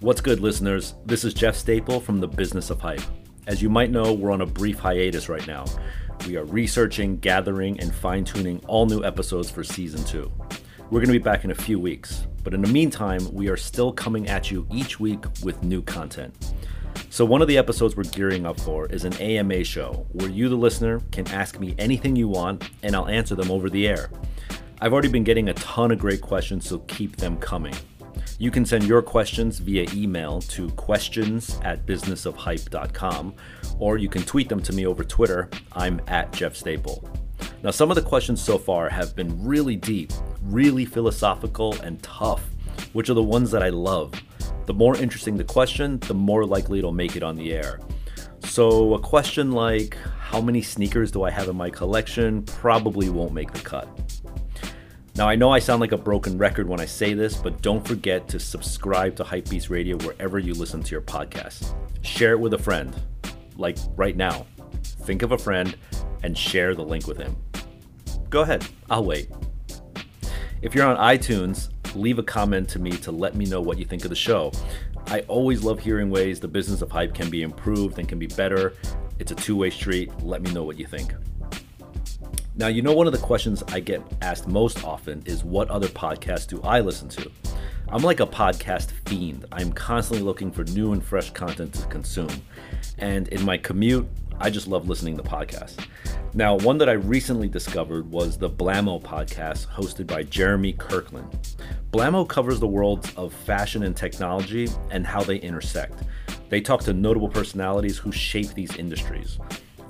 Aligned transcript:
What's 0.00 0.20
good, 0.20 0.38
listeners? 0.38 0.94
This 1.06 1.24
is 1.24 1.34
Jeff 1.34 1.56
Staple 1.56 1.98
from 1.98 2.20
the 2.20 2.28
Business 2.28 2.70
of 2.70 2.80
Hype. 2.80 3.02
As 3.48 3.60
you 3.60 3.68
might 3.68 3.90
know, 3.90 4.12
we're 4.12 4.30
on 4.30 4.42
a 4.42 4.46
brief 4.46 4.78
hiatus 4.78 5.28
right 5.28 5.44
now. 5.48 5.64
We 6.24 6.36
are 6.36 6.44
researching, 6.44 7.18
gathering, 7.18 7.80
and 7.80 7.92
fine 7.92 8.24
tuning 8.24 8.62
all 8.68 8.86
new 8.86 9.02
episodes 9.02 9.50
for 9.50 9.64
season 9.64 10.04
two. 10.04 10.30
We're 10.88 11.00
going 11.00 11.08
to 11.08 11.12
be 11.14 11.18
back 11.18 11.42
in 11.42 11.50
a 11.50 11.54
few 11.56 11.80
weeks, 11.80 12.28
but 12.44 12.54
in 12.54 12.62
the 12.62 12.68
meantime, 12.68 13.28
we 13.32 13.48
are 13.48 13.56
still 13.56 13.90
coming 13.90 14.28
at 14.28 14.52
you 14.52 14.68
each 14.72 15.00
week 15.00 15.24
with 15.42 15.64
new 15.64 15.82
content. 15.82 16.52
So, 17.10 17.24
one 17.24 17.42
of 17.42 17.48
the 17.48 17.58
episodes 17.58 17.96
we're 17.96 18.04
gearing 18.04 18.46
up 18.46 18.60
for 18.60 18.86
is 18.86 19.04
an 19.04 19.14
AMA 19.14 19.64
show 19.64 20.06
where 20.12 20.30
you, 20.30 20.48
the 20.48 20.54
listener, 20.54 21.00
can 21.10 21.26
ask 21.32 21.58
me 21.58 21.74
anything 21.76 22.14
you 22.14 22.28
want 22.28 22.70
and 22.84 22.94
I'll 22.94 23.08
answer 23.08 23.34
them 23.34 23.50
over 23.50 23.68
the 23.68 23.88
air. 23.88 24.10
I've 24.80 24.92
already 24.92 25.08
been 25.08 25.24
getting 25.24 25.48
a 25.48 25.54
ton 25.54 25.90
of 25.90 25.98
great 25.98 26.20
questions, 26.20 26.68
so 26.68 26.78
keep 26.86 27.16
them 27.16 27.36
coming. 27.38 27.74
You 28.38 28.50
can 28.50 28.64
send 28.64 28.84
your 28.84 29.02
questions 29.02 29.58
via 29.58 29.86
email 29.92 30.40
to 30.42 30.68
questions 30.70 31.58
at 31.62 31.86
businessofhype.com, 31.86 33.34
or 33.78 33.98
you 33.98 34.08
can 34.08 34.22
tweet 34.22 34.48
them 34.48 34.62
to 34.62 34.72
me 34.72 34.86
over 34.86 35.04
Twitter. 35.04 35.48
I'm 35.72 36.00
at 36.06 36.32
Jeff 36.32 36.54
Staple. 36.54 37.08
Now, 37.62 37.70
some 37.70 37.90
of 37.90 37.96
the 37.96 38.02
questions 38.02 38.40
so 38.40 38.58
far 38.58 38.88
have 38.88 39.16
been 39.16 39.44
really 39.44 39.76
deep, 39.76 40.12
really 40.42 40.84
philosophical, 40.84 41.74
and 41.82 42.02
tough, 42.02 42.44
which 42.92 43.10
are 43.10 43.14
the 43.14 43.22
ones 43.22 43.50
that 43.50 43.62
I 43.62 43.70
love. 43.70 44.12
The 44.66 44.74
more 44.74 44.96
interesting 44.96 45.36
the 45.36 45.44
question, 45.44 45.98
the 46.00 46.14
more 46.14 46.44
likely 46.44 46.78
it'll 46.78 46.92
make 46.92 47.16
it 47.16 47.22
on 47.22 47.36
the 47.36 47.52
air. 47.52 47.80
So, 48.44 48.94
a 48.94 49.00
question 49.00 49.52
like, 49.52 49.96
How 50.18 50.40
many 50.40 50.62
sneakers 50.62 51.10
do 51.10 51.22
I 51.22 51.30
have 51.30 51.48
in 51.48 51.56
my 51.56 51.70
collection? 51.70 52.42
probably 52.42 53.08
won't 53.08 53.32
make 53.32 53.52
the 53.52 53.60
cut. 53.60 53.88
Now, 55.18 55.28
I 55.28 55.34
know 55.34 55.50
I 55.50 55.58
sound 55.58 55.80
like 55.80 55.90
a 55.90 55.98
broken 55.98 56.38
record 56.38 56.68
when 56.68 56.78
I 56.78 56.84
say 56.84 57.12
this, 57.12 57.34
but 57.34 57.60
don't 57.60 57.84
forget 57.84 58.28
to 58.28 58.38
subscribe 58.38 59.16
to 59.16 59.24
Hypebeast 59.24 59.68
Radio 59.68 59.96
wherever 59.96 60.38
you 60.38 60.54
listen 60.54 60.80
to 60.80 60.92
your 60.92 61.00
podcast. 61.00 61.74
Share 62.02 62.34
it 62.34 62.38
with 62.38 62.54
a 62.54 62.58
friend, 62.58 62.94
like 63.56 63.78
right 63.96 64.16
now. 64.16 64.46
Think 64.84 65.22
of 65.22 65.32
a 65.32 65.38
friend 65.38 65.76
and 66.22 66.38
share 66.38 66.76
the 66.76 66.84
link 66.84 67.08
with 67.08 67.16
him. 67.16 67.36
Go 68.30 68.42
ahead, 68.42 68.64
I'll 68.90 69.04
wait. 69.04 69.28
If 70.62 70.76
you're 70.76 70.86
on 70.86 70.96
iTunes, 70.96 71.70
leave 71.96 72.20
a 72.20 72.22
comment 72.22 72.68
to 72.68 72.78
me 72.78 72.92
to 72.92 73.10
let 73.10 73.34
me 73.34 73.44
know 73.44 73.60
what 73.60 73.76
you 73.76 73.86
think 73.86 74.04
of 74.04 74.10
the 74.10 74.14
show. 74.14 74.52
I 75.08 75.22
always 75.22 75.64
love 75.64 75.80
hearing 75.80 76.10
ways 76.10 76.38
the 76.38 76.46
business 76.46 76.80
of 76.80 76.92
hype 76.92 77.12
can 77.12 77.28
be 77.28 77.42
improved 77.42 77.98
and 77.98 78.08
can 78.08 78.20
be 78.20 78.28
better. 78.28 78.74
It's 79.18 79.32
a 79.32 79.34
two 79.34 79.56
way 79.56 79.70
street. 79.70 80.12
Let 80.22 80.42
me 80.42 80.52
know 80.52 80.62
what 80.62 80.78
you 80.78 80.86
think. 80.86 81.12
Now, 82.58 82.66
you 82.66 82.82
know, 82.82 82.92
one 82.92 83.06
of 83.06 83.12
the 83.12 83.20
questions 83.20 83.62
I 83.68 83.78
get 83.78 84.02
asked 84.20 84.48
most 84.48 84.82
often 84.82 85.22
is 85.26 85.44
what 85.44 85.70
other 85.70 85.86
podcasts 85.86 86.44
do 86.44 86.60
I 86.62 86.80
listen 86.80 87.08
to? 87.10 87.30
I'm 87.86 88.02
like 88.02 88.18
a 88.18 88.26
podcast 88.26 88.90
fiend. 89.06 89.46
I'm 89.52 89.72
constantly 89.72 90.24
looking 90.24 90.50
for 90.50 90.64
new 90.64 90.92
and 90.92 91.00
fresh 91.00 91.30
content 91.30 91.72
to 91.74 91.86
consume. 91.86 92.42
And 92.98 93.28
in 93.28 93.44
my 93.44 93.58
commute, 93.58 94.08
I 94.40 94.50
just 94.50 94.66
love 94.66 94.88
listening 94.88 95.16
to 95.18 95.22
podcasts. 95.22 95.86
Now, 96.34 96.56
one 96.56 96.78
that 96.78 96.88
I 96.88 96.94
recently 96.94 97.46
discovered 97.46 98.10
was 98.10 98.36
the 98.36 98.50
Blamo 98.50 99.00
podcast 99.00 99.68
hosted 99.68 100.08
by 100.08 100.24
Jeremy 100.24 100.72
Kirkland. 100.72 101.56
Blamo 101.92 102.28
covers 102.28 102.58
the 102.58 102.66
worlds 102.66 103.14
of 103.14 103.32
fashion 103.32 103.84
and 103.84 103.96
technology 103.96 104.68
and 104.90 105.06
how 105.06 105.22
they 105.22 105.36
intersect. 105.36 106.02
They 106.48 106.60
talk 106.60 106.80
to 106.82 106.92
notable 106.92 107.28
personalities 107.28 107.98
who 107.98 108.10
shape 108.10 108.52
these 108.54 108.74
industries. 108.74 109.38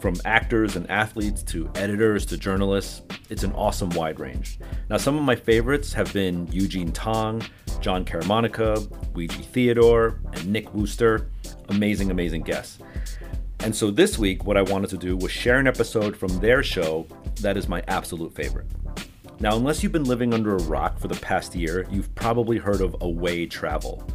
From 0.01 0.15
actors 0.25 0.77
and 0.77 0.89
athletes 0.89 1.43
to 1.45 1.69
editors 1.75 2.25
to 2.27 2.37
journalists, 2.37 3.03
it's 3.31 3.43
an 3.43 3.53
awesome 3.53 3.91
wide 3.91 4.21
range. 4.21 4.61
Now, 4.89 4.97
some 4.97 5.17
of 5.17 5.25
my 5.25 5.35
favorites 5.35 5.93
have 5.93 6.13
been 6.13 6.47
Eugene 6.53 6.93
Tong, 6.93 7.43
Jon 7.81 8.05
Caramanica, 8.05 8.89
Ouija 9.15 9.43
Theodore, 9.43 10.21
and 10.33 10.47
Nick 10.47 10.73
Wooster. 10.73 11.31
Amazing, 11.69 12.13
amazing 12.13 12.43
guests. 12.43 12.79
And 13.61 13.75
so 13.75 13.91
this 13.91 14.19
week, 14.19 14.45
what 14.45 14.57
I 14.57 14.63
wanted 14.63 14.91
to 14.91 14.97
do 14.97 15.17
was 15.17 15.33
share 15.33 15.59
an 15.59 15.67
episode 15.67 16.17
from 16.17 16.39
their 16.39 16.63
show 16.63 17.05
that 17.41 17.57
is 17.57 17.69
my 17.69 17.83
absolute 17.89 18.33
favorite. 18.33 18.67
Now, 19.41 19.57
unless 19.57 19.83
you've 19.83 19.93
been 19.93 20.05
living 20.05 20.33
under 20.33 20.55
a 20.55 20.63
rock 20.63 20.99
for 20.99 21.09
the 21.09 21.19
past 21.21 21.57
year, 21.57 21.89
you've 21.91 22.13
probably 22.15 22.59
heard 22.59 22.81
of 22.81 22.95
Away 23.01 23.47
Travel. 23.47 24.09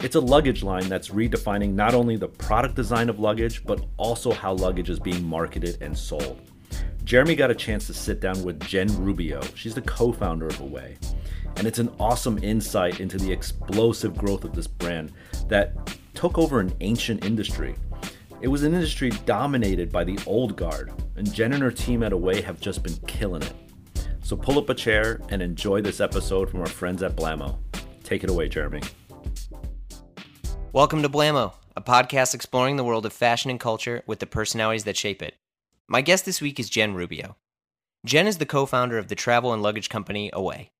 It's 0.00 0.14
a 0.14 0.20
luggage 0.20 0.62
line 0.62 0.88
that's 0.88 1.08
redefining 1.08 1.72
not 1.72 1.94
only 1.94 2.16
the 2.16 2.28
product 2.28 2.74
design 2.74 3.08
of 3.08 3.18
luggage, 3.18 3.64
but 3.64 3.84
also 3.96 4.30
how 4.32 4.52
luggage 4.52 4.90
is 4.90 5.00
being 5.00 5.24
marketed 5.24 5.78
and 5.80 5.96
sold. 5.96 6.40
Jeremy 7.04 7.34
got 7.34 7.50
a 7.50 7.54
chance 7.54 7.86
to 7.86 7.94
sit 7.94 8.20
down 8.20 8.42
with 8.42 8.60
Jen 8.60 8.88
Rubio. 9.02 9.40
She's 9.54 9.74
the 9.74 9.80
co 9.82 10.12
founder 10.12 10.46
of 10.46 10.60
Away. 10.60 10.98
And 11.56 11.66
it's 11.66 11.78
an 11.78 11.94
awesome 11.98 12.42
insight 12.42 13.00
into 13.00 13.16
the 13.16 13.32
explosive 13.32 14.16
growth 14.16 14.44
of 14.44 14.54
this 14.54 14.66
brand 14.66 15.12
that 15.48 15.96
took 16.14 16.36
over 16.36 16.60
an 16.60 16.74
ancient 16.80 17.24
industry. 17.24 17.76
It 18.42 18.48
was 18.48 18.64
an 18.64 18.74
industry 18.74 19.10
dominated 19.24 19.90
by 19.90 20.04
the 20.04 20.18
old 20.26 20.56
guard, 20.56 20.92
and 21.16 21.32
Jen 21.32 21.54
and 21.54 21.62
her 21.62 21.70
team 21.70 22.02
at 22.02 22.12
Away 22.12 22.42
have 22.42 22.60
just 22.60 22.82
been 22.82 22.96
killing 23.06 23.42
it. 23.42 23.54
So 24.22 24.36
pull 24.36 24.58
up 24.58 24.68
a 24.68 24.74
chair 24.74 25.20
and 25.30 25.40
enjoy 25.40 25.80
this 25.80 26.00
episode 26.00 26.50
from 26.50 26.60
our 26.60 26.66
friends 26.66 27.02
at 27.02 27.16
Blamo. 27.16 27.56
Take 28.02 28.24
it 28.24 28.30
away, 28.30 28.48
Jeremy. 28.48 28.82
Welcome 30.72 31.02
to 31.02 31.08
Blamo, 31.08 31.54
a 31.74 31.80
podcast 31.80 32.34
exploring 32.34 32.76
the 32.76 32.84
world 32.84 33.06
of 33.06 33.12
fashion 33.12 33.50
and 33.50 33.58
culture 33.58 34.02
with 34.06 34.18
the 34.18 34.26
personalities 34.26 34.84
that 34.84 34.96
shape 34.96 35.22
it. 35.22 35.34
My 35.88 36.02
guest 36.02 36.26
this 36.26 36.40
week 36.40 36.60
is 36.60 36.68
Jen 36.68 36.94
Rubio. 36.94 37.36
Jen 38.04 38.26
is 38.26 38.38
the 38.38 38.46
co 38.46 38.66
founder 38.66 38.98
of 38.98 39.08
the 39.08 39.14
travel 39.14 39.52
and 39.52 39.62
luggage 39.62 39.88
company 39.88 40.30
Away. 40.32 40.70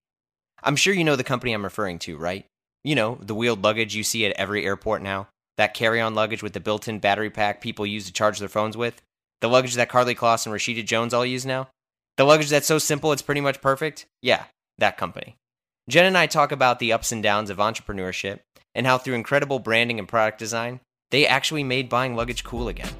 I'm 0.62 0.76
sure 0.76 0.92
you 0.92 1.04
know 1.04 1.16
the 1.16 1.24
company 1.24 1.52
I'm 1.52 1.64
referring 1.64 1.98
to, 2.00 2.16
right? 2.16 2.44
You 2.84 2.94
know, 2.94 3.18
the 3.20 3.34
wheeled 3.34 3.62
luggage 3.64 3.94
you 3.94 4.04
see 4.04 4.26
at 4.26 4.36
every 4.36 4.64
airport 4.64 5.02
now, 5.02 5.28
that 5.56 5.74
carry 5.74 6.00
on 6.00 6.14
luggage 6.14 6.42
with 6.42 6.52
the 6.52 6.60
built 6.60 6.88
in 6.88 6.98
battery 6.98 7.30
pack 7.30 7.60
people 7.60 7.86
use 7.86 8.06
to 8.06 8.12
charge 8.12 8.38
their 8.38 8.48
phones 8.48 8.76
with, 8.76 9.00
the 9.40 9.48
luggage 9.48 9.74
that 9.74 9.88
Karlie 9.88 10.16
Kloss 10.16 10.46
and 10.46 10.54
Rashida 10.54 10.84
Jones 10.84 11.14
all 11.14 11.24
use 11.24 11.46
now, 11.46 11.68
the 12.16 12.24
luggage 12.24 12.50
that's 12.50 12.66
so 12.66 12.78
simple 12.78 13.12
it's 13.12 13.22
pretty 13.22 13.40
much 13.40 13.60
perfect. 13.60 14.06
Yeah, 14.22 14.44
that 14.78 14.98
company. 14.98 15.36
Jen 15.88 16.06
and 16.06 16.18
I 16.18 16.26
talk 16.26 16.52
about 16.52 16.78
the 16.78 16.92
ups 16.92 17.12
and 17.12 17.22
downs 17.22 17.50
of 17.50 17.58
entrepreneurship 17.58 18.40
and 18.76 18.86
how 18.86 18.98
through 18.98 19.14
incredible 19.14 19.58
branding 19.58 19.98
and 19.98 20.06
product 20.06 20.38
design, 20.38 20.80
they 21.10 21.26
actually 21.26 21.64
made 21.64 21.88
buying 21.88 22.14
luggage 22.14 22.44
cool 22.44 22.68
again. 22.68 22.90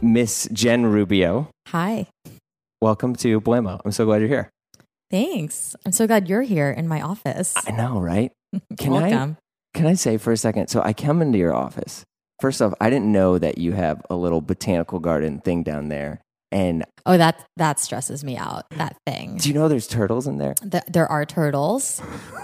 Miss 0.00 0.48
Jen 0.52 0.86
Rubio, 0.86 1.50
Hi. 1.68 2.06
welcome 2.80 3.14
to 3.16 3.40
Blamo. 3.40 3.80
I'm 3.84 3.92
so 3.92 4.04
glad 4.04 4.20
you're 4.20 4.28
here. 4.28 4.48
Thanks. 5.10 5.74
I'm 5.84 5.92
so 5.92 6.06
glad 6.06 6.28
you're 6.28 6.42
here 6.42 6.70
in 6.70 6.86
my 6.86 7.00
office. 7.00 7.54
I 7.56 7.72
know, 7.72 7.98
right? 8.00 8.32
Can 8.78 8.94
I 8.94 9.36
can 9.74 9.86
I 9.86 9.94
say 9.94 10.16
for 10.16 10.32
a 10.32 10.36
second? 10.36 10.68
So 10.68 10.82
I 10.82 10.92
come 10.92 11.20
into 11.20 11.38
your 11.38 11.54
office. 11.54 12.02
First 12.40 12.62
off, 12.62 12.72
I 12.80 12.88
didn't 12.88 13.12
know 13.12 13.38
that 13.38 13.58
you 13.58 13.72
have 13.72 14.00
a 14.08 14.16
little 14.16 14.40
botanical 14.40 14.98
garden 14.98 15.40
thing 15.40 15.62
down 15.62 15.88
there. 15.88 16.20
And 16.50 16.84
Oh, 17.04 17.16
that 17.18 17.44
that 17.56 17.78
stresses 17.78 18.24
me 18.24 18.36
out. 18.36 18.64
That 18.70 18.96
thing. 19.06 19.36
do 19.36 19.48
you 19.48 19.54
know 19.54 19.68
there's 19.68 19.86
turtles 19.86 20.26
in 20.26 20.38
there? 20.38 20.54
Th- 20.54 20.84
there 20.88 21.06
are 21.06 21.24
turtles, 21.26 22.00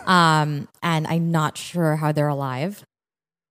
um, 0.07 0.69
and 0.83 1.07
I'm 1.07 1.31
not 1.31 1.57
sure 1.57 1.97
how 1.97 2.13
they're 2.13 2.29
alive. 2.29 2.85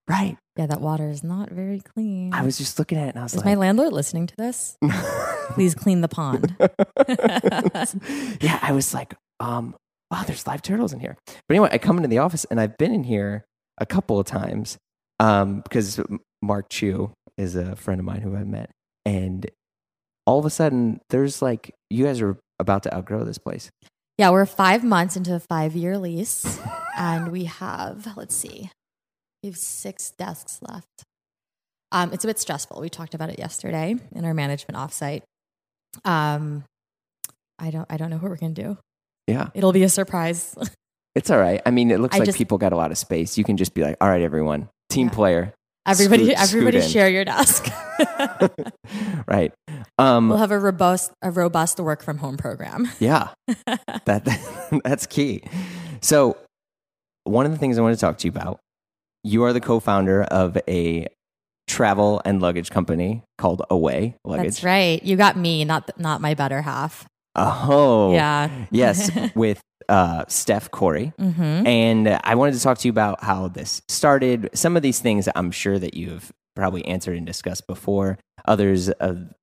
Right. 0.07 0.37
Yeah, 0.57 0.67
that 0.67 0.81
water 0.81 1.09
is 1.09 1.23
not 1.23 1.49
very 1.49 1.79
clean. 1.79 2.33
I 2.33 2.43
was 2.43 2.57
just 2.57 2.77
looking 2.77 2.97
at 2.97 3.07
it 3.07 3.09
and 3.11 3.19
I 3.19 3.23
was 3.23 3.33
like, 3.33 3.39
is 3.41 3.45
like, 3.45 3.55
my 3.55 3.59
landlord 3.59 3.93
listening 3.93 4.27
to 4.27 4.35
this? 4.37 4.77
Please 5.51 5.73
clean 5.73 6.01
the 6.01 6.07
pond. 6.07 6.55
yeah, 8.41 8.59
I 8.61 8.71
was 8.73 8.93
like, 8.93 9.15
um, 9.39 9.75
wow, 10.11 10.23
there's 10.23 10.45
live 10.45 10.61
turtles 10.61 10.93
in 10.93 10.99
here. 10.99 11.17
But 11.25 11.55
anyway, 11.55 11.69
I 11.71 11.77
come 11.77 11.97
into 11.97 12.09
the 12.09 12.19
office 12.19 12.45
and 12.51 12.59
I've 12.59 12.77
been 12.77 12.93
in 12.93 13.03
here 13.03 13.45
a 13.79 13.85
couple 13.85 14.19
of 14.19 14.27
times 14.27 14.77
um, 15.19 15.61
because 15.61 15.99
Mark 16.41 16.69
Chu 16.69 17.11
is 17.37 17.55
a 17.55 17.75
friend 17.75 17.99
of 17.99 18.05
mine 18.05 18.21
who 18.21 18.35
I 18.35 18.43
met. 18.43 18.69
And 19.05 19.49
all 20.25 20.39
of 20.39 20.45
a 20.45 20.49
sudden, 20.49 20.99
there's 21.09 21.41
like, 21.41 21.73
you 21.89 22.05
guys 22.05 22.21
are 22.21 22.37
about 22.59 22.83
to 22.83 22.95
outgrow 22.95 23.23
this 23.23 23.37
place. 23.37 23.69
yeah, 24.17 24.29
we're 24.29 24.45
five 24.45 24.83
months 24.83 25.15
into 25.17 25.35
a 25.35 25.39
five 25.39 25.75
year 25.75 25.97
lease, 25.97 26.59
and 26.97 27.31
we 27.31 27.45
have 27.45 28.07
let's 28.15 28.35
see, 28.35 28.69
we 29.41 29.49
have 29.49 29.57
six 29.57 30.11
desks 30.11 30.59
left. 30.61 31.03
Um, 31.91 32.11
it's 32.13 32.23
a 32.23 32.27
bit 32.27 32.39
stressful. 32.39 32.79
We 32.81 32.89
talked 32.89 33.13
about 33.13 33.29
it 33.29 33.37
yesterday 33.37 33.95
in 34.15 34.25
our 34.25 34.33
management 34.33 34.77
offsite. 34.77 35.21
Um, 36.05 36.63
I 37.59 37.69
don't, 37.69 37.85
I 37.89 37.97
don't 37.97 38.09
know 38.09 38.17
what 38.17 38.29
we're 38.29 38.37
gonna 38.37 38.53
do. 38.53 38.77
Yeah, 39.27 39.49
It'll 39.53 39.71
be 39.71 39.83
a 39.83 39.89
surprise. 39.89 40.55
it's 41.15 41.29
all 41.29 41.37
right. 41.39 41.61
I 41.65 41.71
mean, 41.71 41.91
it 41.91 41.99
looks 41.99 42.15
I 42.15 42.19
like 42.19 42.25
just- 42.27 42.37
people 42.37 42.57
got 42.57 42.73
a 42.73 42.75
lot 42.75 42.91
of 42.91 42.97
space. 42.97 43.37
You 43.37 43.43
can 43.43 43.57
just 43.57 43.73
be 43.73 43.81
like, 43.83 43.97
all 44.01 44.09
right, 44.09 44.21
everyone, 44.21 44.69
team 44.89 45.07
Yeah. 45.07 45.13
player. 45.13 45.53
Everybody, 45.85 46.25
Scoot- 46.25 46.39
everybody, 46.39 46.81
scoot 46.81 46.91
share 46.91 47.09
your 47.09 47.25
desk. 47.25 47.67
right. 49.27 49.53
Um, 49.97 50.29
we'll 50.29 50.37
have 50.37 50.51
a 50.51 50.59
robust, 50.59 51.11
a 51.21 51.31
robust 51.31 51.79
work 51.79 52.03
from 52.03 52.17
home 52.17 52.37
program. 52.37 52.89
Yeah, 52.99 53.29
that 54.05 54.81
that's 54.83 55.05
key. 55.05 55.43
So, 56.01 56.37
one 57.23 57.45
of 57.45 57.51
the 57.51 57.57
things 57.57 57.77
I 57.77 57.81
want 57.81 57.95
to 57.95 58.01
talk 58.01 58.17
to 58.19 58.27
you 58.27 58.31
about, 58.31 58.59
you 59.23 59.43
are 59.43 59.53
the 59.53 59.61
co-founder 59.61 60.23
of 60.23 60.57
a 60.67 61.07
travel 61.67 62.21
and 62.25 62.41
luggage 62.41 62.69
company 62.69 63.23
called 63.37 63.61
Away 63.69 64.15
Luggage. 64.25 64.45
That's 64.45 64.63
right. 64.63 65.01
You 65.03 65.15
got 65.15 65.37
me, 65.37 65.63
not 65.65 65.89
not 65.99 66.21
my 66.21 66.33
better 66.33 66.61
half. 66.61 67.05
Oh, 67.35 68.13
Yeah. 68.13 68.49
yes, 68.71 69.11
with 69.35 69.61
uh, 69.89 70.25
Steph 70.27 70.71
Korey. 70.71 71.13
Mm-hmm. 71.17 71.67
And 71.67 72.19
I 72.23 72.35
wanted 72.35 72.53
to 72.55 72.61
talk 72.61 72.77
to 72.79 72.87
you 72.87 72.91
about 72.91 73.23
how 73.23 73.47
this 73.47 73.81
started. 73.87 74.49
Some 74.53 74.75
of 74.77 74.83
these 74.83 74.99
things 74.99 75.27
I'm 75.35 75.51
sure 75.51 75.77
that 75.79 75.93
you've 75.93 76.31
probably 76.55 76.85
answered 76.85 77.17
and 77.17 77.25
discussed 77.25 77.67
before. 77.67 78.17
Others 78.45 78.89
of 78.89 79.33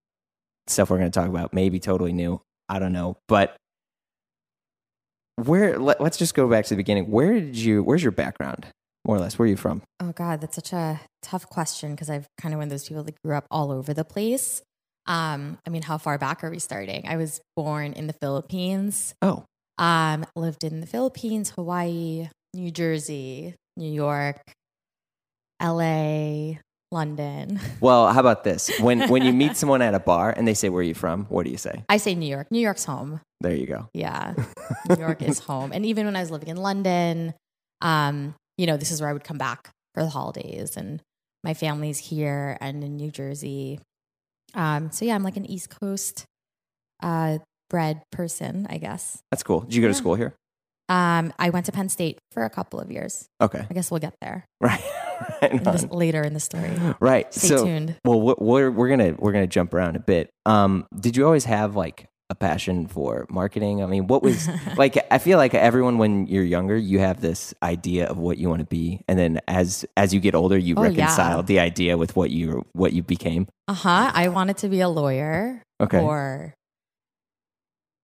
stuff 0.66 0.90
we're 0.90 0.98
going 0.98 1.10
to 1.10 1.18
talk 1.18 1.28
about 1.28 1.52
maybe 1.52 1.80
totally 1.80 2.12
new. 2.12 2.40
I 2.68 2.78
don't 2.78 2.92
know, 2.92 3.16
but 3.28 3.56
where? 5.36 5.78
Let, 5.78 6.00
us 6.00 6.16
just 6.16 6.34
go 6.34 6.48
back 6.48 6.64
to 6.66 6.70
the 6.70 6.76
beginning. 6.76 7.10
Where 7.10 7.32
did 7.32 7.56
you? 7.56 7.82
Where's 7.82 8.02
your 8.02 8.12
background, 8.12 8.66
more 9.06 9.16
or 9.16 9.20
less? 9.20 9.38
Where 9.38 9.46
are 9.46 9.48
you 9.48 9.56
from? 9.56 9.82
Oh 10.00 10.12
God, 10.12 10.40
that's 10.40 10.54
such 10.54 10.72
a 10.72 11.00
tough 11.22 11.48
question 11.48 11.92
because 11.92 12.10
I've 12.10 12.26
kind 12.40 12.54
of 12.54 12.58
one 12.58 12.64
of 12.66 12.70
those 12.70 12.86
people 12.86 13.02
that 13.04 13.14
grew 13.24 13.34
up 13.36 13.46
all 13.50 13.72
over 13.72 13.92
the 13.94 14.04
place. 14.04 14.62
Um, 15.10 15.58
I 15.66 15.70
mean, 15.70 15.82
how 15.82 15.98
far 15.98 16.18
back 16.18 16.44
are 16.44 16.50
we 16.50 16.60
starting? 16.60 17.04
I 17.08 17.16
was 17.16 17.40
born 17.56 17.94
in 17.94 18.06
the 18.06 18.12
Philippines. 18.12 19.12
Oh, 19.20 19.44
Um, 19.76 20.24
lived 20.36 20.62
in 20.62 20.80
the 20.80 20.86
Philippines, 20.86 21.50
Hawaii, 21.50 22.28
New 22.54 22.70
Jersey, 22.70 23.56
New 23.76 23.90
York, 23.90 24.40
LA, 25.60 26.58
London. 26.92 27.58
well, 27.80 28.12
how 28.12 28.20
about 28.20 28.44
this? 28.44 28.70
When 28.78 29.08
when 29.08 29.22
you 29.24 29.32
meet 29.32 29.56
someone 29.60 29.82
at 29.82 29.94
a 29.94 30.00
bar 30.00 30.32
and 30.36 30.46
they 30.46 30.54
say 30.54 30.68
where 30.68 30.80
are 30.80 30.84
you 30.84 30.94
from, 30.94 31.24
what 31.26 31.44
do 31.44 31.50
you 31.50 31.58
say? 31.58 31.84
I 31.88 31.96
say 31.96 32.14
New 32.14 32.28
York. 32.28 32.46
New 32.52 32.60
York's 32.60 32.84
home. 32.84 33.20
There 33.40 33.54
you 33.54 33.66
go. 33.66 33.88
Yeah. 33.94 34.34
New 34.88 34.96
York 34.96 35.22
is 35.22 35.40
home. 35.40 35.72
And 35.72 35.84
even 35.86 36.06
when 36.06 36.14
I 36.14 36.20
was 36.20 36.30
living 36.30 36.48
in 36.48 36.56
London, 36.56 37.34
um, 37.80 38.34
you 38.58 38.66
know, 38.66 38.76
this 38.76 38.90
is 38.92 39.00
where 39.00 39.10
I 39.10 39.12
would 39.12 39.24
come 39.24 39.38
back 39.38 39.70
for 39.94 40.02
the 40.02 40.10
holidays 40.10 40.76
and 40.76 41.02
my 41.42 41.54
family's 41.54 41.98
here 41.98 42.58
and 42.60 42.84
in 42.84 42.96
New 42.96 43.10
Jersey. 43.10 43.80
Um, 44.54 44.90
so 44.90 45.04
yeah, 45.04 45.14
I'm 45.14 45.22
like 45.22 45.36
an 45.36 45.46
East 45.46 45.70
Coast 45.70 46.24
uh 47.02 47.38
bred 47.70 48.02
person, 48.12 48.66
I 48.68 48.78
guess. 48.78 49.22
That's 49.30 49.42
cool. 49.42 49.60
Did 49.60 49.74
you 49.74 49.82
go 49.82 49.88
to 49.88 49.94
school 49.94 50.14
here? 50.16 50.34
Um, 50.88 51.32
I 51.38 51.50
went 51.50 51.66
to 51.66 51.72
Penn 51.72 51.88
State 51.88 52.18
for 52.32 52.44
a 52.44 52.50
couple 52.50 52.80
of 52.80 52.90
years. 52.90 53.28
Okay, 53.40 53.64
I 53.68 53.74
guess 53.74 53.90
we'll 53.90 54.00
get 54.00 54.14
there 54.20 54.44
right, 54.60 54.82
right, 55.40 55.52
in 55.52 55.62
this, 55.62 55.84
later 55.84 56.22
in 56.22 56.34
the 56.34 56.40
story. 56.40 56.72
right. 57.00 57.32
Stay 57.32 57.48
so, 57.48 57.64
tuned. 57.64 57.96
well, 58.04 58.36
we're 58.38 58.70
we're 58.70 58.88
gonna 58.88 59.14
we're 59.18 59.32
gonna 59.32 59.46
jump 59.46 59.72
around 59.72 59.96
a 59.96 60.00
bit. 60.00 60.30
Um, 60.46 60.86
did 60.98 61.16
you 61.16 61.24
always 61.24 61.44
have 61.44 61.76
like 61.76 62.06
a 62.30 62.34
passion 62.34 62.86
for 62.86 63.26
marketing? 63.28 63.82
I 63.82 63.86
mean, 63.86 64.06
what 64.06 64.22
was 64.22 64.48
like? 64.78 64.96
I 65.10 65.18
feel 65.18 65.36
like 65.36 65.52
everyone 65.52 65.98
when 65.98 66.26
you're 66.28 66.44
younger, 66.44 66.76
you 66.76 67.00
have 67.00 67.20
this 67.20 67.52
idea 67.62 68.06
of 68.06 68.16
what 68.18 68.38
you 68.38 68.48
want 68.48 68.60
to 68.60 68.66
be, 68.66 69.02
and 69.08 69.18
then 69.18 69.40
as 69.48 69.84
as 69.96 70.14
you 70.14 70.20
get 70.20 70.34
older, 70.34 70.56
you 70.56 70.74
Oh, 70.78 70.82
yeah. 70.82 70.88
reconcile 70.88 71.42
the 71.42 71.58
idea 71.60 71.98
with 71.98 72.16
what 72.16 72.30
you 72.30 72.64
what 72.72 72.92
you 72.94 73.02
became. 73.02 73.48
Uh 73.68 73.74
huh. 73.74 74.10
I 74.14 74.28
wanted 74.28 74.56
to 74.58 74.68
be 74.68 74.80
a 74.80 74.88
lawyer 74.88 75.62
Okay. 75.82 75.98
for 75.98 76.54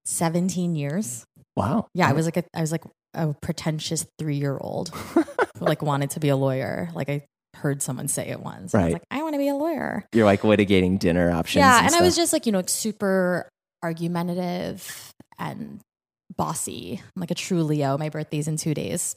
17 0.04 0.76
years. 0.76 1.24
wow. 1.56 1.86
Yeah, 1.94 2.08
I 2.08 2.12
was 2.12 2.26
like 2.26 2.36
a 2.36 2.44
I 2.54 2.60
was 2.60 2.72
like 2.72 2.84
a 3.14 3.32
pretentious 3.40 4.06
three 4.18 4.36
year 4.36 4.56
old 4.60 4.90
who 4.90 5.24
like 5.64 5.82
wanted 5.82 6.10
to 6.10 6.20
be 6.20 6.28
a 6.28 6.36
lawyer. 6.36 6.90
Like 6.94 7.08
I 7.08 7.24
heard 7.54 7.82
someone 7.82 8.08
say 8.08 8.28
it 8.28 8.40
once. 8.40 8.74
I 8.74 8.78
was 8.78 8.84
Right. 8.84 8.92
like, 8.94 9.02
I 9.10 9.22
want 9.22 9.34
to 9.34 9.38
be 9.38 9.48
a 9.48 9.54
lawyer. 9.54 10.04
You're 10.12 10.26
like 10.26 10.42
litigating 10.42 10.98
dinner 10.98 11.30
options. 11.30 11.60
yeah, 11.62 11.78
and, 11.78 11.86
and 11.86 11.94
I 11.96 12.02
was 12.02 12.14
just 12.14 12.32
like, 12.32 12.44
you 12.46 12.52
know, 12.52 12.58
it's 12.58 12.72
super 12.72 13.48
argumentative 13.82 15.12
and 15.38 15.80
bossy. 16.36 17.00
I'm 17.14 17.20
like 17.20 17.30
a 17.30 17.34
true 17.34 17.62
Leo. 17.62 17.96
My 17.98 18.08
birthday's 18.08 18.48
in 18.48 18.56
two 18.56 18.74
days. 18.74 19.16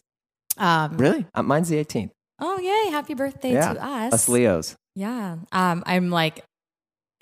Um 0.57 0.97
really. 0.97 1.25
Uh, 1.33 1.43
mine's 1.43 1.69
the 1.69 1.83
18th. 1.83 2.11
Oh 2.39 2.59
yay, 2.59 2.91
happy 2.91 3.13
birthday 3.13 3.53
Yeah, 3.53 3.73
to 3.73 3.83
us. 3.85 4.13
Us 4.13 4.29
Leos. 4.29 4.75
Yeah. 4.95 5.37
Um, 5.51 5.83
I'm 5.85 6.09
like 6.09 6.43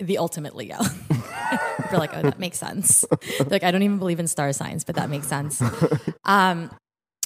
the 0.00 0.18
ultimate 0.18 0.54
Leo. 0.54 0.78
You're 1.90 1.98
like, 2.00 2.10
oh, 2.16 2.22
that 2.22 2.38
makes 2.38 2.58
sense. 2.58 3.04
like, 3.46 3.62
I 3.64 3.70
don't 3.70 3.82
even 3.82 3.98
believe 3.98 4.20
in 4.20 4.28
star 4.28 4.52
signs, 4.52 4.84
but 4.84 4.96
that 4.96 5.08
makes 5.10 5.26
sense. 5.26 5.62
Um, 6.24 6.70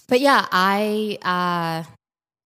but 0.08 0.20
yeah, 0.20 0.46
I 0.52 1.18
uh, 1.22 1.82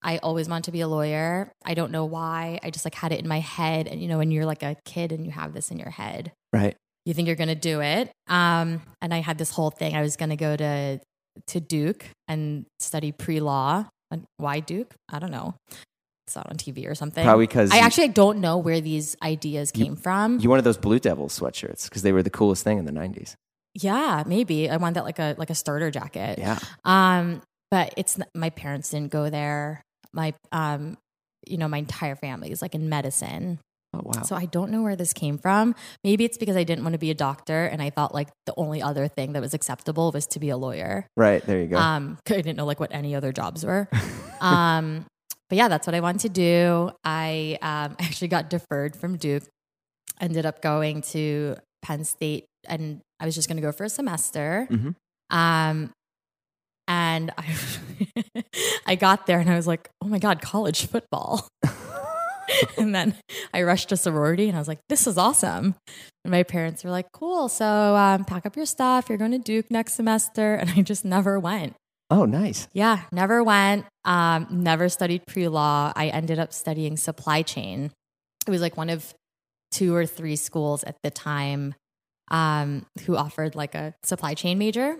I 0.01 0.17
always 0.19 0.49
wanted 0.49 0.63
to 0.65 0.71
be 0.71 0.81
a 0.81 0.87
lawyer. 0.87 1.51
I 1.63 1.75
don't 1.75 1.91
know 1.91 2.05
why. 2.05 2.59
I 2.63 2.71
just 2.71 2.83
like 2.83 2.95
had 2.95 3.11
it 3.11 3.19
in 3.19 3.27
my 3.27 3.39
head. 3.41 3.87
And 3.87 4.01
you 4.01 4.07
know, 4.07 4.17
when 4.17 4.31
you're 4.31 4.45
like 4.45 4.63
a 4.63 4.75
kid 4.83 5.11
and 5.11 5.23
you 5.23 5.31
have 5.31 5.53
this 5.53 5.69
in 5.69 5.77
your 5.77 5.91
head, 5.91 6.31
Right. 6.51 6.75
You 7.07 7.13
think 7.13 7.25
you're 7.27 7.37
gonna 7.37 7.55
do 7.55 7.79
it. 7.81 8.11
Um, 8.27 8.81
and 9.01 9.13
I 9.13 9.19
had 9.21 9.37
this 9.37 9.49
whole 9.49 9.71
thing. 9.71 9.95
I 9.95 10.01
was 10.01 10.17
gonna 10.17 10.35
go 10.35 10.57
to 10.57 10.99
to 11.47 11.59
Duke 11.61 12.05
and 12.27 12.65
study 12.79 13.13
pre 13.13 13.39
law. 13.39 13.85
Why 14.35 14.59
Duke? 14.59 14.93
I 15.09 15.19
don't 15.19 15.31
know. 15.31 15.55
It's 16.27 16.35
not 16.35 16.49
on 16.49 16.57
TV 16.57 16.89
or 16.89 16.95
something. 16.95 17.23
Probably 17.23 17.47
because 17.47 17.71
I 17.71 17.77
actually 17.77 18.09
don't 18.09 18.41
know 18.41 18.57
where 18.57 18.81
these 18.81 19.15
ideas 19.23 19.71
came 19.71 19.95
from. 19.95 20.39
you 20.41 20.49
wanted 20.49 20.63
those 20.65 20.77
Blue 20.77 20.99
Devils 20.99 21.39
sweatshirts 21.39 21.85
because 21.85 22.01
they 22.01 22.11
were 22.11 22.21
the 22.23 22.29
coolest 22.29 22.65
thing 22.65 22.77
in 22.77 22.83
the 22.85 22.91
90s. 22.91 23.35
yeah, 23.73 24.23
maybe 24.27 24.69
I 24.69 24.75
wanted 24.75 24.95
that 24.95 25.05
like 25.05 25.19
a 25.19 25.35
like 25.37 25.49
a 25.49 25.55
starter 25.55 25.89
jacket. 25.91 26.39
Yeah. 26.39 26.59
Um, 26.83 27.41
but 27.71 27.93
it's 27.95 28.19
my 28.35 28.49
parents 28.49 28.89
didn't 28.89 29.11
go 29.13 29.29
there. 29.29 29.81
My 30.11 30.33
um, 30.51 30.97
you 31.47 31.57
know, 31.57 31.69
my 31.69 31.77
entire 31.77 32.17
family 32.17 32.51
is 32.51 32.61
like 32.61 32.75
in 32.75 32.89
medicine. 32.89 33.59
Oh 33.97 34.01
wow. 34.03 34.21
So 34.23 34.35
I 34.35 34.45
don't 34.45 34.71
know 34.71 34.83
where 34.83 34.95
this 34.95 35.13
came 35.13 35.37
from. 35.37 35.73
Maybe 36.03 36.25
it's 36.25 36.37
because 36.37 36.55
I 36.55 36.63
didn't 36.63 36.83
want 36.83 36.93
to 36.93 36.99
be 36.99 37.09
a 37.09 37.15
doctor 37.15 37.65
and 37.65 37.81
I 37.81 37.89
thought 37.89 38.13
like 38.13 38.29
the 38.45 38.53
only 38.57 38.81
other 38.81 39.07
thing 39.07 39.33
that 39.33 39.41
was 39.41 39.53
acceptable 39.53 40.11
was 40.11 40.27
to 40.27 40.39
be 40.39 40.49
a 40.49 40.57
lawyer. 40.57 41.07
right 41.15 41.43
there 41.45 41.61
you 41.61 41.67
go. 41.67 41.77
Um, 41.77 42.17
I 42.29 42.33
didn't 42.33 42.57
know 42.57 42.65
like 42.65 42.79
what 42.79 42.93
any 42.93 43.15
other 43.15 43.31
jobs 43.31 43.65
were. 43.65 43.87
um, 44.41 45.05
but 45.49 45.57
yeah, 45.57 45.67
that's 45.67 45.87
what 45.87 45.95
I 45.95 46.01
wanted 46.01 46.21
to 46.21 46.29
do. 46.29 46.91
I 47.03 47.57
um, 47.61 47.95
actually 47.99 48.27
got 48.27 48.49
deferred 48.49 48.95
from 48.95 49.17
Duke. 49.17 49.43
Ended 50.19 50.45
up 50.45 50.61
going 50.61 51.01
to 51.13 51.55
Penn 51.81 52.03
State, 52.03 52.45
and 52.67 52.99
I 53.19 53.25
was 53.25 53.35
just 53.35 53.47
going 53.47 53.55
to 53.57 53.61
go 53.61 53.71
for 53.71 53.85
a 53.85 53.89
semester. 53.89 54.67
Mhm. 54.69 54.95
Um, 55.29 55.91
and 56.87 57.31
I, 57.37 57.55
I 58.85 58.95
got 58.95 59.25
there, 59.27 59.39
and 59.39 59.49
I 59.49 59.55
was 59.55 59.67
like, 59.67 59.89
"Oh 60.01 60.07
my 60.07 60.19
god, 60.19 60.41
college 60.41 60.87
football!" 60.87 61.47
and 62.77 62.93
then 62.93 63.15
I 63.53 63.63
rushed 63.63 63.89
to 63.89 63.97
sorority, 63.97 64.47
and 64.47 64.55
I 64.55 64.59
was 64.59 64.67
like, 64.67 64.79
"This 64.89 65.07
is 65.07 65.17
awesome." 65.17 65.75
And 66.23 66.31
my 66.31 66.43
parents 66.43 66.83
were 66.83 66.91
like, 66.91 67.11
"Cool, 67.13 67.49
so 67.49 67.95
um, 67.95 68.25
pack 68.25 68.45
up 68.45 68.55
your 68.55 68.65
stuff. 68.65 69.09
You're 69.09 69.17
going 69.17 69.31
to 69.31 69.39
Duke 69.39 69.69
next 69.71 69.93
semester." 69.93 70.55
And 70.61 70.69
I 70.71 70.81
just 70.81 71.05
never 71.05 71.39
went. 71.39 71.75
oh 72.09 72.25
nice. 72.25 72.67
Yeah, 72.73 73.01
never 73.11 73.43
went. 73.43 73.85
Um, 74.05 74.47
never 74.49 74.89
studied 74.89 75.25
pre 75.27 75.47
law. 75.47 75.91
I 75.95 76.07
ended 76.07 76.39
up 76.39 76.53
studying 76.53 76.97
supply 76.97 77.41
chain. 77.41 77.91
It 78.47 78.51
was 78.51 78.61
like 78.61 78.77
one 78.77 78.89
of 78.89 79.13
two 79.71 79.93
or 79.93 80.05
three 80.05 80.35
schools 80.37 80.83
at 80.83 80.95
the 81.03 81.11
time 81.11 81.75
um, 82.31 82.85
who 83.05 83.15
offered 83.17 83.55
like 83.55 83.75
a 83.75 83.93
supply 84.03 84.33
chain 84.33 84.57
major. 84.57 84.97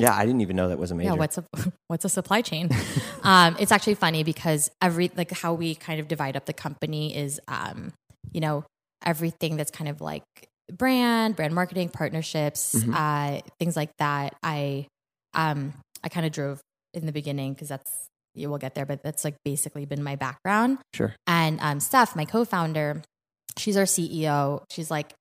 Yeah, 0.00 0.14
I 0.16 0.24
didn't 0.26 0.40
even 0.40 0.56
know 0.56 0.68
that 0.68 0.78
was 0.78 0.90
a 0.90 0.94
major. 0.94 1.10
Yeah, 1.10 1.14
what's 1.16 1.38
a 1.38 1.44
what's 1.88 2.04
a 2.04 2.08
supply 2.08 2.42
chain? 2.42 2.68
um, 3.22 3.56
it's 3.58 3.72
actually 3.72 3.94
funny 3.94 4.22
because 4.24 4.70
every 4.82 5.10
like 5.16 5.30
how 5.30 5.54
we 5.54 5.74
kind 5.74 6.00
of 6.00 6.08
divide 6.08 6.36
up 6.36 6.46
the 6.46 6.52
company 6.52 7.16
is, 7.16 7.40
um, 7.48 7.92
you 8.32 8.40
know, 8.40 8.64
everything 9.04 9.56
that's 9.56 9.70
kind 9.70 9.88
of 9.88 10.00
like 10.00 10.22
brand, 10.72 11.36
brand 11.36 11.54
marketing, 11.54 11.88
partnerships, 11.88 12.74
Mhm. 12.74 12.94
uh, 12.94 13.40
things 13.58 13.76
like 13.76 13.90
that. 13.98 14.34
I 14.42 14.86
um, 15.34 15.74
I 16.02 16.08
kind 16.08 16.26
of 16.26 16.32
drove 16.32 16.60
in 16.94 17.06
the 17.06 17.12
beginning 17.12 17.52
because 17.54 17.68
that's 17.68 17.90
you 18.34 18.48
will 18.48 18.58
get 18.58 18.74
there, 18.74 18.86
but 18.86 19.02
that's 19.02 19.24
like 19.24 19.34
basically 19.44 19.84
been 19.84 20.02
my 20.02 20.16
background. 20.16 20.78
Sure. 20.94 21.14
And 21.26 21.58
um, 21.60 21.80
Steph, 21.80 22.14
my 22.14 22.24
co-founder, 22.24 23.02
she's 23.58 23.76
our 23.76 23.84
CEO. 23.84 24.62
She's 24.70 24.90
like 24.90 25.12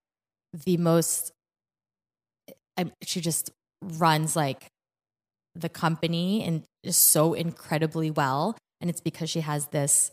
the 0.65 0.77
most. 0.77 1.31
I, 2.77 2.91
she 3.03 3.19
just 3.19 3.51
runs 3.81 4.35
like 4.35 4.67
the 5.55 5.69
company 5.69 6.43
and 6.43 6.63
is 6.83 6.97
so 6.97 7.33
incredibly 7.33 8.11
well, 8.11 8.57
and 8.81 8.89
it's 8.89 9.01
because 9.01 9.29
she 9.29 9.41
has 9.41 9.67
this 9.67 10.11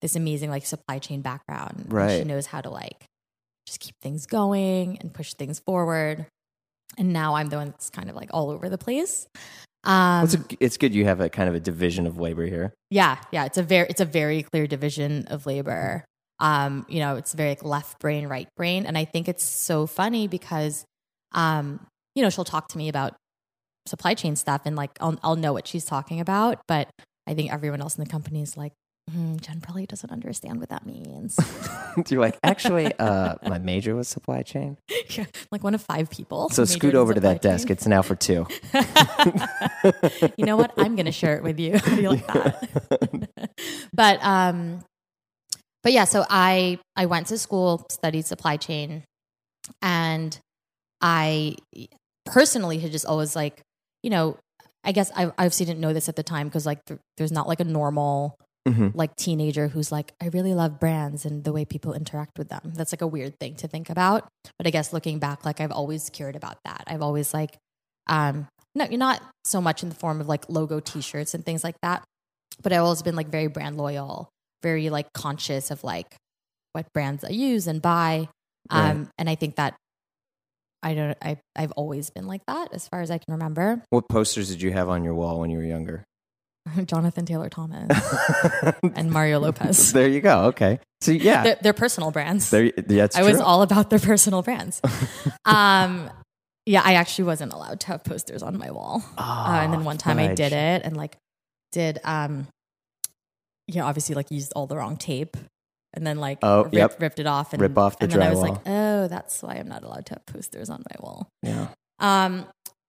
this 0.00 0.14
amazing 0.14 0.50
like 0.50 0.64
supply 0.64 0.98
chain 0.98 1.20
background. 1.22 1.86
right 1.88 2.18
She 2.18 2.24
knows 2.24 2.46
how 2.46 2.60
to 2.60 2.70
like 2.70 3.04
just 3.66 3.80
keep 3.80 3.94
things 4.00 4.26
going 4.26 4.98
and 4.98 5.12
push 5.12 5.34
things 5.34 5.58
forward. 5.60 6.26
And 6.96 7.12
now 7.12 7.34
I'm 7.34 7.48
the 7.48 7.56
one 7.56 7.70
that's 7.70 7.90
kind 7.90 8.08
of 8.08 8.16
like 8.16 8.30
all 8.32 8.50
over 8.50 8.68
the 8.68 8.78
place. 8.78 9.26
Um, 9.84 10.24
It's, 10.24 10.34
a, 10.34 10.44
it's 10.60 10.76
good 10.76 10.94
you 10.94 11.04
have 11.04 11.20
a 11.20 11.28
kind 11.28 11.48
of 11.48 11.54
a 11.54 11.60
division 11.60 12.06
of 12.06 12.18
labor 12.18 12.46
here. 12.46 12.72
yeah, 12.90 13.18
yeah, 13.30 13.44
it's 13.44 13.58
a 13.58 13.62
very 13.62 13.86
it's 13.88 14.00
a 14.00 14.04
very 14.04 14.42
clear 14.42 14.66
division 14.66 15.26
of 15.28 15.46
labor. 15.46 16.04
Um, 16.40 16.86
you 16.88 17.00
know, 17.00 17.16
it's 17.16 17.34
very 17.34 17.50
like 17.50 17.64
left 17.64 17.98
brain, 17.98 18.28
right 18.28 18.48
brain, 18.56 18.86
and 18.86 18.96
I 18.96 19.04
think 19.04 19.28
it's 19.28 19.44
so 19.44 19.86
funny 19.86 20.28
because, 20.28 20.84
um, 21.32 21.84
you 22.18 22.22
know, 22.24 22.30
she'll 22.30 22.44
talk 22.44 22.66
to 22.66 22.78
me 22.78 22.88
about 22.88 23.14
supply 23.86 24.12
chain 24.12 24.34
stuff, 24.34 24.62
and 24.64 24.74
like 24.74 24.90
I'll 25.00 25.16
I'll 25.22 25.36
know 25.36 25.52
what 25.52 25.68
she's 25.68 25.84
talking 25.84 26.18
about, 26.18 26.58
but 26.66 26.90
I 27.28 27.34
think 27.34 27.52
everyone 27.52 27.80
else 27.80 27.96
in 27.96 28.02
the 28.02 28.10
company 28.10 28.42
is 28.42 28.56
like, 28.56 28.72
mm, 29.08 29.40
Jen 29.40 29.60
probably 29.60 29.86
doesn't 29.86 30.10
understand 30.10 30.58
what 30.58 30.70
that 30.70 30.84
means. 30.84 31.36
Do 31.94 32.02
You're 32.08 32.20
like, 32.20 32.36
actually, 32.42 32.92
uh, 32.98 33.36
my 33.46 33.58
major 33.58 33.94
was 33.94 34.08
supply 34.08 34.42
chain. 34.42 34.76
Yeah, 35.10 35.24
like 35.50 35.64
one 35.64 35.74
of 35.74 35.80
five 35.80 36.10
people. 36.10 36.50
So 36.50 36.66
scoot 36.66 36.94
over 36.94 37.14
to 37.14 37.20
that 37.20 37.36
supply 37.36 37.52
desk. 37.52 37.70
It's 37.70 37.86
now 37.86 38.02
for 38.02 38.14
two. 38.14 38.46
you 40.36 40.44
know 40.44 40.58
what? 40.58 40.72
I'm 40.76 40.96
going 40.96 41.06
to 41.06 41.12
share 41.12 41.36
it 41.38 41.42
with 41.42 41.58
you. 41.58 41.78
How 41.78 41.94
do 41.94 42.02
you 42.02 42.10
like 42.10 42.26
that? 42.26 43.48
but 43.94 44.22
um, 44.22 44.84
but 45.82 45.92
yeah. 45.92 46.04
So 46.04 46.26
I 46.28 46.78
I 46.94 47.06
went 47.06 47.28
to 47.28 47.38
school, 47.38 47.86
studied 47.90 48.26
supply 48.26 48.58
chain, 48.58 49.02
and 49.80 50.38
I 51.00 51.56
personally 52.32 52.78
had 52.78 52.92
just 52.92 53.06
always 53.06 53.34
like, 53.36 53.60
you 54.02 54.10
know, 54.10 54.36
I 54.84 54.92
guess 54.92 55.10
I 55.16 55.26
obviously 55.26 55.66
didn't 55.66 55.80
know 55.80 55.92
this 55.92 56.08
at 56.08 56.16
the 56.16 56.22
time 56.22 56.48
because 56.48 56.64
like 56.66 56.84
th- 56.86 57.00
there's 57.16 57.32
not 57.32 57.48
like 57.48 57.60
a 57.60 57.64
normal 57.64 58.36
Mhm. 58.66 58.94
like 58.94 59.16
teenager 59.16 59.68
who's 59.68 59.90
like, 59.90 60.12
I 60.20 60.26
really 60.28 60.52
love 60.52 60.78
brands 60.78 61.24
and 61.24 61.42
the 61.42 61.52
way 61.52 61.64
people 61.64 61.94
interact 61.94 62.36
with 62.38 62.48
them. 62.50 62.72
That's 62.74 62.92
like 62.92 63.00
a 63.00 63.06
weird 63.06 63.38
thing 63.40 63.54
to 63.56 63.68
think 63.68 63.88
about. 63.88 64.28
But 64.58 64.66
I 64.66 64.70
guess 64.70 64.92
looking 64.92 65.18
back, 65.18 65.44
like 65.46 65.60
I've 65.60 65.72
always 65.72 66.10
cared 66.10 66.36
about 66.36 66.58
that. 66.66 66.84
I've 66.86 67.00
always 67.00 67.32
like, 67.32 67.56
um, 68.08 68.46
no, 68.74 68.84
you're 68.84 68.98
not 68.98 69.22
so 69.44 69.60
much 69.62 69.82
in 69.82 69.88
the 69.88 69.94
form 69.94 70.20
of 70.20 70.28
like 70.28 70.48
logo 70.50 70.80
T-shirts 70.80 71.32
and 71.34 71.44
things 71.46 71.64
like 71.64 71.76
that, 71.82 72.04
but 72.62 72.72
I've 72.72 72.82
always 72.82 73.02
been 73.02 73.16
like 73.16 73.28
very 73.28 73.46
brand 73.46 73.78
loyal, 73.78 74.28
very 74.62 74.90
like 74.90 75.12
conscious 75.14 75.70
of 75.70 75.82
like 75.82 76.14
what 76.72 76.92
brands 76.92 77.24
I 77.24 77.30
use 77.30 77.66
and 77.66 77.80
buy. 77.80 78.28
Um, 78.70 79.08
and 79.16 79.30
I 79.30 79.34
think 79.34 79.56
that 79.56 79.76
I 80.82 80.94
don't, 80.94 81.18
I, 81.20 81.38
I've 81.56 81.72
always 81.72 82.10
been 82.10 82.26
like 82.26 82.42
that 82.46 82.68
as 82.72 82.86
far 82.88 83.00
as 83.00 83.10
I 83.10 83.18
can 83.18 83.32
remember. 83.34 83.82
What 83.90 84.08
posters 84.08 84.48
did 84.48 84.62
you 84.62 84.72
have 84.72 84.88
on 84.88 85.02
your 85.04 85.14
wall 85.14 85.40
when 85.40 85.50
you 85.50 85.58
were 85.58 85.64
younger? 85.64 86.04
Jonathan 86.84 87.24
Taylor 87.26 87.48
Thomas 87.48 87.88
and 88.94 89.10
Mario 89.10 89.40
Lopez. 89.40 89.92
there 89.94 90.08
you 90.08 90.20
go. 90.20 90.46
Okay. 90.46 90.78
So 91.00 91.12
yeah, 91.12 91.42
They're, 91.42 91.58
they're 91.62 91.72
personal 91.72 92.10
brands. 92.10 92.50
there. 92.50 92.70
That's 92.76 93.16
I 93.16 93.22
was 93.22 93.40
all 93.40 93.62
about 93.62 93.88
their 93.90 93.98
personal 93.98 94.42
brands. 94.42 94.80
um, 95.44 96.10
yeah, 96.66 96.82
I 96.84 96.94
actually 96.94 97.24
wasn't 97.24 97.52
allowed 97.52 97.80
to 97.80 97.86
have 97.88 98.04
posters 98.04 98.42
on 98.42 98.58
my 98.58 98.70
wall. 98.70 99.02
uh, 99.16 99.60
and 99.62 99.72
then 99.72 99.84
one 99.84 99.96
time 99.98 100.18
I 100.18 100.34
did 100.34 100.52
it 100.52 100.82
and 100.84 100.96
like 100.96 101.16
did, 101.72 101.98
um, 102.04 102.46
you 103.66 103.76
know, 103.80 103.86
obviously 103.86 104.14
like 104.14 104.30
used 104.30 104.52
all 104.54 104.66
the 104.66 104.76
wrong 104.76 104.96
tape 104.96 105.36
and 105.94 106.06
then 106.06 106.18
like 106.18 106.38
Oh, 106.42 106.64
ripped, 106.64 106.74
yep. 106.74 107.00
ripped 107.00 107.18
it 107.20 107.26
off 107.26 107.52
and 107.54 107.62
Rip 107.62 107.78
off 107.78 107.98
the 107.98 108.04
and 108.04 108.12
then 108.12 108.22
I 108.22 108.30
was 108.30 108.40
like, 108.40 108.58
that's 109.08 109.42
why 109.42 109.54
I'm 109.54 109.68
not 109.68 109.82
allowed 109.84 110.06
to 110.06 110.14
have 110.14 110.26
posters 110.26 110.70
on 110.70 110.82
my 110.90 110.96
wall. 111.00 111.28
Yeah. 111.42 111.68
Um, 111.98 112.46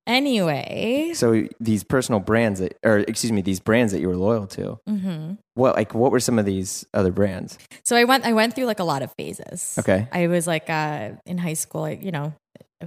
anyway, 0.07 1.11
So 1.15 1.47
these 1.59 1.83
personal 1.83 2.19
brands 2.19 2.59
that, 2.59 2.77
or 2.83 2.99
excuse 2.99 3.31
me, 3.31 3.41
these 3.41 3.59
brands 3.59 3.91
that 3.93 3.99
you 4.01 4.07
were 4.07 4.17
loyal 4.17 4.47
to. 4.47 4.79
mhm. 4.87 5.37
What 5.55 5.75
like 5.75 5.93
what 5.93 6.11
were 6.11 6.19
some 6.19 6.39
of 6.39 6.45
these 6.45 6.85
other 6.93 7.11
brands? 7.11 7.57
so 7.85 7.95
I 7.95 8.03
went, 8.03 8.25
I 8.25 8.33
went 8.33 8.53
through 8.55 8.65
like 8.65 8.79
a 8.79 8.83
lot 8.83 9.01
of 9.01 9.11
phases. 9.17 9.75
Okay. 9.79 10.07
I 10.11 10.27
was 10.27 10.45
like, 10.47 10.69
uh, 10.69 11.11
in 11.25 11.37
high 11.37 11.53
school, 11.53 11.83
I, 11.83 11.91
you 12.01 12.11
know, 12.11 12.33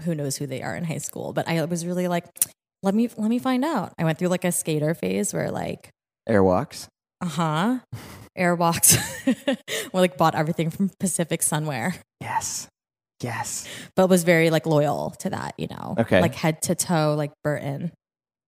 who 0.05 0.15
knows 0.15 0.37
who 0.37 0.47
they 0.47 0.63
are 0.63 0.75
in 0.77 0.85
high 0.85 0.99
school, 0.99 1.33
but 1.33 1.47
I 1.49 1.65
was 1.65 1.85
really 1.87 2.09
like, 2.09 2.25
let 2.83 2.95
me, 2.95 3.09
let 3.17 3.29
me 3.29 3.39
find 3.39 3.65
out. 3.65 3.93
I 3.99 4.05
went 4.05 4.19
through 4.19 4.29
like 4.29 4.45
a 4.45 4.53
skater 4.53 4.95
phase 4.95 5.35
where 5.35 5.51
like, 5.51 5.91
Airwalks. 6.29 6.87
uh 7.21 7.27
huh, 7.27 7.79
Airwalks, 8.39 8.97
we 9.93 10.01
like 10.01 10.17
bought 10.17 10.35
everything 10.35 10.71
from 10.71 10.91
Pacific 10.99 11.41
Sunwear, 11.43 11.97
Yes. 12.21 12.69
Yes. 13.23 13.67
but 13.97 14.09
was 14.09 14.25
very 14.25 14.51
like 14.51 14.67
loyal 14.67 15.11
to 15.21 15.31
that, 15.31 15.55
you 15.59 15.69
know, 15.69 15.95
Okay. 15.99 16.21
like 16.21 16.35
head 16.35 16.61
to 16.63 16.75
toe, 16.75 17.15
like 17.17 17.33
Burton. 17.45 17.93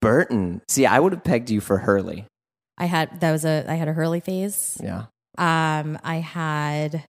Burton. 0.01 0.61
See, 0.69 0.85
I 0.87 0.99
would 1.01 1.13
have 1.13 1.25
pegged 1.25 1.51
you 1.51 1.61
for 1.61 1.79
Hurley. 1.79 2.27
I 2.77 2.87
had, 2.87 3.21
that 3.21 3.33
was 3.33 3.45
a, 3.45 3.65
I 3.69 3.75
had 3.75 3.89
a 3.89 3.93
Hurley 3.93 4.21
phase. 4.21 4.79
Yeah. 4.83 5.05
Um, 5.39 5.99
I 6.05 6.17
had, 6.17 7.05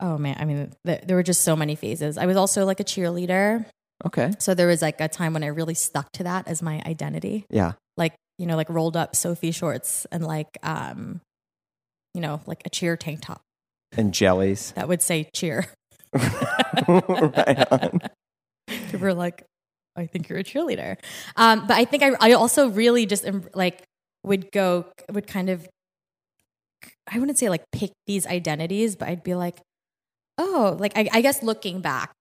oh 0.00 0.18
man, 0.18 0.36
I 0.38 0.44
mean, 0.44 0.72
th- 0.86 1.02
there 1.06 1.16
were 1.16 1.22
just 1.22 1.42
so 1.42 1.56
many 1.56 1.74
phases. 1.74 2.18
I 2.18 2.26
was 2.26 2.36
also 2.36 2.64
like 2.64 2.80
a 2.80 2.84
cheerleader. 2.84 3.66
Okay. 4.06 4.32
So 4.38 4.54
there 4.54 4.66
was 4.66 4.82
like 4.82 5.00
a 5.00 5.08
time 5.08 5.32
when 5.34 5.44
I 5.44 5.48
really 5.48 5.74
stuck 5.74 6.10
to 6.12 6.24
that 6.24 6.48
as 6.48 6.62
my 6.62 6.82
identity. 6.86 7.46
Yeah. 7.50 7.72
Like, 7.96 8.14
you 8.38 8.46
know, 8.46 8.56
like 8.56 8.68
rolled 8.68 8.96
up 8.96 9.14
Soffe 9.14 9.52
shorts 9.54 10.06
and 10.10 10.24
like 10.26 10.58
um 10.62 11.20
you 12.14 12.20
know, 12.20 12.40
like 12.46 12.62
a 12.64 12.70
cheer 12.70 12.96
tank 12.96 13.20
top 13.22 13.40
And 13.96 14.14
jellies. 14.14 14.72
that 14.76 14.88
would 14.88 15.02
say 15.02 15.28
cheer. 15.34 15.66
right 16.88 17.72
on. 17.72 18.00
Were 18.98 19.14
like, 19.14 19.44
I 19.96 20.06
think 20.06 20.28
you're 20.28 20.38
a 20.38 20.44
cheerleader. 20.44 20.96
Um, 21.36 21.66
but 21.66 21.76
I 21.76 21.84
think 21.84 22.02
I, 22.02 22.12
I 22.20 22.32
also 22.32 22.68
really 22.68 23.06
just 23.06 23.24
like 23.54 23.82
would 24.22 24.50
go, 24.52 24.86
would 25.10 25.26
kind 25.26 25.50
of, 25.50 25.68
I 27.10 27.18
wouldn't 27.18 27.38
say 27.38 27.48
like 27.48 27.64
pick 27.72 27.92
these 28.06 28.26
identities, 28.26 28.96
but 28.96 29.08
I'd 29.08 29.24
be 29.24 29.34
like, 29.34 29.60
oh, 30.38 30.76
like 30.78 30.96
I, 30.96 31.08
I 31.12 31.20
guess 31.20 31.42
looking 31.42 31.80
back, 31.80 32.12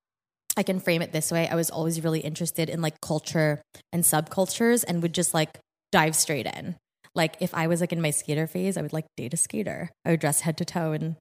I 0.56 0.64
can 0.64 0.80
frame 0.80 1.02
it 1.02 1.12
this 1.12 1.32
way. 1.32 1.48
I 1.48 1.56
was 1.56 1.70
always 1.70 2.04
really 2.04 2.20
interested 2.20 2.70
in 2.70 2.82
like 2.82 3.00
culture 3.02 3.62
and 3.92 4.04
subcultures 4.04 4.84
and 4.88 5.02
would 5.02 5.14
just 5.14 5.34
like 5.34 5.60
dive 5.92 6.16
straight 6.16 6.46
in. 6.46 6.76
Like 7.16 7.36
if 7.40 7.54
I 7.54 7.68
was 7.68 7.82
like 7.82 7.94
in 7.94 8.02
my 8.02 8.12
skater 8.12 8.48
phase, 8.48 8.78
I 8.78 8.82
would 8.82 8.94
like 8.94 9.06
date 9.18 9.34
a 9.34 9.38
skater. 9.38 9.90
I 10.06 10.12
would 10.12 10.20
dress 10.20 10.42
head 10.42 10.58
to 10.58 10.66
toe 10.66 10.94
in 10.94 11.16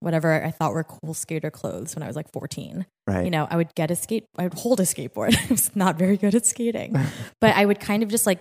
whatever 0.00 0.44
I 0.44 0.50
thought 0.50 0.72
were 0.72 0.84
cool 0.84 1.14
skater 1.14 1.50
clothes 1.50 1.94
when 1.94 2.02
I 2.02 2.06
was 2.06 2.16
like 2.16 2.30
14 2.32 2.86
Right. 3.06 3.24
you 3.24 3.30
know, 3.30 3.46
I 3.50 3.56
would 3.56 3.74
get 3.74 3.90
a 3.90 3.96
skate, 3.96 4.24
I 4.36 4.44
would 4.44 4.54
hold 4.54 4.80
a 4.80 4.84
skateboard. 4.84 5.34
I 5.44 5.46
was 5.50 5.74
not 5.74 5.96
very 5.96 6.16
good 6.16 6.34
at 6.34 6.44
skating, 6.46 6.94
but 7.40 7.56
I 7.56 7.64
would 7.64 7.80
kind 7.80 8.02
of 8.02 8.08
just 8.10 8.26
like 8.26 8.40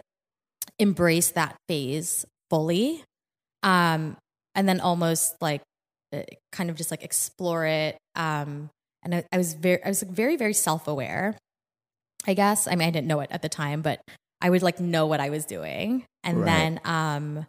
embrace 0.78 1.32
that 1.32 1.56
phase 1.68 2.26
fully. 2.50 3.04
Um, 3.64 4.18
and 4.56 4.68
then 4.68 4.80
almost 4.82 5.36
like 5.42 5.62
uh, 6.14 6.22
kind 6.52 6.70
of 6.70 6.76
just 6.76 6.92
like 6.92 7.04
explore 7.04 7.66
it. 7.66 7.98
Um, 8.16 8.70
and 9.04 9.16
I, 9.16 9.24
I 9.32 9.38
was 9.38 9.54
very, 9.54 9.84
I 9.84 9.88
was 9.88 10.04
like 10.04 10.12
very, 10.12 10.36
very 10.36 10.54
self 10.54 10.88
aware, 10.88 11.38
I 12.26 12.34
guess. 12.34 12.68
I 12.68 12.72
mean, 12.72 12.88
I 12.88 12.92
didn't 12.92 13.08
know 13.08 13.20
it 13.22 13.30
at 13.32 13.42
the 13.42 13.50
time, 13.50 13.82
but 13.82 14.02
I 14.42 14.50
would 14.50 14.62
like 14.62 14.80
know 14.80 15.06
what 15.08 15.20
I 15.20 15.30
was 15.30 15.46
doing. 15.46 16.06
And 16.24 16.40
Right. 16.40 16.46
then, 16.46 16.80
um, 16.86 17.46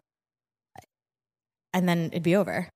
and 1.75 1.89
then 1.89 2.07
it'd 2.13 2.23
be 2.23 2.37
over 2.37 2.69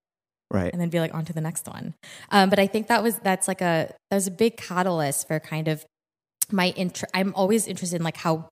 right. 0.52 0.72
and 0.72 0.80
then 0.80 0.88
be 0.88 1.00
like 1.00 1.14
on 1.14 1.24
to 1.24 1.32
the 1.32 1.40
next 1.40 1.66
one. 1.66 1.94
Um, 2.30 2.50
but 2.50 2.58
I 2.58 2.66
think 2.66 2.88
that 2.88 3.02
was 3.02 3.18
that's 3.18 3.48
like 3.48 3.60
a 3.60 3.92
that 4.10 4.16
was 4.16 4.26
a 4.26 4.30
big 4.30 4.56
catalyst 4.56 5.26
for 5.26 5.40
kind 5.40 5.68
of 5.68 5.84
my 6.50 6.68
interest. 6.76 7.10
I'm 7.14 7.34
always 7.34 7.66
interested 7.66 7.96
in 7.96 8.04
like 8.04 8.16
how 8.16 8.48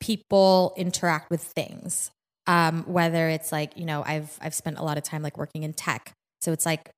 people 0.00 0.74
interact 0.76 1.30
with 1.30 1.42
things. 1.42 2.10
Um, 2.46 2.84
whether 2.86 3.28
it's 3.30 3.52
like 3.52 3.76
you 3.76 3.86
know 3.86 4.02
I've 4.04 4.36
I've 4.42 4.54
spent 4.54 4.78
a 4.78 4.82
lot 4.82 4.98
of 4.98 5.04
time 5.04 5.22
like 5.22 5.38
working 5.38 5.62
in 5.62 5.72
tech, 5.72 6.12
so 6.42 6.52
it's 6.52 6.66
like 6.66 6.90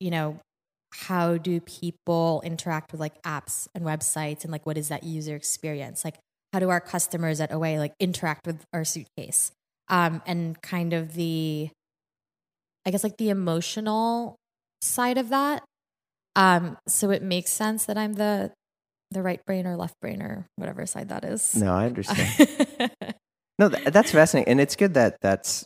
you 0.00 0.10
know 0.10 0.38
how 0.92 1.36
do 1.36 1.60
people 1.60 2.40
interact 2.44 2.92
with 2.92 3.00
like 3.00 3.20
apps 3.22 3.66
and 3.74 3.84
websites 3.84 4.44
and 4.44 4.52
like 4.52 4.64
what 4.64 4.78
is 4.78 4.88
that 4.88 5.02
user 5.02 5.34
experience 5.34 6.04
like 6.04 6.14
how 6.52 6.60
do 6.60 6.70
our 6.70 6.80
customers 6.80 7.40
at 7.40 7.50
Away 7.50 7.80
like 7.80 7.94
interact 7.98 8.46
with 8.46 8.62
our 8.72 8.84
suitcase 8.84 9.50
um, 9.88 10.22
and 10.26 10.60
kind 10.62 10.92
of 10.92 11.14
the 11.14 11.70
I 12.86 12.90
guess 12.90 13.04
like 13.04 13.16
the 13.16 13.30
emotional 13.30 14.36
side 14.82 15.18
of 15.18 15.30
that. 15.30 15.64
Um, 16.36 16.76
so 16.88 17.10
it 17.10 17.22
makes 17.22 17.50
sense 17.50 17.86
that 17.86 17.96
I'm 17.96 18.14
the 18.14 18.52
the 19.10 19.22
right 19.22 19.40
brain 19.46 19.66
or 19.66 19.76
left 19.76 19.94
brain 20.00 20.20
or 20.20 20.46
whatever 20.56 20.84
side 20.86 21.08
that 21.10 21.24
is. 21.24 21.54
No, 21.54 21.72
I 21.72 21.86
understand. 21.86 22.90
No, 23.58 23.68
th- 23.68 23.84
that's 23.84 24.10
fascinating, 24.10 24.50
and 24.50 24.60
it's 24.60 24.74
good 24.74 24.94
that 24.94 25.18
that's 25.20 25.64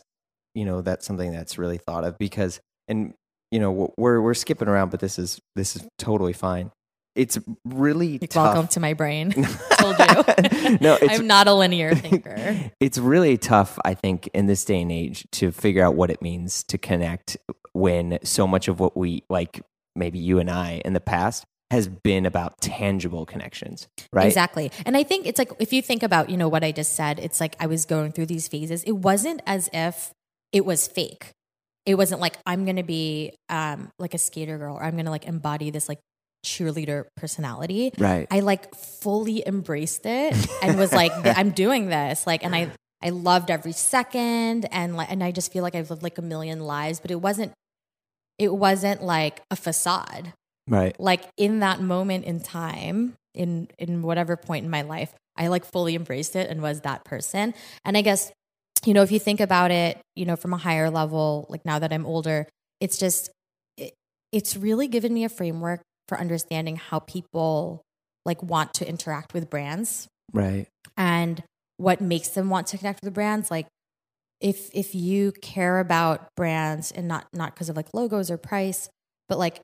you 0.53 0.63
know 0.63 0.81
that's 0.81 1.05
something 1.05 1.31
that's 1.31 1.57
really 1.57 1.77
thought 1.77 2.03
of 2.03 2.17
because 2.19 2.59
and 2.87 3.13
you 3.51 3.59
know 3.59 3.91
we're 3.97 4.21
we're 4.21 4.35
skipping 4.35 4.67
around, 4.67 4.91
but 4.91 4.99
this 4.99 5.17
is 5.17 5.39
this 5.55 5.75
is 5.75 5.87
totally 5.97 6.33
fine. 6.33 6.71
It's 7.15 7.37
really 7.65 8.19
Like, 8.19 8.29
tough. 8.29 8.53
Welcome 8.53 8.67
to 8.69 8.79
my 8.79 8.93
brain. 8.93 9.31
Told 9.77 9.97
you. 9.99 10.77
no, 10.81 10.97
I'm 11.01 11.27
not 11.27 11.47
a 11.47 11.53
linear 11.53 11.95
thinker. 11.95 12.71
it's 12.79 12.97
really 12.97 13.37
tough, 13.37 13.77
I 13.83 13.93
think, 13.93 14.29
in 14.33 14.45
this 14.45 14.63
day 14.63 14.81
and 14.81 14.91
age 14.91 15.27
to 15.33 15.51
figure 15.51 15.83
out 15.83 15.95
what 15.95 16.09
it 16.11 16.21
means 16.21 16.63
to 16.65 16.77
connect 16.77 17.37
when 17.73 18.19
so 18.23 18.47
much 18.47 18.67
of 18.67 18.79
what 18.79 18.95
we 18.95 19.23
like, 19.29 19.61
maybe 19.95 20.19
you 20.19 20.39
and 20.39 20.49
I 20.49 20.81
in 20.85 20.93
the 20.93 20.99
past, 20.99 21.45
has 21.71 21.87
been 21.87 22.25
about 22.25 22.59
tangible 22.61 23.25
connections, 23.25 23.87
right? 24.11 24.25
Exactly. 24.27 24.71
And 24.85 24.97
I 24.97 25.03
think 25.03 25.27
it's 25.27 25.37
like 25.37 25.51
if 25.59 25.71
you 25.71 25.81
think 25.81 26.01
about, 26.03 26.29
you 26.29 26.37
know, 26.37 26.47
what 26.47 26.63
I 26.63 26.71
just 26.71 26.93
said, 26.95 27.19
it's 27.19 27.39
like 27.39 27.55
I 27.59 27.67
was 27.67 27.85
going 27.85 28.11
through 28.11 28.25
these 28.27 28.47
phases. 28.47 28.83
It 28.83 28.93
wasn't 28.93 29.41
as 29.45 29.69
if 29.71 30.11
it 30.51 30.65
was 30.65 30.87
fake. 30.87 31.31
It 31.85 31.95
wasn't 31.95 32.21
like 32.21 32.37
I'm 32.45 32.65
gonna 32.65 32.83
be 32.83 33.33
um 33.49 33.91
like 33.99 34.13
a 34.13 34.17
skater 34.17 34.57
girl 34.57 34.75
or 34.75 34.83
I'm 34.83 34.95
gonna 34.95 35.11
like 35.11 35.25
embody 35.25 35.69
this 35.69 35.87
like 35.87 35.99
cheerleader 36.45 37.05
personality. 37.15 37.91
Right. 37.97 38.27
I 38.31 38.39
like 38.41 38.73
fully 38.75 39.45
embraced 39.45 40.05
it 40.05 40.35
and 40.61 40.77
was 40.77 40.91
like, 40.91 41.11
I'm 41.37 41.51
doing 41.51 41.87
this. 41.87 42.25
Like, 42.25 42.43
and 42.43 42.55
I, 42.55 42.71
I 43.01 43.09
loved 43.09 43.49
every 43.51 43.71
second 43.71 44.65
and 44.71 44.95
like, 44.95 45.11
and 45.11 45.23
I 45.23 45.31
just 45.31 45.51
feel 45.51 45.63
like 45.63 45.75
I've 45.75 45.89
lived 45.89 46.03
like 46.03 46.17
a 46.17 46.21
million 46.21 46.59
lives, 46.59 46.99
but 46.99 47.11
it 47.11 47.21
wasn't, 47.21 47.53
it 48.37 48.53
wasn't 48.53 49.03
like 49.03 49.41
a 49.51 49.55
facade. 49.55 50.33
right. 50.67 50.97
Like 50.99 51.23
in 51.37 51.59
that 51.59 51.81
moment 51.81 52.25
in 52.25 52.39
time, 52.39 53.15
in, 53.33 53.69
in 53.77 54.01
whatever 54.01 54.35
point 54.35 54.65
in 54.65 54.71
my 54.71 54.81
life, 54.81 55.13
I 55.37 55.47
like 55.47 55.65
fully 55.65 55.95
embraced 55.95 56.35
it 56.35 56.49
and 56.49 56.61
was 56.61 56.81
that 56.81 57.05
person. 57.05 57.53
And 57.85 57.97
I 57.97 58.01
guess, 58.01 58.31
you 58.85 58.93
know, 58.93 59.01
if 59.01 59.11
you 59.11 59.19
think 59.19 59.39
about 59.39 59.71
it, 59.71 59.99
you 60.15 60.25
know, 60.25 60.35
from 60.35 60.53
a 60.53 60.57
higher 60.57 60.89
level, 60.89 61.45
like 61.49 61.65
now 61.65 61.79
that 61.79 61.93
I'm 61.93 62.05
older, 62.05 62.47
it's 62.79 62.97
just, 62.97 63.29
it, 63.77 63.93
it's 64.31 64.57
really 64.57 64.87
given 64.87 65.13
me 65.13 65.23
a 65.23 65.29
framework 65.29 65.81
for 66.09 66.19
understanding 66.19 66.75
how 66.75 66.99
people 66.99 67.81
like 68.25 68.43
want 68.43 68.73
to 68.73 68.87
interact 68.87 69.33
with 69.33 69.49
brands 69.49 70.07
Right. 70.33 70.67
and 70.97 71.41
what 71.77 72.01
makes 72.01 72.27
them 72.29 72.49
want 72.49 72.67
to 72.67 72.77
connect 72.77 72.99
with 73.01 73.07
the 73.07 73.13
brands 73.13 73.49
like 73.49 73.67
if 74.41 74.69
if 74.73 74.93
you 74.93 75.31
care 75.41 75.79
about 75.79 76.27
brands 76.35 76.91
and 76.91 77.07
not 77.07 77.27
not 77.33 77.53
because 77.55 77.69
of 77.69 77.77
like 77.77 77.87
logos 77.93 78.29
or 78.29 78.37
price 78.37 78.89
but 79.29 79.37
like 79.37 79.61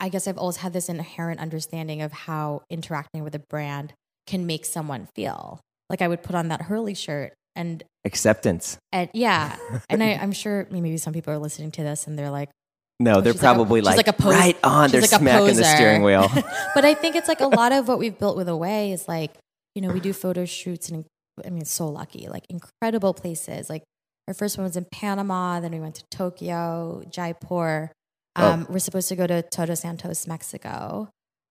i 0.00 0.08
guess 0.08 0.26
i've 0.28 0.38
always 0.38 0.58
had 0.58 0.72
this 0.72 0.88
inherent 0.88 1.40
understanding 1.40 2.00
of 2.02 2.12
how 2.12 2.62
interacting 2.70 3.22
with 3.24 3.34
a 3.34 3.38
brand 3.50 3.92
can 4.26 4.46
make 4.46 4.64
someone 4.64 5.06
feel. 5.14 5.60
Like 5.90 6.00
I 6.00 6.08
would 6.08 6.22
put 6.22 6.34
on 6.34 6.48
that 6.48 6.62
Hurley 6.62 6.94
shirt 6.94 7.34
and 7.54 7.84
Acceptance. 8.06 8.78
and 8.90 9.10
yeah, 9.12 9.54
and 9.90 10.02
I, 10.02 10.14
I'm 10.14 10.32
sure 10.32 10.66
maybe 10.70 10.96
some 10.96 11.12
people 11.12 11.34
are 11.34 11.38
listening 11.38 11.70
to 11.72 11.82
this 11.82 12.06
and 12.06 12.18
they're 12.18 12.30
like, 12.30 12.48
No, 13.00 13.20
they're 13.20 13.32
she's 13.32 13.42
like 13.42 13.52
a- 13.52 13.54
probably 13.56 13.80
she's 13.80 13.86
like, 13.86 13.96
like 13.96 14.08
a 14.08 14.12
pose- 14.12 14.34
right 14.34 14.56
on. 14.64 14.88
she's 14.88 14.92
They're 14.92 15.00
like 15.02 15.12
a 15.12 15.18
smacking 15.18 15.56
the 15.56 15.64
steering 15.64 16.02
wheel. 16.02 16.28
but 16.74 16.84
I 16.84 16.94
think 16.94 17.16
it's 17.16 17.28
like 17.28 17.40
a 17.40 17.48
lot 17.48 17.72
of 17.72 17.88
what 17.88 17.98
we've 17.98 18.16
built 18.18 18.36
with 18.36 18.48
Away 18.48 18.92
is 18.92 19.08
like, 19.08 19.32
you 19.74 19.82
know, 19.82 19.88
we 19.92 20.00
do 20.00 20.12
photo 20.12 20.44
shoots 20.44 20.88
and 20.88 21.04
I 21.44 21.50
mean, 21.50 21.64
so 21.64 21.88
lucky, 21.88 22.28
like 22.28 22.44
incredible 22.48 23.12
places. 23.12 23.68
Like 23.68 23.82
our 24.28 24.34
first 24.34 24.56
one 24.56 24.64
was 24.64 24.76
in 24.76 24.86
Panama, 24.92 25.58
then 25.60 25.72
we 25.72 25.80
went 25.80 25.96
to 25.96 26.04
Tokyo, 26.10 27.02
Jaipur. 27.10 27.90
Oh. 28.36 28.52
Um, 28.52 28.66
We're 28.70 28.78
supposed 28.78 29.08
to 29.08 29.16
go 29.16 29.26
to 29.26 29.42
Todos 29.42 29.80
Santos, 29.80 30.26
Mexico. 30.26 31.08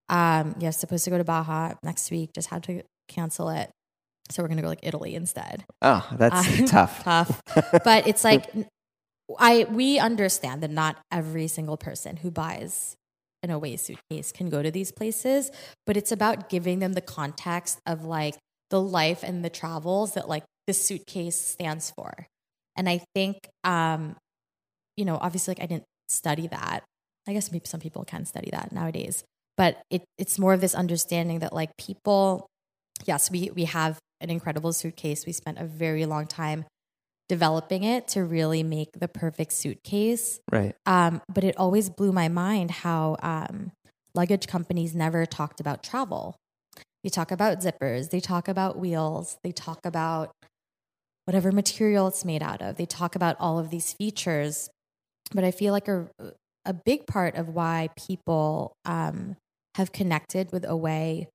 Um, 0.10 0.56
yeah, 0.60 0.70
supposed 0.72 1.04
to 1.06 1.10
go 1.10 1.18
to 1.18 1.24
Baja 1.24 1.74
next 1.84 2.12
week. 2.12 2.32
Just 2.34 2.50
had 2.50 2.64
to 2.64 2.84
cancel 3.08 3.50
it. 3.50 3.70
So 4.32 4.42
we're 4.42 4.48
gonna 4.50 4.62
go 4.62 4.70
like 4.70 4.80
Italy 4.84 5.16
instead. 5.16 5.66
oh, 5.82 6.08
that's 6.14 6.48
Uh, 6.62 6.66
tough. 6.66 7.04
tough. 7.04 7.42
But 7.84 8.08
it's 8.08 8.24
like 8.24 8.50
I 9.40 9.66
we 9.70 10.00
understand 10.00 10.62
that 10.64 10.72
not 10.72 10.98
every 11.12 11.48
single 11.48 11.78
person 11.78 12.18
who 12.18 12.32
buys 12.32 12.96
an 13.42 13.50
away 13.50 13.76
suitcase 13.76 14.32
can 14.32 14.50
go 14.50 14.62
to 14.62 14.72
these 14.72 14.92
places, 14.92 15.52
but 15.86 15.98
it's 15.98 16.12
about 16.12 16.50
giving 16.50 16.80
them 16.80 16.94
the 16.94 17.02
context 17.02 17.80
of 17.86 18.06
like 18.06 18.36
the 18.70 18.82
life 18.82 19.24
and 19.24 19.44
the 19.44 19.50
travels 19.50 20.14
that 20.14 20.28
like 20.28 20.44
the 20.68 20.74
suitcase 20.74 21.36
stands 21.36 21.92
for. 21.92 22.28
And 22.76 22.90
I 22.90 23.02
think 23.14 23.38
um 23.64 24.16
you 24.96 25.06
know, 25.06 25.18
obviously 25.22 25.52
like 25.54 25.64
I 25.64 25.68
didn't 25.68 25.86
study 26.08 26.48
that. 26.48 26.84
I 27.28 27.34
guess 27.34 27.52
maybe 27.52 27.66
some 27.66 27.80
people 27.80 28.04
can 28.04 28.26
study 28.26 28.50
that 28.52 28.72
nowadays. 28.72 29.24
But 29.58 29.82
it 29.90 30.04
it's 30.18 30.40
more 30.40 30.54
of 30.54 30.62
this 30.62 30.76
understanding 30.76 31.40
that 31.40 31.54
like 31.54 31.76
people 31.78 32.48
yes, 33.06 33.32
we 33.32 33.52
we 33.56 33.66
have 33.66 34.00
an 34.22 34.30
incredible 34.30 34.74
suitcase. 34.74 35.26
We 35.26 35.34
spent 35.34 35.58
a 35.60 35.66
very 35.66 36.06
long 36.06 36.28
time 36.28 36.66
developing 37.30 37.84
it 37.84 38.08
to 38.10 38.24
really 38.24 38.64
make 38.64 39.00
the 39.00 39.08
perfect 39.08 39.54
suitcase. 39.54 40.40
Right. 40.52 40.76
Um, 40.86 41.22
but 41.34 41.44
it 41.44 41.58
always 41.58 41.90
blew 41.90 42.12
my 42.12 42.28
mind 42.28 42.72
how 42.72 43.18
um, 43.22 43.72
luggage 44.14 44.48
companies 44.48 44.96
never 44.96 45.26
talked 45.26 45.60
about 45.60 45.84
travel. 45.84 46.36
They 47.04 47.10
talk 47.10 47.32
about 47.32 47.60
zippers, 47.60 48.12
they 48.12 48.20
talk 48.20 48.48
about 48.48 48.78
wheels, 48.78 49.38
they 49.44 49.52
talk 49.52 49.86
about 49.86 50.32
whatever 51.26 51.52
material 51.52 52.08
it's 52.08 52.26
made 52.26 52.44
out 52.44 52.62
of. 52.62 52.78
They 52.78 52.86
talk 52.86 53.16
about 53.16 53.36
all 53.40 53.60
of 53.60 53.70
these 53.70 53.94
features. 53.94 54.70
But 55.34 55.44
I 55.44 55.52
feel 55.52 55.74
like 55.74 55.88
a, 55.88 56.08
a 56.66 56.74
big 56.74 57.08
part 57.08 57.36
of 57.36 57.50
why 57.50 57.90
people 57.98 58.74
um, 58.86 59.38
have 59.76 59.92
connected 59.92 60.52
with 60.52 60.66
Away 60.66 61.30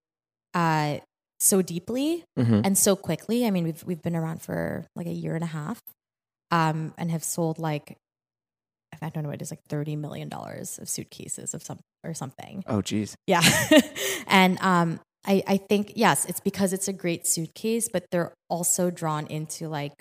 uh, 0.55 0.99
so 1.41 1.63
deeply 1.63 2.25
Mhm. 2.39 2.63
and 2.65 2.77
so 2.77 2.97
quickly. 2.97 3.47
I 3.47 3.51
mean, 3.51 3.65
we've 3.65 3.85
we've 3.85 4.03
been 4.03 4.17
around 4.17 4.43
for 4.43 4.87
like 4.97 5.07
a 5.07 5.13
year 5.13 5.35
and 5.35 5.45
a 5.45 5.49
half, 5.49 5.81
um, 6.51 6.95
and 6.99 7.11
have 7.11 7.25
sold 7.25 7.59
like 7.59 7.97
I 9.01 9.11
don't 9.11 9.23
know 9.23 9.29
what 9.29 9.37
it 9.37 9.43
is, 9.43 9.51
like 9.53 9.63
thirty 9.69 9.95
million 9.97 10.29
dollars 10.29 10.79
of 10.79 10.89
suitcases 10.89 11.55
of 11.55 11.63
some 11.63 11.79
or 12.05 12.15
something. 12.15 12.65
Oh, 12.67 12.83
geez. 12.83 13.15
Yeah, 13.27 13.43
and 14.27 14.59
um, 14.61 14.99
I 15.27 15.43
I 15.47 15.57
think 15.59 15.93
yes, 15.95 16.25
it's 16.25 16.41
because 16.41 16.73
it's 16.73 16.89
a 16.89 16.93
great 16.93 17.27
suitcase, 17.27 17.89
but 17.93 18.05
they're 18.11 18.33
also 18.51 18.91
drawn 18.91 19.27
into 19.29 19.69
like 19.69 19.93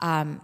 um 0.00 0.42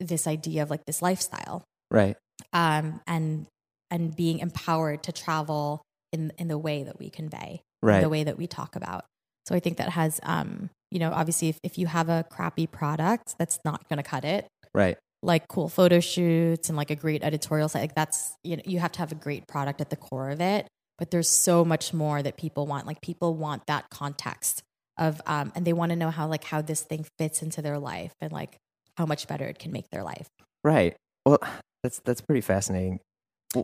this 0.00 0.26
idea 0.26 0.62
of 0.62 0.70
like 0.70 0.84
this 0.86 1.02
lifestyle 1.02 1.64
Right. 1.90 2.16
um 2.52 3.00
and 3.06 3.46
and 3.90 4.14
being 4.14 4.38
empowered 4.38 5.02
to 5.04 5.12
travel 5.12 5.82
in 6.12 6.32
in 6.38 6.48
the 6.48 6.58
way 6.58 6.84
that 6.84 6.98
we 6.98 7.10
convey 7.10 7.60
Right. 7.82 8.00
the 8.00 8.08
way 8.08 8.24
that 8.24 8.38
we 8.38 8.46
talk 8.46 8.74
about. 8.76 9.04
So 9.48 9.54
I 9.54 9.60
think 9.60 9.78
that 9.78 9.88
has, 9.88 10.20
um, 10.24 10.68
you 10.90 10.98
know, 10.98 11.10
obviously 11.10 11.48
if, 11.48 11.58
if 11.62 11.78
you 11.78 11.86
have 11.86 12.10
a 12.10 12.22
crappy 12.30 12.66
product, 12.66 13.34
that's 13.38 13.58
not 13.64 13.88
going 13.88 13.96
to 13.96 14.02
cut 14.02 14.22
it. 14.22 14.46
Right. 14.74 14.98
Like 15.22 15.48
cool 15.48 15.70
photo 15.70 16.00
shoots 16.00 16.68
and 16.68 16.76
like 16.76 16.90
a 16.90 16.94
great 16.94 17.24
editorial 17.24 17.70
site, 17.70 17.80
like 17.80 17.94
that's, 17.94 18.34
you 18.44 18.58
know, 18.58 18.62
you 18.66 18.78
have 18.78 18.92
to 18.92 18.98
have 18.98 19.10
a 19.10 19.14
great 19.14 19.48
product 19.48 19.80
at 19.80 19.88
the 19.88 19.96
core 19.96 20.28
of 20.28 20.42
it. 20.42 20.68
But 20.98 21.10
there's 21.10 21.30
so 21.30 21.64
much 21.64 21.94
more 21.94 22.22
that 22.22 22.36
people 22.36 22.66
want. 22.66 22.86
Like 22.86 23.00
people 23.00 23.34
want 23.34 23.62
that 23.68 23.88
context 23.88 24.62
of, 24.98 25.22
um, 25.26 25.50
and 25.54 25.64
they 25.64 25.72
want 25.72 25.90
to 25.90 25.96
know 25.96 26.10
how, 26.10 26.26
like, 26.26 26.44
how 26.44 26.60
this 26.60 26.82
thing 26.82 27.06
fits 27.16 27.40
into 27.40 27.62
their 27.62 27.78
life 27.78 28.12
and 28.20 28.30
like 28.30 28.58
how 28.98 29.06
much 29.06 29.26
better 29.28 29.46
it 29.46 29.58
can 29.58 29.72
make 29.72 29.88
their 29.90 30.02
life. 30.02 30.28
Right. 30.62 30.94
Well, 31.24 31.38
that's 31.82 32.00
that's 32.04 32.20
pretty 32.20 32.42
fascinating. 32.42 33.00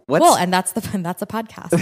What's, 0.07 0.25
Cool. 0.25 0.37
And 0.37 0.53
that's 0.53 0.73
the, 0.73 0.81
that's 0.99 1.23
a 1.23 1.27
podcast. 1.27 1.73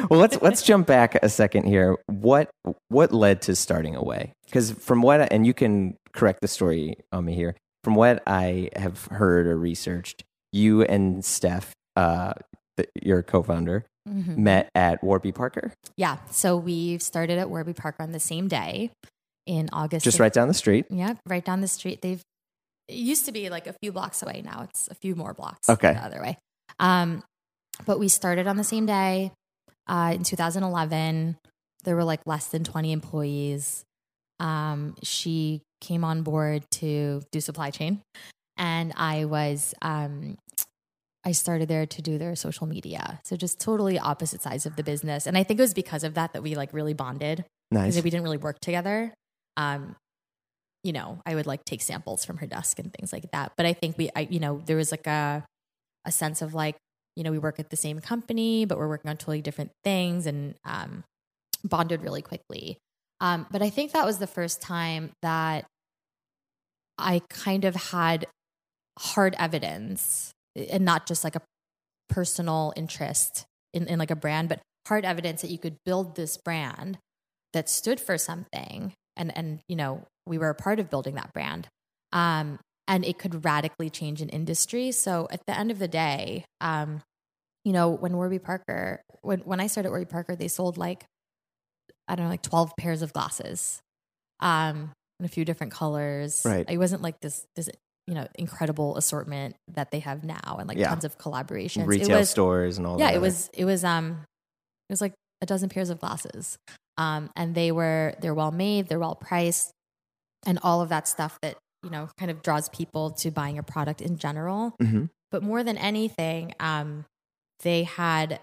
Well, 0.10 0.20
let's 0.20 0.40
let's 0.40 0.62
jump 0.62 0.86
back 0.86 1.16
a 1.22 1.28
second 1.28 1.64
here. 1.66 1.96
What 2.06 2.48
what 2.88 3.12
led 3.12 3.42
to 3.42 3.56
starting 3.56 3.94
away? 3.96 4.32
Because 4.46 4.70
from 4.72 5.02
what 5.02 5.20
I- 5.20 5.28
and 5.30 5.44
you 5.46 5.52
can 5.54 5.96
correct 6.12 6.40
the 6.40 6.48
story 6.48 6.96
on 7.12 7.24
me 7.24 7.34
here. 7.34 7.54
From 7.84 7.94
what 7.94 8.22
I 8.26 8.70
have 8.76 9.04
heard 9.06 9.46
or 9.46 9.56
researched, 9.58 10.24
you 10.52 10.82
and 10.82 11.24
Steph, 11.24 11.72
uh, 11.96 12.32
the, 12.76 12.86
your 13.02 13.22
co-founder, 13.22 13.84
Mhm. 14.08 14.36
met 14.38 14.70
at 14.74 15.02
Warby 15.04 15.32
Parker, 15.32 15.72
Yeah. 15.96 16.18
So 16.30 16.56
we 16.56 16.98
started 16.98 17.38
at 17.38 17.50
Warby 17.50 17.72
Parker 17.74 18.02
on 18.02 18.12
the 18.12 18.20
same 18.20 18.46
day 18.48 18.90
in 19.46 19.68
August. 19.72 20.04
just 20.04 20.16
of- 20.16 20.20
right 20.20 20.32
down 20.32 20.48
the 20.48 20.54
street. 20.54 20.86
Yeah, 20.90 21.14
right 21.26 21.44
down 21.44 21.60
the 21.60 21.68
street. 21.68 22.02
They've 22.02 22.22
it 22.88 22.94
used 22.94 23.26
to 23.26 23.32
be 23.32 23.50
like 23.50 23.66
a 23.66 23.74
few 23.82 23.90
blocks 23.92 24.22
away. 24.22 24.42
Now 24.44 24.62
it's 24.62 24.86
a 24.88 24.94
few 24.94 25.14
more 25.16 25.34
blocks. 25.34 25.68
Okay. 25.68 25.92
The 25.92 26.04
other 26.04 26.20
way. 26.22 26.38
Um, 26.78 27.22
but 27.84 27.98
we 27.98 28.08
started 28.08 28.46
on 28.46 28.56
the 28.56 28.64
same 28.64 28.86
day 28.86 29.32
uh, 29.86 30.12
in 30.14 30.22
2011. 30.22 31.36
There 31.84 31.96
were 31.96 32.04
like 32.04 32.20
less 32.26 32.48
than 32.48 32.64
20 32.64 32.92
employees. 32.92 33.84
Um, 34.40 34.94
she 35.02 35.62
came 35.80 36.04
on 36.04 36.22
board 36.22 36.64
to 36.72 37.22
do 37.32 37.40
supply 37.40 37.70
chain, 37.70 38.00
and 38.56 38.92
I 38.96 39.24
was 39.24 39.74
um, 39.82 40.36
I 41.26 41.32
started 41.32 41.68
there 41.68 41.86
to 41.86 42.02
do 42.02 42.18
their 42.18 42.36
social 42.36 42.66
media. 42.66 43.20
So 43.24 43.36
just 43.36 43.58
totally 43.58 43.98
opposite 43.98 44.42
sides 44.42 44.64
of 44.64 44.76
the 44.76 44.84
business. 44.84 45.26
And 45.26 45.36
I 45.36 45.42
think 45.42 45.58
it 45.58 45.62
was 45.62 45.74
because 45.74 46.04
of 46.04 46.14
that 46.14 46.34
that 46.34 46.42
we 46.42 46.54
like 46.54 46.72
really 46.72 46.94
bonded 46.94 47.44
Nice. 47.72 47.94
because 47.94 48.04
we 48.04 48.10
didn't 48.10 48.22
really 48.22 48.36
work 48.36 48.60
together. 48.60 49.12
Um, 49.56 49.96
you 50.84 50.92
know, 50.92 51.20
I 51.26 51.34
would 51.34 51.46
like 51.46 51.64
take 51.64 51.82
samples 51.82 52.24
from 52.24 52.36
her 52.36 52.46
desk 52.46 52.78
and 52.78 52.92
things 52.92 53.12
like 53.12 53.28
that. 53.32 53.52
But 53.56 53.66
I 53.66 53.72
think 53.72 53.98
we, 53.98 54.08
I, 54.14 54.28
you 54.30 54.38
know, 54.38 54.62
there 54.66 54.76
was 54.76 54.92
like 54.92 55.08
a 55.08 55.44
a 56.06 56.12
sense 56.12 56.40
of 56.40 56.54
like, 56.54 56.76
you 57.16 57.24
know, 57.24 57.30
we 57.30 57.38
work 57.38 57.58
at 57.58 57.70
the 57.70 57.76
same 57.76 58.00
company, 58.00 58.64
but 58.64 58.78
we're 58.78 58.88
working 58.88 59.10
on 59.10 59.16
totally 59.16 59.42
different 59.42 59.72
things, 59.84 60.26
and 60.26 60.54
um, 60.64 61.04
bonded 61.64 62.02
really 62.02 62.22
quickly. 62.22 62.78
Um, 63.20 63.46
but 63.50 63.62
I 63.62 63.70
think 63.70 63.92
that 63.92 64.04
was 64.04 64.18
the 64.18 64.26
first 64.26 64.62
time 64.62 65.10
that 65.22 65.66
I 66.98 67.22
kind 67.28 67.64
of 67.64 67.74
had 67.74 68.26
hard 68.98 69.34
evidence 69.38 70.32
and 70.54 70.84
not 70.84 71.06
just 71.06 71.24
like 71.24 71.36
a 71.36 71.42
personal 72.08 72.72
interest 72.76 73.44
in, 73.74 73.86
in 73.86 73.98
like 73.98 74.10
a 74.10 74.16
brand, 74.16 74.48
but 74.48 74.60
hard 74.86 75.04
evidence 75.04 75.42
that 75.42 75.50
you 75.50 75.58
could 75.58 75.76
build 75.84 76.16
this 76.16 76.36
brand 76.36 76.98
that 77.52 77.68
stood 77.68 78.00
for 78.00 78.16
something. 78.16 78.92
And, 79.16 79.36
and, 79.36 79.60
you 79.68 79.76
know, 79.76 80.04
we 80.26 80.38
were 80.38 80.50
a 80.50 80.54
part 80.54 80.78
of 80.78 80.90
building 80.90 81.14
that 81.14 81.32
brand. 81.32 81.68
Um, 82.12 82.58
and 82.88 83.04
it 83.04 83.18
could 83.18 83.44
radically 83.44 83.90
change 83.90 84.22
an 84.22 84.28
industry. 84.28 84.92
So 84.92 85.26
at 85.30 85.40
the 85.46 85.58
end 85.58 85.70
of 85.70 85.78
the 85.78 85.88
day, 85.88 86.44
um, 86.60 87.02
you 87.64 87.72
know, 87.72 87.90
when 87.90 88.16
Warby 88.16 88.38
Parker, 88.38 89.02
when, 89.22 89.40
when 89.40 89.60
I 89.60 89.66
started 89.66 89.90
Warby 89.90 90.06
Parker, 90.06 90.36
they 90.36 90.48
sold 90.48 90.78
like, 90.78 91.04
I 92.06 92.14
don't 92.14 92.26
know, 92.26 92.30
like 92.30 92.42
12 92.42 92.72
pairs 92.78 93.02
of 93.02 93.12
glasses, 93.12 93.80
um, 94.40 94.92
in 95.18 95.26
a 95.26 95.28
few 95.28 95.44
different 95.44 95.72
colors. 95.72 96.42
Right. 96.44 96.64
It 96.68 96.78
wasn't 96.78 97.02
like 97.02 97.18
this, 97.20 97.44
this, 97.56 97.68
you 98.06 98.14
know, 98.14 98.28
incredible 98.36 98.96
assortment 98.96 99.56
that 99.74 99.90
they 99.90 99.98
have 100.00 100.22
now 100.22 100.56
and 100.60 100.68
like 100.68 100.78
Yeah. 100.78 100.90
tons 100.90 101.04
of 101.04 101.18
collaborations. 101.18 101.86
Retail 101.88 102.10
it 102.10 102.20
was, 102.20 102.30
stores 102.30 102.78
and 102.78 102.86
all 102.86 103.00
yeah, 103.00 103.06
that. 103.06 103.16
it 103.16 103.20
was, 103.20 103.50
it 103.52 103.64
was, 103.64 103.82
um, 103.82 104.24
it 104.88 104.92
was 104.92 105.00
like 105.00 105.14
a 105.42 105.46
dozen 105.46 105.68
pairs 105.68 105.90
of 105.90 105.98
glasses. 105.98 106.56
Um, 106.98 107.30
and 107.34 107.54
they 107.54 107.72
were, 107.72 108.14
they're 108.20 108.34
well 108.34 108.52
made, 108.52 108.88
they're 108.88 109.00
well 109.00 109.16
priced 109.16 109.72
and 110.46 110.60
all 110.62 110.82
of 110.82 110.88
that 110.90 111.08
stuff 111.08 111.36
that, 111.42 111.56
you 111.86 111.92
know, 111.92 112.08
kind 112.18 112.30
of 112.32 112.42
draws 112.42 112.68
people 112.70 113.10
to 113.12 113.30
buying 113.30 113.58
a 113.58 113.62
product 113.62 114.00
in 114.02 114.18
general 114.18 114.74
Mhm. 114.82 115.08
but 115.30 115.40
more 115.42 115.62
than 115.62 115.78
anything 115.78 116.52
um, 116.60 117.04
they 117.62 117.84
had 117.84 118.40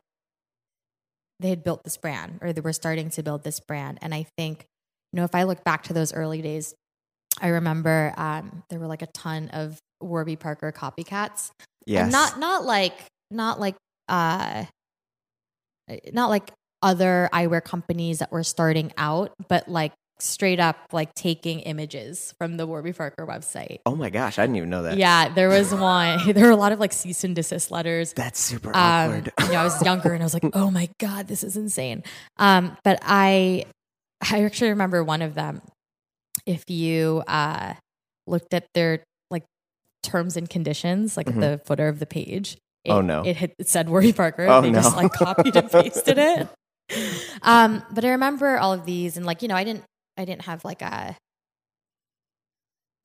they 1.39 1.49
had 1.49 1.63
built 1.63 1.83
this 1.83 1.97
brand 1.97 2.39
or 2.41 2.53
they 2.53 2.61
were 2.61 2.71
starting 2.73 3.09
to 3.09 3.21
build 3.23 3.43
this 3.43 3.59
brand 3.59 3.97
and 4.01 4.13
i 4.15 4.25
think 4.37 4.65
you 5.11 5.17
know 5.17 5.23
if 5.25 5.35
i 5.35 5.43
look 5.43 5.63
back 5.65 5.83
to 5.83 5.93
those 5.93 6.13
early 6.13 6.41
days 6.41 6.73
i 7.41 7.47
remember 7.49 8.13
um, 8.17 8.63
there 8.69 8.79
were 8.79 8.87
like 8.87 9.01
a 9.01 9.07
ton 9.07 9.49
of 9.49 9.77
warby 10.01 10.35
parker 10.37 10.71
copycats 10.71 11.49
Yes. 11.85 12.03
and 12.03 12.11
not 12.13 12.39
not 12.39 12.63
like 12.63 12.95
not 13.29 13.59
like 13.59 13.75
uh 14.07 14.63
not 16.13 16.29
like 16.29 16.49
other 16.81 17.29
eyewear 17.33 17.63
companies 17.63 18.19
that 18.19 18.31
were 18.31 18.43
starting 18.43 18.91
out 18.97 19.33
but 19.49 19.67
like 19.67 19.91
straight 20.19 20.59
up 20.59 20.77
like 20.91 21.13
taking 21.15 21.59
images 21.61 22.33
from 22.37 22.55
the 22.57 22.65
warby 22.65 22.93
parker 22.93 23.25
website 23.27 23.79
oh 23.85 23.95
my 23.95 24.09
gosh, 24.09 24.39
I 24.39 24.43
didn't 24.43 24.55
even 24.57 24.69
know 24.69 24.83
that. 24.83 24.97
yeah, 24.97 25.27
there 25.29 25.49
was 25.49 25.73
one. 25.73 26.19
There 26.33 26.45
were 26.45 26.51
a 26.51 26.55
lot 26.55 26.71
of 26.71 26.79
like 26.79 26.93
cease 26.93 27.23
and 27.23 27.35
desist 27.35 27.71
letters. 27.71 28.13
That's 28.13 28.39
super 28.39 28.69
Um, 28.69 28.75
awkward. 28.75 29.31
you 29.41 29.47
know, 29.49 29.59
I 29.59 29.63
was 29.63 29.81
younger 29.81 30.13
and 30.13 30.23
I 30.23 30.25
was 30.25 30.33
like, 30.33 30.45
oh 30.53 30.71
my 30.71 30.89
God, 30.99 31.27
this 31.27 31.43
is 31.43 31.57
insane. 31.57 32.03
Um, 32.37 32.77
but 32.83 32.99
I 33.01 33.65
I 34.31 34.43
actually 34.43 34.69
remember 34.69 35.03
one 35.03 35.21
of 35.21 35.33
them. 35.35 35.61
If 36.45 36.69
you 36.69 37.23
uh, 37.27 37.73
looked 38.27 38.53
at 38.53 38.65
their 38.73 39.03
like 39.29 39.43
terms 40.03 40.37
and 40.37 40.49
conditions, 40.49 41.17
like 41.17 41.27
Mhm. 41.27 41.35
at 41.35 41.39
the 41.59 41.65
footer 41.65 41.87
of 41.87 41.99
the 41.99 42.05
page, 42.05 42.57
it, 42.85 42.91
Oh, 42.91 43.01
no. 43.01 43.23
it, 43.25 43.35
had, 43.37 43.53
it 43.59 43.67
said 43.67 43.89
Warby 43.89 44.13
Parker. 44.13 44.45
Oh, 44.47 44.61
they 44.61 44.71
no. 44.71 44.81
just 44.81 44.95
like 44.95 45.11
copied 45.13 45.55
and 45.55 45.69
pasted 45.71 46.17
it. 46.17 46.47
Um, 47.41 47.83
but 47.91 48.03
I 48.05 48.09
remember 48.11 48.57
all 48.57 48.73
of 48.73 48.85
these, 48.85 49.17
and 49.17 49.25
like 49.25 49.41
you 49.41 49.47
know, 49.47 49.55
I 49.55 49.63
didn't, 49.63 49.83
I 50.17 50.25
didn't 50.25 50.43
have 50.43 50.63
like 50.63 50.81
a, 50.81 51.15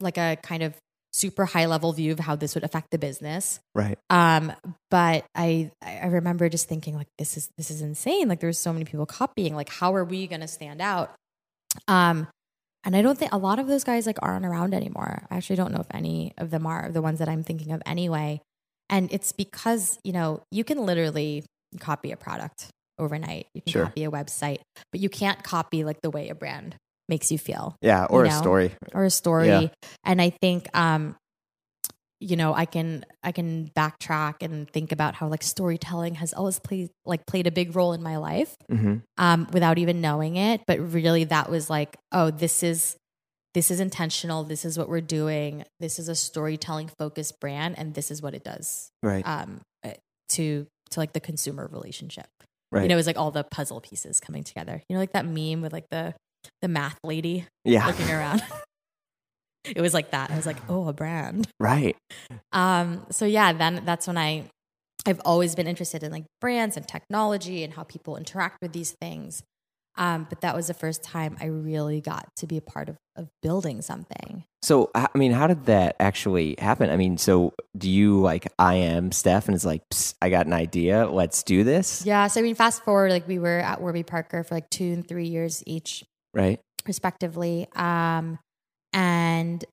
like 0.01 0.18
a 0.18 0.37
kind 0.42 0.62
of 0.62 0.75
super 1.12 1.47
high 1.47 1.66
level 1.66 1.92
view 1.92 2.12
of 2.12 2.18
how 2.21 2.37
this 2.37 2.55
would 2.55 2.64
affect 2.64 2.90
the 2.90 2.99
business. 2.99 3.61
Right. 3.75 3.99
Um, 4.11 4.53
but 4.90 5.25
I 5.35 5.71
I 5.83 6.07
remember 6.07 6.49
just 6.49 6.68
thinking 6.68 6.94
like 6.94 7.09
this 7.18 7.37
is 7.37 7.49
this 7.57 7.71
is 7.71 7.83
insane. 7.83 8.29
Like 8.29 8.40
there's 8.40 8.59
so 8.59 8.73
many 8.73 8.85
people 8.85 9.07
copying. 9.07 9.55
Like 9.57 9.68
how 9.71 9.94
are 9.94 10.05
we 10.05 10.27
going 10.27 10.42
to 10.42 10.49
stand 10.49 10.81
out? 10.81 11.14
Um, 11.87 12.29
and 12.85 12.94
I 12.94 13.03
don't 13.03 13.18
think 13.18 13.33
a 13.33 13.38
lot 13.38 13.59
of 13.59 13.66
those 13.66 13.85
guys 13.85 14.07
like 14.07 14.18
aren't 14.23 14.47
around 14.47 14.75
anymore. 14.75 15.27
I 15.31 15.37
actually 15.37 15.57
don't 15.57 15.73
know 15.73 15.81
if 15.81 15.88
any 15.92 16.33
of 16.38 16.51
them 16.51 16.66
are 16.66 16.90
the 16.90 17.03
ones 17.03 17.18
that 17.18 17.29
I'm 17.29 17.42
thinking 17.42 17.73
of 17.73 17.83
anyway. 17.87 18.40
And 18.90 19.12
it's 19.12 19.33
because 19.33 19.99
you 20.05 20.12
know 20.12 20.42
you 20.51 20.62
can 20.64 20.79
literally 20.85 21.44
copy 21.81 22.12
a 22.12 22.16
product 22.16 22.68
overnight. 22.99 23.47
You 23.55 23.62
can 23.62 23.73
Sure. 23.73 23.85
copy 23.85 24.05
a 24.05 24.11
website, 24.11 24.59
but 24.92 25.01
you 25.01 25.09
can't 25.09 25.42
copy 25.42 25.85
like 25.85 26.01
the 26.03 26.11
way 26.11 26.29
a 26.29 26.35
brand 26.35 26.77
makes 27.09 27.31
you 27.33 27.38
feel 27.38 27.77
Yeah. 27.83 28.05
Or 28.09 28.25
You 28.25 28.31
a 28.31 28.35
story. 28.35 28.73
or 28.94 29.05
a 29.05 29.11
story 29.11 29.49
Yeah. 29.49 29.68
and 30.05 30.21
i 30.21 30.31
think 30.31 30.68
um 30.77 31.16
you 32.21 32.37
know 32.37 32.53
i 32.53 32.64
can 32.64 33.05
i 33.23 33.31
can 33.33 33.71
backtrack 33.77 34.35
and 34.42 34.68
think 34.71 34.90
about 34.92 35.14
how 35.14 35.29
like 35.29 35.42
storytelling 35.42 36.16
has 36.16 36.33
always 36.33 36.59
played 36.59 36.90
like 37.07 37.25
played 37.27 37.47
a 37.47 37.51
big 37.53 37.77
role 37.77 37.92
in 37.92 38.03
my 38.03 38.16
life 38.16 38.57
hmm 38.68 38.97
um 39.18 39.47
without 39.53 39.79
even 39.79 40.01
knowing 40.01 40.37
it 40.37 40.61
but 40.66 40.79
really 40.81 41.25
that 41.25 41.49
was 41.49 41.71
like 41.71 41.97
oh 42.12 42.31
this 42.31 42.62
is 42.62 42.97
this 43.55 43.71
is 43.71 43.79
intentional 43.81 44.42
this 44.44 44.64
is 44.64 44.77
what 44.77 44.88
we're 44.88 45.01
doing 45.01 45.64
this 45.81 45.99
is 45.99 46.09
a 46.09 46.14
storytelling 46.16 46.90
focused 46.99 47.38
brand 47.40 47.79
and 47.79 47.94
this 47.94 48.11
is 48.11 48.21
what 48.21 48.35
it 48.35 48.42
does 48.44 48.90
Right. 49.03 49.25
um 49.27 49.61
uh, 49.85 49.92
to 50.31 50.66
to 50.90 51.01
like 51.01 51.12
the 51.12 51.21
consumer 51.21 51.68
relationship 51.71 52.27
right. 52.73 52.83
you 52.83 52.88
know 52.88 52.94
it 52.94 52.97
was 52.97 53.07
like 53.07 53.16
all 53.18 53.31
the 53.31 53.44
puzzle 53.44 53.81
pieces 53.81 54.18
coming 54.18 54.42
together 54.42 54.83
you 54.88 54.94
know 54.94 55.01
like 55.01 55.12
that 55.12 55.25
meme 55.25 55.62
with 55.62 55.73
like 55.73 55.87
the 55.90 56.14
the 56.63 56.69
math 56.69 56.99
lady 57.05 57.47
yeah. 57.65 57.87
looking 57.87 58.11
around. 58.11 58.43
it 59.65 59.81
was 59.81 59.95
like 59.95 60.11
that. 60.11 60.31
I 60.31 60.37
was 60.37 60.47
like, 60.47 60.59
oh, 60.69 60.89
a 60.89 60.93
brand. 60.93 61.49
Right. 61.61 61.97
Um, 62.53 63.07
so 63.11 63.25
yeah, 63.25 63.53
then 63.53 63.83
that's 63.85 64.07
when 64.07 64.19
I 64.19 64.45
I've 65.07 65.21
always 65.25 65.55
been 65.55 65.67
interested 65.67 66.03
in 66.03 66.13
like 66.13 66.25
brands 66.41 66.77
and 66.77 66.87
technology 66.87 67.65
and 67.65 67.73
how 67.73 67.85
people 67.85 68.17
interact 68.17 68.59
with 68.61 68.73
these 68.73 68.95
things. 69.01 69.43
Um, 69.97 70.27
but 70.29 70.43
that 70.43 70.55
was 70.55 70.69
the 70.69 70.75
first 70.75 71.03
time 71.03 71.37
I 71.41 71.47
really 71.47 72.01
got 72.01 72.29
to 72.37 72.47
be 72.47 72.57
a 72.57 72.61
part 72.61 72.89
of, 72.89 72.97
of 73.17 73.29
building 73.43 73.83
something. 73.83 74.45
So, 74.63 74.91
I 74.95 75.09
I 75.13 75.19
mean, 75.19 75.33
how 75.33 75.49
did 75.49 75.67
that 75.67 75.97
actually 75.99 76.55
happen? 76.59 76.89
I 76.89 76.97
mean, 76.97 77.19
so 77.19 77.53
do 77.77 77.91
you 77.91 78.21
like, 78.21 78.47
I 78.61 78.77
am 78.77 79.11
Steph, 79.11 79.47
and 79.47 79.57
it's 79.57 79.65
like, 79.65 79.83
I 80.23 80.31
got 80.31 80.47
an 80.47 80.53
idea. 80.53 81.09
Let's 81.11 81.43
do 81.43 81.65
this. 81.65 82.07
Yeah. 82.07 82.29
So 82.29 82.39
I 82.39 82.45
mean, 82.45 82.55
fast 82.55 82.85
forward, 82.85 83.11
like 83.11 83.27
we 83.27 83.41
were 83.41 83.59
at 83.59 83.81
Warby 83.81 84.05
Parker 84.05 84.45
for 84.45 84.55
like 84.55 84.71
two 84.71 84.93
and 84.93 85.07
three 85.07 85.27
years 85.27 85.65
each, 85.67 86.05
Right. 86.35 86.61
respectively. 86.87 87.67
Um, 87.75 88.38
and 88.93 89.64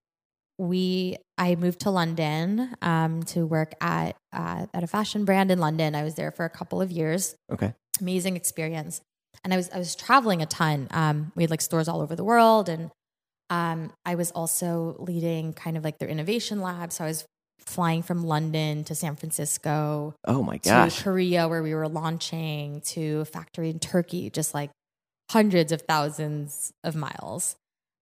we, 0.57 1.17
I 1.37 1.55
moved 1.55 1.81
to 1.81 1.89
London 1.89 2.75
um, 2.81 3.23
to 3.23 3.45
work 3.45 3.73
at 3.81 4.15
uh, 4.31 4.67
at 4.73 4.83
a 4.83 4.87
fashion 4.87 5.25
brand 5.25 5.51
in 5.51 5.59
London. 5.59 5.95
I 5.95 6.03
was 6.03 6.15
there 6.15 6.31
for 6.31 6.45
a 6.45 6.49
couple 6.49 6.81
of 6.81 6.91
years. 6.91 7.35
Okay. 7.51 7.73
Amazing 7.99 8.35
experience. 8.35 9.01
And 9.43 9.53
I 9.53 9.57
was 9.57 9.69
I 9.69 9.77
was 9.77 9.95
traveling 9.95 10.41
a 10.41 10.45
ton. 10.45 10.87
Um, 10.91 11.31
we 11.35 11.43
had 11.43 11.49
like 11.49 11.61
stores 11.61 11.87
all 11.87 12.01
over 12.01 12.15
the 12.15 12.23
world, 12.23 12.69
and 12.69 12.89
um, 13.49 13.91
I 14.05 14.15
was 14.15 14.31
also 14.31 14.95
leading 14.99 15.53
kind 15.53 15.77
of 15.77 15.83
like 15.83 15.97
their 15.99 16.09
innovation 16.09 16.61
lab. 16.61 16.91
So 16.91 17.03
I 17.03 17.07
was 17.07 17.25
flying 17.65 18.01
from 18.01 18.23
London 18.23 18.83
to 18.85 18.95
San 18.95 19.15
Francisco 19.15 20.13
Oh 20.25 20.43
my 20.43 20.57
to 20.57 20.69
gosh. 20.69 21.01
Korea 21.01 21.47
where 21.47 21.63
we 21.63 21.73
were 21.73 21.87
launching 21.87 22.81
to 22.81 23.19
a 23.21 23.25
factory 23.25 23.69
in 23.69 23.79
Turkey, 23.79 24.29
just 24.29 24.53
like 24.53 24.69
hundreds 25.31 25.71
of 25.71 25.81
thousands 25.81 26.71
of 26.83 26.95
miles. 26.95 27.55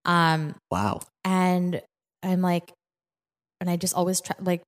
Um, 0.06 0.56
Wow. 0.72 1.02
and 1.24 1.82
I'm 2.22 2.42
like, 2.42 2.72
and 3.62 3.70
I 3.70 3.78
just 3.78 3.96
always 3.96 4.20
try, 4.22 4.36
like, 4.40 4.62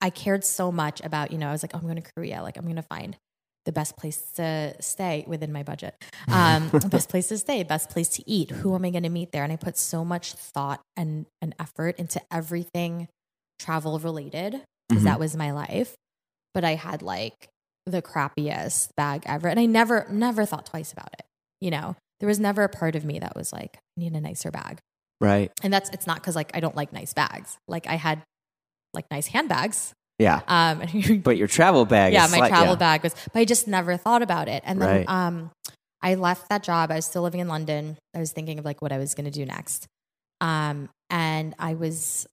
I 0.00 0.10
cared 0.10 0.44
so 0.44 0.70
much 0.72 1.00
about, 1.04 1.30
you 1.32 1.38
know, 1.38 1.48
I 1.48 1.52
was 1.52 1.62
like, 1.62 1.72
oh, 1.74 1.78
I'm 1.78 1.84
going 1.84 2.02
to 2.02 2.10
Korea. 2.16 2.42
Like, 2.42 2.56
I'm 2.56 2.64
going 2.64 2.76
to 2.76 2.82
find 2.82 3.16
the 3.64 3.72
best 3.72 3.96
place 3.96 4.20
to 4.36 4.74
stay 4.80 5.24
within 5.26 5.52
my 5.52 5.62
budget. 5.62 5.94
Um, 6.28 6.70
best 6.90 7.08
place 7.08 7.28
to 7.28 7.38
stay, 7.38 7.62
best 7.62 7.88
place 7.88 8.08
to 8.10 8.28
eat. 8.28 8.50
Who 8.50 8.74
am 8.74 8.84
I 8.84 8.90
going 8.90 9.04
to 9.04 9.08
meet 9.08 9.30
there? 9.32 9.44
And 9.44 9.52
I 9.52 9.56
put 9.56 9.76
so 9.78 10.04
much 10.04 10.32
thought 10.32 10.80
and, 10.96 11.26
and 11.40 11.54
effort 11.58 11.98
into 11.98 12.20
everything 12.32 13.08
travel 13.60 13.98
related 14.00 14.60
because 14.88 15.02
Mhm. 15.02 15.06
that 15.06 15.20
was 15.20 15.36
my 15.36 15.52
life. 15.52 15.94
But 16.52 16.64
I 16.64 16.74
had 16.74 17.00
like 17.00 17.48
the 17.86 18.02
crappiest 18.02 18.90
bag 18.96 19.22
ever. 19.26 19.46
And 19.48 19.60
I 19.60 19.66
never, 19.66 20.06
never 20.10 20.44
thought 20.44 20.66
twice 20.66 20.92
about 20.92 21.10
it. 21.14 21.22
You 21.66 21.72
know, 21.72 21.96
there 22.20 22.28
was 22.28 22.38
never 22.38 22.62
a 22.62 22.68
part 22.68 22.94
of 22.94 23.04
me 23.04 23.18
that 23.18 23.34
was 23.34 23.52
like, 23.52 23.74
I 23.98 24.00
need 24.02 24.12
a 24.14 24.20
nicer 24.20 24.52
bag 24.52 24.78
Right. 25.20 25.50
and 25.64 25.72
that's 25.72 25.90
it's 25.90 26.06
not 26.06 26.18
because 26.18 26.36
like 26.36 26.52
I 26.54 26.60
don't 26.60 26.76
like 26.76 26.92
nice 26.92 27.12
bags. 27.12 27.58
Like 27.66 27.88
I 27.88 27.96
had 27.96 28.22
like 28.94 29.06
nice 29.10 29.26
handbags. 29.26 29.92
Yeah. 30.20 30.42
Um, 30.46 30.82
But 31.24 31.36
your 31.36 31.48
travel 31.48 31.84
bag 31.84 32.12
yeah, 32.12 32.28
my 32.30 32.48
travel 32.48 32.74
yeah. 32.74 32.86
bag 32.86 33.02
was, 33.02 33.14
but 33.32 33.40
I 33.40 33.44
just 33.44 33.66
never 33.66 33.96
thought 33.96 34.22
about 34.22 34.46
it. 34.48 34.62
And 34.64 34.80
then 34.80 34.88
Right. 34.88 35.08
um, 35.08 35.50
I 36.02 36.14
left 36.14 36.48
that 36.50 36.62
job. 36.62 36.92
I 36.92 36.96
was 36.96 37.06
still 37.06 37.22
living 37.22 37.40
in 37.40 37.48
London. 37.48 37.96
I 38.14 38.20
was 38.20 38.30
thinking 38.30 38.58
of 38.60 38.64
like 38.64 38.80
what 38.80 38.92
I 38.92 38.98
was 38.98 39.14
going 39.16 39.24
to 39.24 39.30
do 39.40 39.44
next. 39.44 39.86
Um, 40.40 40.88
and 41.10 41.54
I 41.58 41.74
was 41.74 42.26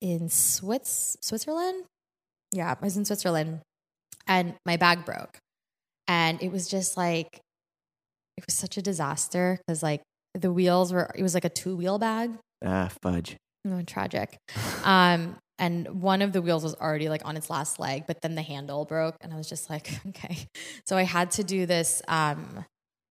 in 0.00 0.28
Swiss 0.28 1.16
Switzerland. 1.22 1.84
Yeah, 2.52 2.74
I 2.80 2.84
was 2.84 2.96
in 2.96 3.04
Switzerland, 3.04 3.60
and 4.26 4.54
my 4.66 4.76
bag 4.76 5.04
broke, 5.04 5.38
and 6.08 6.42
it 6.42 6.50
was 6.50 6.66
just 6.68 6.96
like 6.96 7.38
it 8.42 8.46
was 8.46 8.54
such 8.54 8.76
a 8.76 8.82
disaster 8.82 9.58
because 9.66 9.82
like 9.82 10.02
the 10.34 10.52
wheels 10.52 10.92
were. 10.92 11.10
It 11.14 11.22
was 11.22 11.34
like 11.34 11.44
a 11.44 11.48
two 11.48 11.76
wheel 11.76 11.98
bag. 11.98 12.30
Ah, 12.64 12.90
fudge. 13.02 13.36
Oh, 13.66 13.82
tragic. 13.82 14.38
Um, 14.84 15.36
and 15.58 16.00
one 16.00 16.22
of 16.22 16.32
the 16.32 16.40
wheels 16.40 16.62
was 16.62 16.74
already 16.74 17.08
like 17.08 17.22
on 17.26 17.36
its 17.36 17.50
last 17.50 17.78
leg, 17.78 18.04
but 18.06 18.22
then 18.22 18.34
the 18.34 18.42
handle 18.42 18.84
broke, 18.84 19.16
and 19.20 19.32
I 19.32 19.36
was 19.36 19.48
just 19.48 19.68
like, 19.68 20.00
okay. 20.08 20.46
So 20.86 20.96
I 20.96 21.02
had 21.02 21.32
to 21.32 21.44
do 21.44 21.66
this. 21.66 22.00
Um, 22.08 22.64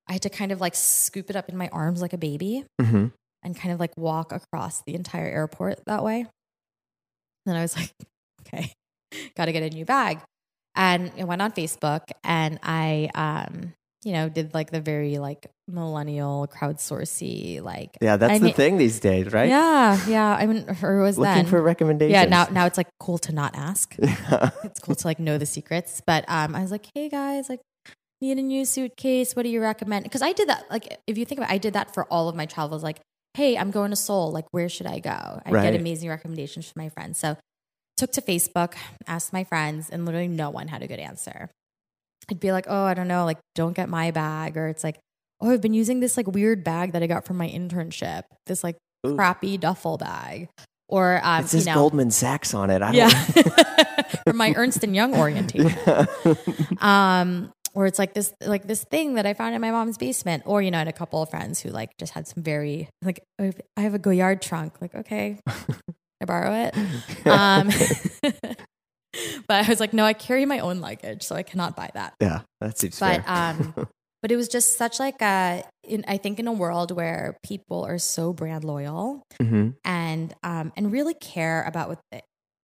I 0.08 0.14
had 0.14 0.24
to 0.24 0.30
kind 0.30 0.52
of 0.52 0.60
like 0.60 0.74
scoop 0.74 1.30
it 1.30 1.36
up 1.36 1.50
in 1.50 1.58
my 1.58 1.70
arms 1.72 2.02
like 2.02 2.14
a 2.14 2.18
baby 2.18 2.66
hmm 2.82 3.08
and 3.44 3.56
kind 3.56 3.72
of 3.72 3.80
like 3.80 3.96
walk 3.96 4.34
across 4.34 4.82
the 4.86 4.96
entire 4.96 5.28
airport 5.28 5.86
that 5.86 6.04
way. 6.04 6.26
Then 7.46 7.56
I 7.56 7.62
was 7.62 7.76
like, 7.76 7.94
okay, 8.42 8.74
got 9.36 9.46
to 9.46 9.52
get 9.52 9.64
a 9.64 9.70
new 9.70 9.86
bag. 9.86 10.20
And 10.76 11.12
I 11.18 11.24
went 11.24 11.42
on 11.42 11.52
Facebook 11.52 12.02
and 12.24 12.60
I, 12.64 13.10
um, 13.16 13.74
you 14.04 14.14
know, 14.14 14.30
did 14.30 14.54
like 14.54 14.72
the 14.72 14.80
very 14.82 15.18
like 15.18 15.48
millennial 15.68 16.48
crowdsourcey, 16.48 17.62
like, 17.62 17.98
Yeah, 18.02 18.18
that's 18.18 18.34
I 18.34 18.38
the 18.40 18.46
mean- 18.46 18.54
thing 18.54 18.78
these 18.78 19.00
days, 19.00 19.32
right? 19.34 19.50
yeah, 19.50 20.00
yeah. 20.08 20.36
I 20.36 20.46
mean, 20.46 20.66
or 20.82 21.02
was 21.02 21.18
Looking 21.18 21.34
then. 21.34 21.46
for 21.46 21.62
recommendations. 21.62 22.14
yeah, 22.14 22.26
now 22.26 22.46
now 22.52 22.66
it's 22.66 22.78
like 22.78 22.88
cool 23.00 23.18
to 23.20 23.32
not 23.34 23.56
ask. 23.56 23.96
It's 24.64 24.80
cool 24.80 24.96
to 24.96 25.08
like 25.08 25.20
know 25.20 25.38
the 25.38 25.46
secrets. 25.46 26.02
But 26.06 26.26
um, 26.28 26.56
I 26.56 26.62
was 26.62 26.72
like, 26.72 26.86
hey 26.96 27.10
guys, 27.10 27.50
like, 27.50 27.60
need 28.22 28.38
a 28.38 28.42
new 28.42 28.66
suitcase? 28.66 29.36
What 29.36 29.44
do 29.44 29.50
you 29.50 29.62
recommend? 29.62 30.04
Because 30.04 30.22
I 30.22 30.34
did 30.34 30.50
that. 30.50 30.66
Like, 30.70 31.00
if 31.08 31.18
you 31.18 31.26
think 31.26 31.40
about, 31.40 31.50
it, 31.52 31.54
I 31.54 31.58
did 31.58 31.74
that 31.74 31.94
for 31.94 32.06
all 32.06 32.30
of 32.30 32.36
my 32.36 32.46
travels. 32.46 32.84
Like, 32.84 33.00
hey, 33.36 33.58
I'm 33.58 33.72
going 33.72 33.90
to 33.92 33.96
Seoul. 33.96 34.32
Like, 34.32 34.46
where 34.52 34.70
should 34.70 34.88
I 34.88 35.00
go? 35.00 35.10
I 35.46 35.52
Right. 35.52 35.64
get 35.64 35.76
amazing 35.80 36.10
recommendations 36.10 36.70
from 36.70 36.84
my 36.84 36.90
friends. 36.90 37.18
So, 37.20 37.38
took 37.98 38.12
to 38.14 38.22
Facebook, 38.22 38.76
asked 39.08 39.34
my 39.34 39.44
friends, 39.44 39.90
and 39.90 40.06
literally 40.06 40.28
no 40.30 40.50
one 40.50 40.68
had 40.70 40.82
a 40.84 40.88
good 40.88 41.00
answer. 41.00 41.50
I'd 42.32 42.40
be 42.40 42.52
like, 42.52 42.66
oh, 42.68 42.84
I 42.84 42.94
don't 42.94 43.08
know, 43.08 43.26
like, 43.26 43.40
don't 43.56 43.74
get 43.76 43.90
my 43.90 44.12
bag, 44.12 44.58
or 44.58 44.68
it's 44.68 44.84
like, 44.84 45.00
oh, 45.42 45.52
I've 45.52 45.62
been 45.62 45.74
using 45.74 46.00
this 46.00 46.18
like 46.18 46.28
weird 46.28 46.64
bag 46.64 46.94
that 46.94 47.04
I 47.04 47.08
got 47.08 47.26
from 47.26 47.38
my 47.38 47.48
internship. 47.50 48.24
This 48.46 48.64
like 48.64 48.78
Ooh. 49.08 49.16
crappy 49.16 49.58
duffel 49.58 49.98
bag, 49.98 50.50
or 50.88 51.22
um, 51.24 51.44
it 51.44 51.50
says 51.50 51.66
you 51.66 51.72
know, 51.72 51.80
Goldman 51.80 52.12
Sachs 52.12 52.54
on 52.54 52.70
it. 52.70 52.82
I 52.82 52.92
don't 52.92 52.96
yeah, 52.96 54.04
from 54.24 54.38
my 54.38 54.54
Ernst 54.56 54.84
and 54.84 54.96
Young 54.96 55.16
orientation. 55.16 55.76
Yeah. 55.86 57.20
Um, 57.22 57.52
or 57.76 57.86
it's 57.86 58.00
like 58.00 58.14
this, 58.16 58.34
like 58.42 58.68
this 58.68 58.84
thing 58.84 59.14
that 59.14 59.28
I 59.28 59.34
found 59.36 59.54
in 59.54 59.62
my 59.62 59.70
mom's 59.72 59.98
basement, 59.98 60.44
or 60.46 60.62
you 60.62 60.72
know, 60.72 60.78
I 60.78 60.80
had 60.80 60.88
a 60.88 60.94
couple 60.94 61.22
of 61.22 61.30
friends 61.30 61.62
who 61.62 61.70
like 61.70 61.96
just 61.98 62.14
had 62.14 62.28
some 62.28 62.42
very 62.44 62.90
like 63.04 63.22
I 63.40 63.44
have- 63.44 63.62
I 63.78 63.82
have 63.82 63.94
a 63.94 64.00
Goyard 64.00 64.42
trunk. 64.42 64.82
Like, 64.82 64.96
okay, 64.96 65.40
I 66.22 66.26
borrow 66.26 66.52
it. 66.54 66.76
Um, 67.28 67.70
but 69.48 69.66
I 69.66 69.70
was 69.70 69.80
like, 69.80 69.94
no, 69.94 70.06
I 70.06 70.14
carry 70.14 70.46
my 70.46 70.60
own 70.60 70.80
luggage, 70.82 71.24
so 71.24 71.36
I 71.36 71.44
cannot 71.44 71.76
buy 71.76 71.90
that. 71.94 72.14
yeah, 72.22 72.42
that 72.62 72.78
seems 72.78 73.00
But 73.00 73.24
fair. 73.26 73.34
um, 73.34 73.74
but 74.22 74.32
it 74.32 74.36
was 74.36 74.48
just 74.48 74.78
such 74.78 75.00
like 75.00 75.22
a. 75.22 75.64
In, 75.84 76.06
I 76.08 76.18
think 76.18 76.40
in 76.40 76.48
a 76.48 76.54
world 76.54 76.92
where 76.92 77.38
people 77.44 77.84
are 77.86 77.98
so 77.98 78.34
brand 78.34 78.64
loyal, 78.64 79.24
Mhm. 79.42 79.76
and 79.84 80.34
um 80.44 80.72
and 80.78 80.92
really 80.92 81.14
care 81.16 81.64
about 81.64 81.90
what 81.90 82.00
the, 82.12 82.22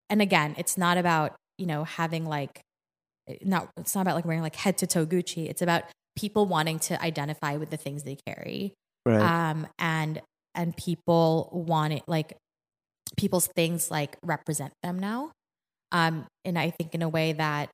and 0.09 0.21
again 0.21 0.53
it's 0.59 0.77
not 0.77 0.97
about 0.97 1.35
you 1.57 1.65
know 1.65 1.83
having 1.85 2.25
like 2.25 2.61
not 3.41 3.69
it's 3.77 3.95
not 3.95 4.01
about 4.01 4.13
like 4.15 4.25
wearing 4.25 4.43
like 4.43 4.55
head 4.55 4.77
to 4.77 4.85
toe 4.85 5.05
gucci 5.05 5.49
it's 5.49 5.63
about 5.63 5.83
people 6.15 6.45
wanting 6.45 6.77
to 6.77 7.01
identify 7.01 7.57
with 7.57 7.71
the 7.71 7.77
things 7.77 8.03
they 8.03 8.17
carry 8.27 8.73
Right. 9.05 9.21
um, 9.21 9.65
and 9.79 10.21
and 10.53 10.75
people 10.77 11.49
want 11.51 11.93
it 11.93 12.03
like 12.07 12.35
people's 13.17 13.47
things 13.47 13.89
like 13.89 14.17
represent 14.23 14.73
them 14.83 14.99
now, 14.99 15.31
um, 15.91 16.25
and 16.43 16.57
I 16.59 16.69
think 16.71 16.93
in 16.95 17.01
a 17.01 17.09
way 17.09 17.33
that 17.33 17.69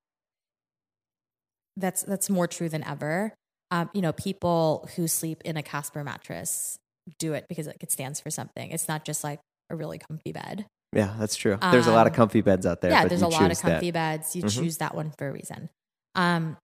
that's 1.78 2.04
that's 2.04 2.30
more 2.30 2.48
true 2.48 2.70
than 2.70 2.84
ever. 2.86 3.34
Um, 3.72 3.90
you 3.94 4.02
know, 4.02 4.12
people 4.12 4.88
who 4.96 5.08
sleep 5.08 5.42
in 5.46 5.56
a 5.58 5.64
Casper 5.64 6.04
mattress 6.04 6.78
do 7.20 7.34
it 7.34 7.46
because 7.48 7.68
like, 7.68 7.82
it 7.82 7.92
stands 7.92 8.20
for 8.20 8.30
something. 8.30 8.70
It's 8.72 8.88
not 8.88 9.06
just 9.06 9.24
like 9.24 9.40
a 9.70 9.76
really 9.76 9.98
comfy 9.98 10.32
bed. 10.34 10.66
yeah, 10.94 11.16
that's 11.18 11.38
true. 11.38 11.58
There's 11.72 11.88
a 11.88 11.92
lot 11.94 12.06
of 12.06 12.12
Um, 12.12 12.18
comfy 12.18 12.42
beds 12.42 12.66
out 12.66 12.82
there. 12.82 12.92
yeah, 12.92 13.04
but 13.04 13.10
there's 13.10 13.22
a 13.22 13.28
lot 13.30 13.44
of 13.44 13.48
choose 13.52 13.62
that. 13.62 13.72
comfy 13.72 13.92
beds. 13.92 14.36
You 14.36 14.44
Mhm. 14.44 14.54
choose 14.54 14.78
that 14.80 14.94
one 14.94 15.14
for 15.18 15.30
a 15.30 15.32
reason. 15.32 15.70
Um, 16.16 16.58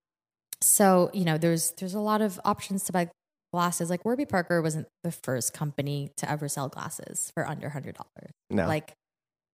so 0.62 1.10
you 1.14 1.24
know, 1.24 1.38
there's 1.38 1.72
there's 1.78 1.94
a 1.94 2.00
lot 2.02 2.22
of 2.22 2.38
options 2.44 2.84
to 2.86 2.92
buy 2.92 3.10
glasses. 3.54 3.90
Like 3.90 4.04
Warby 4.04 4.26
Parker 4.26 4.62
wasn't 4.62 4.88
the 5.04 5.12
first 5.14 5.54
company 5.54 6.12
to 6.18 6.30
ever 6.30 6.50
sell 6.50 6.68
glasses 6.68 7.32
for 7.34 7.48
under 7.48 7.70
hundred 7.70 7.96
dollars. 7.96 8.32
No. 8.50 8.68
Like, 8.68 8.92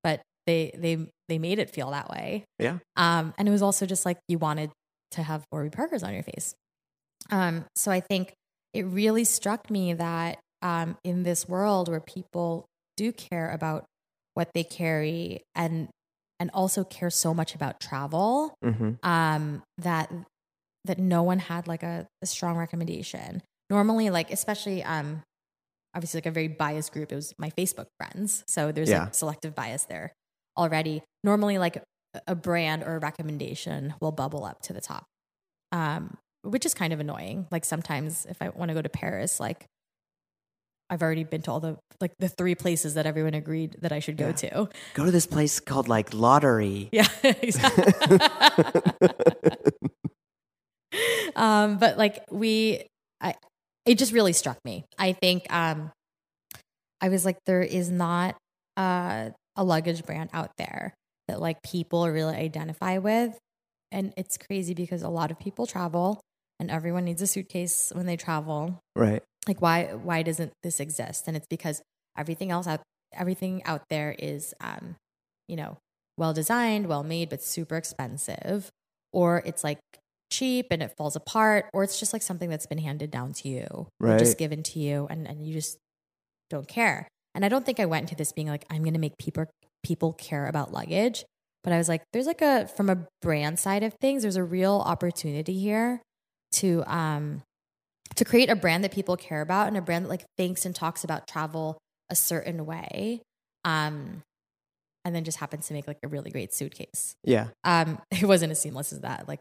but 0.04 0.22
they 0.46 0.72
they 0.78 1.08
they 1.30 1.38
made 1.40 1.60
it 1.60 1.70
feel 1.70 1.92
that 1.92 2.10
way. 2.10 2.46
Yeah. 2.60 2.80
Um, 2.96 3.34
and 3.38 3.48
it 3.48 3.52
was 3.52 3.62
also 3.62 3.86
just 3.86 4.06
like 4.06 4.18
you 4.28 4.38
wanted 4.38 4.72
to 5.12 5.24
have 5.24 5.44
Warby 5.52 5.70
Parkers 5.70 6.04
on 6.04 6.14
your 6.14 6.24
face. 6.24 6.54
Um, 7.32 7.66
so 7.76 7.92
I 7.92 8.00
think 8.00 8.34
it 8.74 8.84
really 8.84 9.24
struck 9.24 9.70
me 9.70 9.94
that 9.94 10.40
um, 10.62 10.98
in 11.04 11.24
this 11.24 11.48
world 11.48 11.88
where 11.90 12.00
people 12.02 12.66
do 12.98 13.12
care 13.12 13.50
about 13.52 13.86
what 14.34 14.50
they 14.54 14.64
carry 14.64 15.42
and 15.56 15.90
and 16.40 16.50
also 16.54 16.84
care 16.84 17.10
so 17.10 17.34
much 17.34 17.56
about 17.56 17.80
travel, 17.80 18.56
hmm 18.64 18.92
um, 19.04 19.62
that 19.78 20.12
that 20.86 21.00
no 21.00 21.24
one 21.24 21.40
had 21.40 21.68
like 21.68 21.84
a, 21.84 22.06
a 22.22 22.26
strong 22.26 22.58
recommendation. 22.58 23.42
Normally, 23.70 24.10
like 24.10 24.32
especially 24.32 24.84
um, 24.84 25.22
obviously 25.96 26.18
like 26.18 26.26
a 26.26 26.32
very 26.32 26.48
biased 26.50 26.92
group. 26.92 27.12
It 27.12 27.16
was 27.16 27.34
my 27.38 27.50
Facebook 27.52 27.88
friends, 28.00 28.44
so 28.48 28.72
there's 28.72 28.90
Yeah. 28.90 29.04
like 29.06 29.16
selective 29.16 29.56
bias 29.56 29.86
there 29.86 30.12
already. 30.58 31.04
Normally, 31.24 31.58
like 31.58 31.82
a- 32.28 32.36
brand 32.36 32.84
or 32.84 32.96
a 32.96 33.00
recommendation 33.00 33.94
will 34.02 34.12
bubble 34.12 34.46
up 34.46 34.62
to 34.63 34.74
the 34.74 34.82
top, 34.82 35.06
um, 35.72 36.18
which 36.44 36.66
is 36.66 36.74
kind 36.74 36.94
of 36.94 37.00
annoying. 37.00 37.48
Like 37.52 37.66
sometimes 37.66 38.26
if 38.30 38.42
I 38.42 38.50
want 38.50 38.70
to 38.70 38.76
go 38.76 38.82
to 38.82 38.89
Paris, 38.89 39.39
like 39.39 39.66
I've 40.89 41.02
already 41.02 41.24
been 41.24 41.42
to 41.44 41.52
all 41.52 41.60
the 41.60 41.78
like 42.02 42.12
the 42.20 42.30
three 42.30 42.56
places 42.56 42.94
that 42.96 43.06
everyone 43.06 43.34
agreed 43.34 43.78
that 43.82 43.92
I 43.92 44.00
should 44.00 44.18
go 44.18 44.28
Yeah. 44.28 44.32
to. 44.34 44.70
Go 44.94 45.06
to 45.06 45.12
this 45.12 45.26
place 45.26 45.60
called 45.60 45.88
like 45.88 46.13
Lottery. 46.13 46.89
Yeah, 46.92 47.08
exactly. 47.24 48.20
um, 51.36 51.78
but 51.78 51.98
like 51.98 52.24
we, 52.30 52.86
I, 53.22 53.36
it 53.86 53.98
just 53.98 54.12
really 54.13 54.34
struck 54.34 54.58
me. 54.66 54.86
I 54.98 55.13
think 55.13 55.52
um, 55.52 55.92
I 57.02 57.10
was 57.10 57.26
like, 57.26 57.38
there 57.46 57.62
is 57.62 57.89
not 57.89 58.36
uh, 58.78 59.32
a 59.56 59.63
luggage 59.63 60.04
brand 60.06 60.30
out 60.34 60.52
there 60.58 60.94
that 61.28 61.39
like 61.39 61.62
people 61.63 62.10
really 62.10 62.36
identify 62.36 62.98
with, 62.98 63.38
and 63.92 64.13
it's 64.18 64.38
crazy 64.38 64.74
because 64.74 65.02
a 65.04 65.10
lot 65.10 65.32
of 65.32 65.39
people 65.39 65.66
travel, 65.68 66.20
and 66.60 66.70
everyone 66.72 67.06
needs 67.06 67.22
a 67.22 67.28
suitcase 67.28 67.92
when 67.96 68.06
they 68.06 68.18
travel. 68.18 68.80
Right. 68.96 69.24
Like, 69.48 69.62
why 69.62 69.94
why 69.94 70.24
doesn't 70.24 70.54
this 70.63 70.80
exist? 70.80 71.28
And 71.28 71.38
it's 71.38 71.48
because 71.50 71.82
everything 72.18 72.52
else 72.52 72.68
out 72.68 72.82
everything 73.13 73.63
out 73.66 73.84
there 73.89 74.16
is, 74.18 74.54
um, 74.60 74.96
you 75.48 75.56
know, 75.56 75.78
well 76.18 76.34
designed, 76.34 76.88
well 76.88 77.04
made, 77.04 77.30
but 77.30 77.44
super 77.44 77.76
expensive, 77.78 78.70
or 79.12 79.44
it's 79.46 79.63
like 79.63 79.80
cheap 80.32 80.68
and 80.72 80.82
it 80.82 80.94
falls 80.98 81.16
apart, 81.16 81.66
or 81.74 81.84
it's 81.84 82.00
just 82.00 82.12
like 82.13 82.22
something 82.24 82.50
that's 82.50 82.66
been 82.66 82.80
handed 82.80 83.12
down 83.12 83.34
to 83.34 83.50
you, 83.50 83.88
Right. 84.00 84.18
just 84.18 84.38
given 84.38 84.63
to 84.63 84.80
you, 84.80 85.08
and 85.10 85.28
and 85.28 85.46
you 85.46 85.54
just 85.54 85.78
don't 86.50 86.68
care. 86.68 87.08
And 87.36 87.43
I 87.43 87.50
don't 87.50 87.65
think 87.65 87.80
I 87.80 87.86
went 87.86 88.04
into 88.04 88.15
this 88.15 88.32
being 88.32 88.48
like 88.48 88.65
I'm 88.69 88.84
going 88.84 88.93
to 88.93 89.00
make 89.00 89.17
people 89.17 89.46
people 89.84 90.13
care 90.13 90.48
about 90.48 90.72
luggage, 90.72 91.26
but 91.63 91.74
I 91.74 91.78
was 91.78 91.89
like, 91.89 92.04
there's 92.13 92.28
like 92.28 92.41
a 92.41 92.67
from 92.67 92.89
a 92.89 93.06
brand 93.22 93.60
side 93.60 93.84
of 93.84 93.93
things, 94.02 94.22
there's 94.22 94.36
a 94.36 94.43
real 94.43 94.84
opportunity 94.86 95.60
here 95.60 96.02
to 96.54 96.84
um 96.86 97.41
to 98.15 98.24
create 98.26 98.50
a 98.50 98.56
brand 98.56 98.84
that 98.84 98.91
people 98.91 99.17
care 99.17 99.41
about 99.41 99.67
and 99.67 99.76
a 99.78 99.82
brand 99.82 100.06
that 100.06 100.10
like 100.10 100.24
thinks 100.38 100.65
and 100.65 100.76
talks 100.76 101.04
about 101.04 101.28
travel 101.28 101.78
a 102.10 102.15
certain 102.15 102.65
way 102.65 103.22
um 103.65 104.22
and 105.04 105.15
then 105.15 105.24
just 105.24 105.39
happens 105.39 105.67
to 105.67 105.74
make 105.74 105.88
like 105.88 105.98
a 106.04 106.08
really 106.08 106.30
great 106.30 106.54
suitcase 106.54 107.15
Yeah. 107.24 107.48
um 107.63 108.00
it 108.12 108.24
wasn't 108.24 108.52
as 108.52 108.62
seamless 108.62 108.93
as 108.93 109.00
that 109.00 109.28
like 109.28 109.39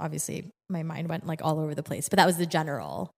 obviously 0.00 0.50
my 0.68 0.82
mind 0.82 1.08
went 1.08 1.26
like 1.26 1.40
all 1.44 1.60
over 1.60 1.74
the 1.76 1.82
place 1.84 2.08
but 2.08 2.16
that 2.16 2.26
was 2.26 2.38
the 2.38 2.46
general 2.46 3.12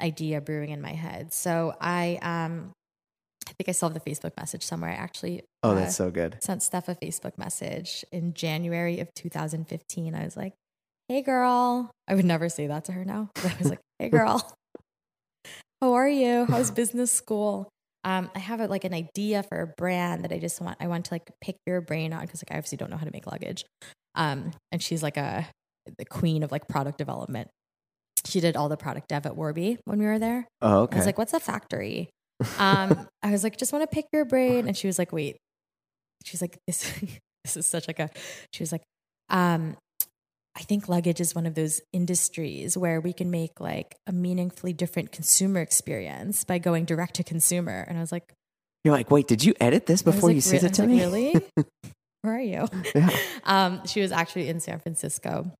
idea 0.00 0.40
brewing 0.40 0.70
in 0.70 0.80
my 0.80 0.92
head 0.92 1.32
so 1.32 1.74
i 1.80 2.18
um 2.22 2.70
think 3.58 3.68
i 3.68 3.72
still 3.72 3.88
have 3.88 3.94
the 4.02 4.10
facebook 4.10 4.32
message 4.36 4.62
somewhere 4.62 4.90
i 4.90 4.94
actually 4.94 5.42
Oh, 5.62 5.70
uh, 5.70 5.74
that's 5.76 5.96
so 5.96 6.10
good. 6.10 6.36
sent 6.42 6.62
Steph 6.62 6.88
a 6.90 6.94
Facebook 6.94 7.38
message 7.38 8.04
in 8.12 8.34
January 8.34 9.00
of 9.00 9.08
2015. 9.14 10.14
I 10.14 10.22
was 10.24 10.36
like, 10.36 10.52
hey, 11.08 11.22
girl. 11.22 11.90
I 12.06 12.14
would 12.14 12.26
never 12.26 12.50
say 12.50 12.66
that 12.66 12.84
to 12.84 12.92
her 12.92 13.02
now. 13.02 13.30
But 13.36 13.46
I 13.46 13.56
was 13.58 13.70
like, 13.70 13.78
hey, 13.98 14.08
girl. 14.10 14.52
How 15.80 15.94
are 15.94 16.08
you? 16.08 16.44
How's 16.44 16.70
business 16.82 17.10
school? 17.10 17.70
Um, 18.04 18.30
I 18.34 18.40
have 18.40 18.60
a, 18.60 18.66
like 18.66 18.84
an 18.84 18.92
idea 18.92 19.42
for 19.42 19.62
a 19.62 19.66
brand 19.66 20.24
that 20.24 20.32
I 20.32 20.38
just 20.38 20.60
want, 20.60 20.76
I 20.80 20.86
want 20.86 21.06
to 21.06 21.14
like 21.14 21.30
pick 21.40 21.56
your 21.66 21.80
brain 21.80 22.12
on 22.12 22.20
because 22.20 22.42
like 22.42 22.54
I 22.54 22.58
obviously 22.58 22.76
don't 22.76 22.90
know 22.90 22.98
how 22.98 23.06
to 23.06 23.12
make 23.12 23.26
luggage. 23.26 23.64
Um, 24.14 24.50
and 24.70 24.82
she's 24.82 25.02
like 25.02 25.16
a, 25.16 25.48
the 25.96 26.04
queen 26.04 26.42
of 26.42 26.52
like 26.52 26.68
product 26.68 26.98
development. 26.98 27.48
She 28.26 28.40
did 28.40 28.54
all 28.54 28.68
the 28.68 28.76
product 28.76 29.08
dev 29.08 29.24
at 29.24 29.34
Warby 29.34 29.78
when 29.86 29.98
we 29.98 30.04
were 30.04 30.18
there. 30.18 30.46
Oh, 30.60 30.80
okay. 30.82 30.96
I 30.96 30.98
was 30.98 31.06
like, 31.06 31.16
what's 31.16 31.32
a 31.32 31.40
factory? 31.40 32.10
Um, 32.58 33.08
I 33.22 33.30
was 33.30 33.42
like, 33.44 33.56
just 33.56 33.72
want 33.72 33.88
to 33.88 33.94
pick 33.94 34.06
your 34.12 34.24
brain. 34.24 34.66
And 34.66 34.76
she 34.76 34.86
was 34.86 34.98
like, 34.98 35.12
wait. 35.12 35.36
She's 36.24 36.40
like, 36.40 36.58
this, 36.66 36.90
this 37.44 37.56
is 37.56 37.66
such 37.66 37.86
like 37.88 37.98
a, 37.98 38.10
she 38.52 38.62
was 38.62 38.72
like, 38.72 38.82
um, 39.28 39.76
I 40.56 40.60
think 40.60 40.88
luggage 40.88 41.20
is 41.20 41.34
one 41.34 41.46
of 41.46 41.54
those 41.54 41.80
industries 41.92 42.78
where 42.78 43.00
we 43.00 43.12
can 43.12 43.30
make 43.30 43.60
like 43.60 43.96
a 44.06 44.12
meaningfully 44.12 44.72
different 44.72 45.10
consumer 45.10 45.60
experience 45.60 46.44
by 46.44 46.58
going 46.58 46.84
direct 46.84 47.14
to 47.14 47.24
consumer. 47.24 47.84
And 47.88 47.98
I 47.98 48.00
was 48.00 48.12
like, 48.12 48.32
You're 48.84 48.94
like, 48.94 49.10
wait, 49.10 49.26
did 49.26 49.44
you 49.44 49.54
edit 49.60 49.86
this 49.86 50.02
before 50.02 50.28
like, 50.28 50.36
you 50.36 50.40
sent 50.40 50.62
it 50.62 50.74
to 50.74 50.82
was 50.82 50.90
me? 50.90 51.00
Really? 51.00 51.34
Where 52.22 52.36
are 52.36 52.40
you? 52.40 52.68
Yeah. 52.94 53.10
Um, 53.44 53.84
she 53.86 54.00
was 54.00 54.12
actually 54.12 54.48
in 54.48 54.60
San 54.60 54.78
Francisco, 54.78 55.50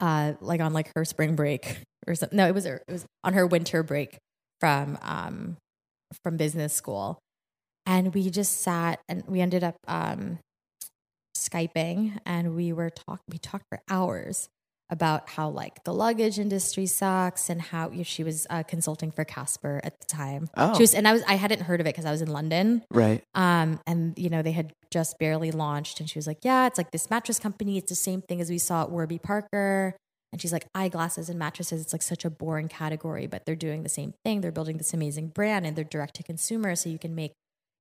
uh, 0.00 0.32
like 0.40 0.60
on 0.60 0.72
like 0.72 0.90
her 0.96 1.04
spring 1.04 1.36
break 1.36 1.82
or 2.06 2.14
something. 2.14 2.36
No, 2.36 2.48
it 2.48 2.54
was 2.54 2.66
it 2.66 2.82
was 2.88 3.04
on 3.22 3.34
her 3.34 3.46
winter 3.46 3.82
break 3.82 4.18
from 4.58 4.98
um 5.02 5.56
from 6.22 6.36
business 6.36 6.72
school, 6.72 7.18
and 7.86 8.14
we 8.14 8.30
just 8.30 8.60
sat 8.60 9.00
and 9.08 9.24
we 9.26 9.40
ended 9.40 9.64
up 9.64 9.76
um 9.86 10.38
skyping 11.36 12.18
and 12.26 12.56
we 12.56 12.72
were 12.72 12.90
talk 12.90 13.20
we 13.30 13.38
talked 13.38 13.64
for 13.70 13.80
hours 13.88 14.48
about 14.90 15.28
how 15.28 15.48
like 15.48 15.84
the 15.84 15.92
luggage 15.92 16.38
industry 16.38 16.86
sucks 16.86 17.50
and 17.50 17.60
how 17.60 17.90
she 18.02 18.24
was 18.24 18.46
uh, 18.48 18.62
consulting 18.62 19.10
for 19.10 19.24
Casper 19.24 19.80
at 19.84 19.94
the 20.00 20.06
time. 20.06 20.48
Oh. 20.56 20.74
She 20.74 20.82
was, 20.82 20.94
and 20.94 21.06
I 21.06 21.12
was 21.12 21.22
I 21.28 21.34
hadn't 21.34 21.62
heard 21.62 21.80
of 21.80 21.86
it 21.86 21.90
because 21.90 22.06
I 22.06 22.10
was 22.10 22.22
in 22.22 22.28
London. 22.28 22.82
Right. 22.90 23.22
Um, 23.34 23.80
and 23.86 24.18
you 24.18 24.30
know, 24.30 24.42
they 24.42 24.52
had 24.52 24.72
just 24.90 25.18
barely 25.18 25.50
launched, 25.50 26.00
and 26.00 26.08
she 26.08 26.18
was 26.18 26.26
like, 26.26 26.38
"Yeah, 26.42 26.66
it's 26.66 26.78
like 26.78 26.90
this 26.90 27.10
mattress 27.10 27.38
company. 27.38 27.76
It's 27.76 27.90
the 27.90 27.96
same 27.96 28.22
thing 28.22 28.40
as 28.40 28.48
we 28.48 28.58
saw 28.58 28.82
at 28.82 28.90
Warby 28.90 29.18
Parker." 29.18 29.94
And 30.32 30.40
she's 30.40 30.52
like, 30.52 30.66
"Eyeglasses 30.74 31.28
and 31.28 31.38
mattresses. 31.38 31.80
It's 31.80 31.92
like 31.92 32.02
such 32.02 32.24
a 32.24 32.30
boring 32.30 32.68
category, 32.68 33.26
but 33.26 33.44
they're 33.46 33.56
doing 33.56 33.82
the 33.82 33.88
same 33.88 34.14
thing. 34.24 34.40
They're 34.40 34.52
building 34.52 34.78
this 34.78 34.92
amazing 34.92 35.28
brand, 35.28 35.66
and 35.66 35.74
they're 35.76 35.84
direct 35.84 36.14
to 36.16 36.22
consumer, 36.22 36.76
so 36.76 36.88
you 36.88 36.98
can 36.98 37.14
make, 37.14 37.32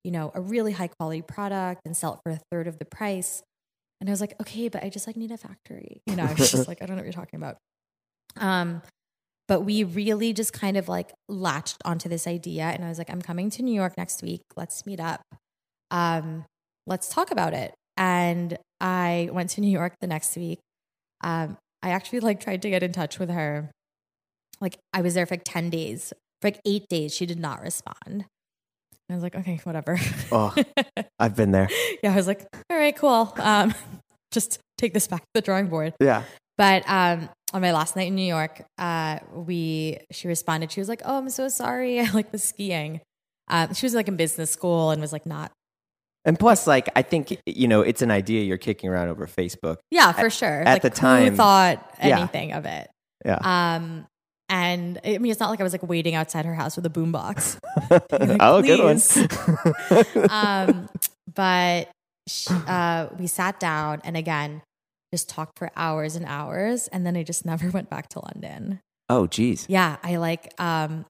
you 0.03 0.11
know, 0.11 0.31
a 0.33 0.41
really 0.41 0.71
high 0.73 0.87
quality 0.87 1.21
product 1.21 1.81
and 1.85 1.95
sell 1.95 2.13
it 2.13 2.19
for 2.23 2.31
a 2.31 2.39
third 2.51 2.67
of 2.67 2.79
the 2.79 2.85
price." 2.85 3.43
And 3.99 4.09
I 4.09 4.11
was 4.11 4.21
like, 4.21 4.39
"Okay, 4.41 4.69
but 4.69 4.83
I 4.83 4.89
just 4.89 5.07
like 5.07 5.17
need 5.17 5.31
a 5.31 5.37
factory." 5.37 6.01
You 6.05 6.15
know, 6.15 6.23
I 6.23 6.33
was 6.33 6.51
just 6.51 6.67
like, 6.69 6.81
"I 6.81 6.85
don't 6.85 6.95
know 6.95 7.01
what 7.01 7.05
you're 7.05 7.13
talking 7.13 7.37
about." 7.37 7.57
Um, 8.37 8.81
but 9.47 9.61
we 9.61 9.83
really 9.83 10.33
just 10.33 10.53
kind 10.53 10.77
of 10.77 10.87
like 10.89 11.13
latched 11.29 11.81
onto 11.85 12.09
this 12.09 12.27
idea, 12.27 12.63
and 12.63 12.83
I 12.85 12.89
was 12.89 12.97
like, 12.97 13.09
"I'm 13.09 13.21
coming 13.21 13.49
to 13.51 13.63
New 13.63 13.73
York 13.73 13.97
next 13.97 14.21
week. 14.23 14.41
Let's 14.55 14.85
meet 14.85 14.99
up." 14.99 15.21
um, 15.91 16.45
let's 16.85 17.09
talk 17.09 17.31
about 17.31 17.53
it. 17.53 17.73
And 17.95 18.57
I 18.79 19.29
went 19.31 19.51
to 19.51 19.61
New 19.61 19.71
York 19.71 19.93
the 20.01 20.07
next 20.07 20.35
week. 20.35 20.59
Um, 21.23 21.57
I 21.83 21.89
actually 21.89 22.19
like 22.21 22.39
tried 22.39 22.61
to 22.63 22.69
get 22.69 22.83
in 22.83 22.91
touch 22.91 23.19
with 23.19 23.29
her. 23.29 23.71
Like 24.59 24.77
I 24.93 25.01
was 25.01 25.13
there 25.13 25.25
for 25.25 25.35
like 25.35 25.43
10 25.45 25.69
days. 25.69 26.13
For 26.41 26.47
like 26.47 26.61
eight 26.65 26.87
days, 26.89 27.13
she 27.15 27.25
did 27.25 27.39
not 27.39 27.61
respond. 27.61 27.97
And 28.05 28.25
I 29.09 29.13
was 29.13 29.23
like, 29.23 29.35
okay, 29.35 29.59
whatever. 29.63 29.99
Oh. 30.31 30.53
I've 31.19 31.35
been 31.35 31.51
there. 31.51 31.69
yeah, 32.03 32.13
I 32.13 32.15
was 32.15 32.27
like, 32.27 32.45
all 32.69 32.77
right, 32.77 32.95
cool. 32.95 33.33
Um, 33.37 33.73
just 34.31 34.59
take 34.77 34.93
this 34.93 35.07
back 35.07 35.21
to 35.21 35.27
the 35.35 35.41
drawing 35.41 35.67
board. 35.67 35.93
Yeah. 35.99 36.23
But 36.57 36.83
um, 36.87 37.29
on 37.53 37.61
my 37.61 37.71
last 37.71 37.95
night 37.95 38.07
in 38.07 38.15
New 38.15 38.27
York, 38.27 38.63
uh, 38.77 39.19
we 39.33 39.99
she 40.11 40.27
responded. 40.27 40.71
She 40.71 40.81
was 40.81 40.89
like, 40.89 41.01
"Oh, 41.05 41.17
I'm 41.17 41.29
so 41.29 41.49
sorry. 41.49 41.99
I 42.01 42.11
like 42.11 42.31
was 42.31 42.43
skiing." 42.43 43.01
Um, 43.47 43.73
she 43.73 43.85
was 43.85 43.93
like 43.93 44.07
in 44.07 44.17
business 44.17 44.51
school 44.51 44.91
and 44.91 44.99
was 44.99 45.13
like 45.13 45.25
not 45.25 45.51
And 46.27 46.37
plus, 46.37 46.67
like, 46.67 46.89
I 46.95 47.01
think, 47.01 47.35
you 47.47 47.67
know, 47.67 47.81
it's 47.81 48.01
an 48.03 48.11
idea 48.11 48.43
you're 48.43 48.57
kicking 48.59 48.89
around 48.89 49.07
over 49.09 49.25
Facebook. 49.25 49.77
Yeah, 49.89 50.11
for 50.11 50.29
sure. 50.29 50.61
at 50.61 50.65
like, 50.73 50.81
the 50.83 50.89
time- 50.91 51.29
who 51.31 51.35
thought 51.37 51.95
Yeah. 52.03 52.19
anything 52.19 52.51
of 52.51 52.65
it? 52.65 52.91
Yeah. 53.25 53.39
Um, 53.41 54.05
and 54.49 54.99
I 55.03 55.17
mean, 55.17 55.31
it's 55.31 55.39
not 55.39 55.49
like 55.49 55.59
I 55.59 55.63
was 55.63 55.73
like 55.73 55.83
waiting 55.87 56.15
outside 56.15 56.45
her 56.45 56.53
house 56.53 56.75
with 56.75 56.85
a 56.85 56.89
boombox. 56.89 57.57
Like, 57.89 58.37
oh, 58.41 58.61
good 58.61 58.83
one. 58.83 58.99
Um, 60.29 60.89
but 61.33 61.89
she, 62.27 62.53
uh, 62.67 63.07
we 63.17 63.27
sat 63.27 63.59
down 63.59 64.01
and 64.03 64.17
again 64.17 64.61
just 65.13 65.29
talked 65.29 65.57
for 65.57 65.71
hours 65.77 66.17
and 66.17 66.25
hours, 66.25 66.87
and 66.89 67.05
then 67.05 67.15
I 67.15 67.23
just 67.23 67.45
never 67.51 67.69
went 67.69 67.89
back 67.89 68.09
to 68.09 68.19
London. 68.19 68.81
oh, 69.09 69.27
geez. 69.27 69.65
Yeah, 69.69 69.95
I 70.03 70.17
like 70.17 70.53
um, 70.59 71.05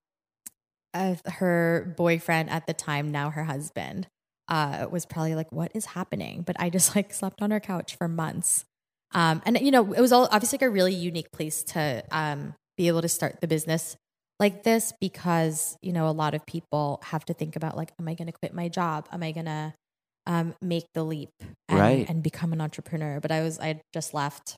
uh, 0.93 1.15
her 1.25 1.93
boyfriend 1.97 2.49
at 2.51 2.67
the 2.67 2.73
time, 2.73 3.11
now 3.11 3.31
her 3.31 3.45
husband, 3.45 4.05
uh, 4.47 4.87
was 4.89 5.05
probably 5.05 5.35
like, 5.35 5.51
"What 5.51 5.71
is 5.73 5.85
happening?" 5.85 6.41
But 6.41 6.55
I 6.59 6.69
just 6.69 6.95
like 6.95 7.13
slept 7.13 7.41
on 7.41 7.51
her 7.51 7.59
couch 7.59 7.95
for 7.95 8.07
months. 8.07 8.65
Um, 9.13 9.41
and 9.45 9.57
you 9.59 9.71
know, 9.71 9.93
it 9.93 10.01
was 10.01 10.11
all 10.11 10.27
obviously 10.31 10.57
like 10.57 10.67
a 10.67 10.69
really 10.69 10.93
unique 10.93 11.31
place 11.31 11.63
to 11.63 12.03
um, 12.11 12.53
be 12.77 12.87
able 12.87 13.01
to 13.01 13.07
start 13.09 13.39
the 13.41 13.47
business 13.47 13.95
like 14.39 14.63
this 14.63 14.93
because 15.01 15.77
you 15.81 15.91
know 15.93 16.07
a 16.07 16.11
lot 16.11 16.35
of 16.35 16.45
people 16.45 17.01
have 17.05 17.25
to 17.25 17.33
think 17.33 17.55
about 17.55 17.75
like, 17.77 17.91
am 17.99 18.07
I 18.07 18.13
going 18.13 18.27
to 18.27 18.33
quit 18.33 18.53
my 18.53 18.67
job? 18.67 19.07
Am 19.11 19.23
I 19.23 19.31
going 19.31 19.45
to 19.45 19.73
um, 20.27 20.53
make 20.61 20.85
the 20.93 21.03
leap 21.03 21.29
and, 21.69 21.79
Right. 21.79 22.09
and 22.09 22.21
become 22.21 22.53
an 22.53 22.61
entrepreneur? 22.61 23.19
But 23.19 23.31
I 23.31 23.41
was 23.41 23.59
I 23.59 23.81
just 23.93 24.13
left 24.13 24.55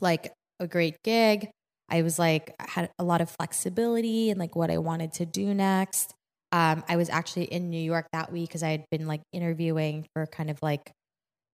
like 0.00 0.32
a 0.60 0.66
great 0.66 0.96
gig. 1.04 1.48
I 1.88 2.02
was 2.02 2.18
like 2.18 2.54
had 2.60 2.90
a 2.98 3.04
lot 3.04 3.20
of 3.20 3.30
flexibility 3.30 4.30
and 4.30 4.38
like 4.38 4.54
what 4.54 4.70
I 4.70 4.78
wanted 4.78 5.12
to 5.14 5.26
do 5.26 5.54
next. 5.54 6.12
Um, 6.52 6.82
I 6.88 6.96
was 6.96 7.10
actually 7.10 7.44
in 7.44 7.70
New 7.70 7.80
York 7.80 8.06
that 8.12 8.32
week 8.32 8.48
because 8.48 8.62
I 8.62 8.70
had 8.70 8.84
been 8.90 9.06
like 9.06 9.20
interviewing 9.32 10.06
for 10.14 10.26
kind 10.26 10.50
of 10.50 10.58
like 10.62 10.90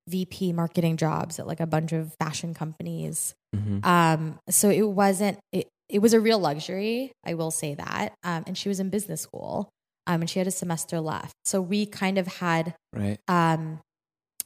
VP 0.08 0.52
marketing 0.52 0.96
jobs 0.96 1.38
at 1.38 1.46
like 1.46 1.60
a 1.60 1.66
bunch 1.66 1.92
of 1.92 2.14
fashion 2.20 2.54
companies. 2.54 3.34
Mhm. 3.56 3.84
Um, 3.84 4.38
so 4.50 4.70
it 4.70 4.82
wasn't 4.88 5.38
it, 5.52 5.68
it 5.88 5.98
was 6.00 6.12
a 6.14 6.20
real 6.20 6.38
luxury, 6.38 7.12
I 7.24 7.34
will 7.34 7.50
say 7.50 7.74
that. 7.74 8.14
Um, 8.22 8.44
and 8.46 8.56
she 8.56 8.68
was 8.68 8.80
in 8.80 8.90
business 8.90 9.20
school. 9.22 9.68
Um, 10.06 10.20
and 10.20 10.28
she 10.28 10.38
had 10.38 10.46
a 10.46 10.50
semester 10.50 11.00
left. 11.00 11.32
So 11.46 11.62
we 11.62 11.86
kind 11.86 12.18
of 12.18 12.26
had 12.26 12.74
Right. 12.92 13.18
um 13.28 13.80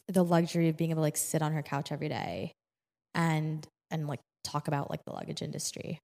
the 0.07 0.25
luxury 0.25 0.69
of 0.69 0.77
being 0.77 0.91
able 0.91 0.99
to 1.01 1.03
like 1.03 1.17
sit 1.17 1.43
on 1.43 1.53
her 1.53 1.63
couch 1.63 1.93
every 1.93 2.09
day 2.09 2.53
and 3.15 3.67
and 3.91 4.07
like 4.07 4.21
talk 4.45 4.69
about 4.69 4.89
like 4.91 5.01
the 5.05 5.13
luggage 5.13 5.43
industry. 5.43 5.99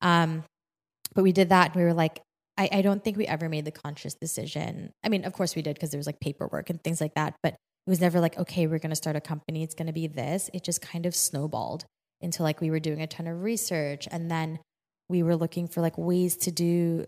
Um 0.00 0.44
but 1.14 1.22
we 1.24 1.32
did 1.32 1.48
that 1.48 1.66
and 1.68 1.76
we 1.76 1.82
were 1.82 1.92
like 1.92 2.20
I, 2.60 2.68
I 2.72 2.82
don't 2.82 3.02
think 3.02 3.16
we 3.16 3.26
ever 3.26 3.48
made 3.48 3.64
the 3.64 3.70
conscious 3.70 4.12
decision. 4.12 4.92
I 5.02 5.08
mean, 5.08 5.24
of 5.24 5.32
course 5.32 5.56
we 5.56 5.62
did 5.62 5.76
because 5.76 5.90
there 5.90 5.98
was 5.98 6.06
like 6.06 6.20
paperwork 6.20 6.68
and 6.68 6.82
things 6.84 7.00
like 7.00 7.14
that, 7.14 7.34
but 7.42 7.54
it 7.54 7.90
was 7.90 8.02
never 8.02 8.20
like, 8.20 8.38
okay, 8.38 8.66
we're 8.66 8.78
gonna 8.78 8.94
start 8.94 9.16
a 9.16 9.20
company, 9.20 9.62
it's 9.62 9.74
gonna 9.74 9.94
be 9.94 10.06
this. 10.06 10.50
It 10.52 10.62
just 10.62 10.82
kind 10.82 11.06
of 11.06 11.14
snowballed 11.14 11.86
into 12.20 12.42
like 12.42 12.60
we 12.60 12.70
were 12.70 12.78
doing 12.78 13.00
a 13.00 13.06
ton 13.06 13.26
of 13.26 13.42
research 13.42 14.06
and 14.10 14.30
then 14.30 14.58
we 15.08 15.22
were 15.22 15.36
looking 15.36 15.68
for 15.68 15.80
like 15.80 15.96
ways 15.96 16.36
to 16.36 16.50
do 16.50 17.06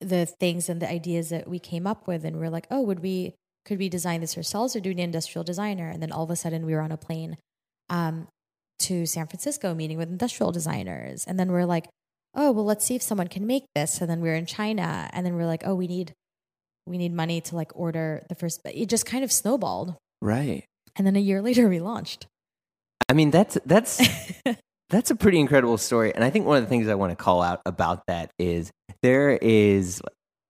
the 0.00 0.26
things 0.26 0.68
and 0.68 0.82
the 0.82 0.90
ideas 0.90 1.28
that 1.28 1.48
we 1.48 1.60
came 1.60 1.86
up 1.86 2.08
with 2.08 2.24
and 2.24 2.36
we 2.36 2.44
are 2.44 2.50
like, 2.50 2.66
oh, 2.68 2.82
would 2.82 2.98
we 2.98 3.36
could 3.64 3.78
we 3.78 3.88
design 3.88 4.20
this 4.20 4.36
ourselves 4.36 4.74
or 4.74 4.80
do 4.80 4.90
an 4.90 4.98
industrial 4.98 5.44
designer? 5.44 5.88
And 5.88 6.02
then 6.02 6.10
all 6.10 6.24
of 6.24 6.30
a 6.30 6.36
sudden 6.36 6.66
we 6.66 6.74
were 6.74 6.82
on 6.82 6.92
a 6.92 6.96
plane 6.96 7.36
um, 7.88 8.26
to 8.80 9.06
San 9.06 9.28
Francisco 9.28 9.72
meeting 9.72 9.98
with 9.98 10.10
industrial 10.10 10.50
designers. 10.50 11.24
And 11.24 11.38
then 11.38 11.52
we're 11.52 11.64
like, 11.64 11.86
oh, 12.34 12.52
well, 12.52 12.64
let's 12.64 12.84
see 12.84 12.94
if 12.94 13.02
someone 13.02 13.28
can 13.28 13.46
make 13.46 13.64
this. 13.74 14.00
And 14.00 14.10
then 14.10 14.20
we 14.20 14.30
are 14.30 14.34
in 14.34 14.46
China. 14.46 15.08
And 15.12 15.24
then 15.24 15.36
we're 15.36 15.46
like, 15.46 15.62
oh, 15.64 15.74
we 15.74 15.86
need 15.86 16.12
we 16.86 16.98
need 16.98 17.12
money 17.12 17.40
to 17.40 17.56
like 17.56 17.72
order 17.74 18.26
the 18.28 18.34
first 18.34 18.60
it 18.64 18.88
just 18.88 19.06
kind 19.06 19.24
of 19.24 19.32
snowballed. 19.32 19.96
Right. 20.20 20.64
And 20.96 21.06
then 21.06 21.16
a 21.16 21.20
year 21.20 21.40
later 21.48 21.68
we 21.68 21.80
launched. 21.80 22.26
I 23.08 23.12
mean, 23.12 23.30
that's 23.30 23.58
that's 23.64 24.00
that's 24.90 25.10
a 25.10 25.16
pretty 25.16 25.38
incredible 25.38 25.78
story, 25.78 26.14
and 26.14 26.24
I 26.24 26.30
think 26.30 26.46
one 26.46 26.56
of 26.56 26.62
the 26.62 26.68
things 26.68 26.88
I 26.88 26.94
want 26.94 27.10
to 27.10 27.22
call 27.22 27.42
out 27.42 27.60
about 27.66 28.06
that 28.06 28.30
is 28.38 28.70
there 29.02 29.30
is, 29.30 30.00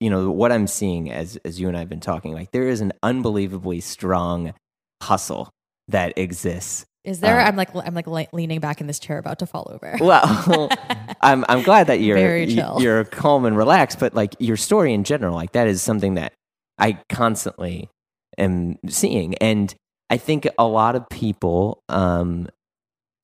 you 0.01 0.11
know, 0.11 0.31
what 0.31 0.53
I'm 0.53 0.67
seeing 0.67 1.11
as 1.11 1.37
as 1.45 1.61
you 1.61 1.69
and 1.69 1.77
I 1.77 1.81
have 1.81 1.89
been 1.89 2.01
talking, 2.01 2.33
like 2.33 2.53
there 2.53 2.69
is 2.69 2.81
an 2.81 2.93
unbelievably 3.03 3.81
strong 3.81 4.55
hustle 5.03 5.51
that 5.89 6.17
exists. 6.17 6.85
Is 7.05 7.21
there? 7.21 7.39
Uh, 7.39 7.45
I'm 7.45 7.57
like 7.57 7.69
I'm 7.75 7.95
like 7.95 8.07
le- 8.07 8.27
leaning 8.33 8.61
back 8.61 8.81
in 8.81 8.87
this 8.87 8.99
chair 8.99 9.19
about 9.19 9.39
to 9.41 9.47
fall 9.47 9.71
over. 9.71 9.97
Well, 10.01 10.71
I'm 11.21 11.45
I'm 11.49 11.63
glad 11.63 11.89
that 11.89 12.01
you're 12.01 12.17
Very 12.17 12.47
chill. 12.47 12.79
you're 12.81 13.05
calm 13.05 13.45
and 13.45 13.57
relaxed, 13.57 13.99
but 14.01 14.15
like 14.15 14.35
your 14.39 14.57
story 14.57 14.95
in 14.95 15.05
general, 15.05 15.35
like 15.35 15.53
that 15.53 15.67
is 15.69 15.83
something 15.83 16.15
that 16.15 16.33
I 16.79 16.99
constantly 17.11 17.91
am 18.39 18.79
seeing, 18.89 19.35
and 19.37 19.75
I 20.11 20.17
think 20.17 20.49
a 20.59 20.67
lot 20.67 20.97
of 20.97 21.09
people 21.11 21.83
um, 21.89 22.49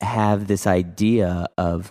have 0.03 0.47
this 0.47 0.67
idea 0.67 1.47
of, 1.59 1.91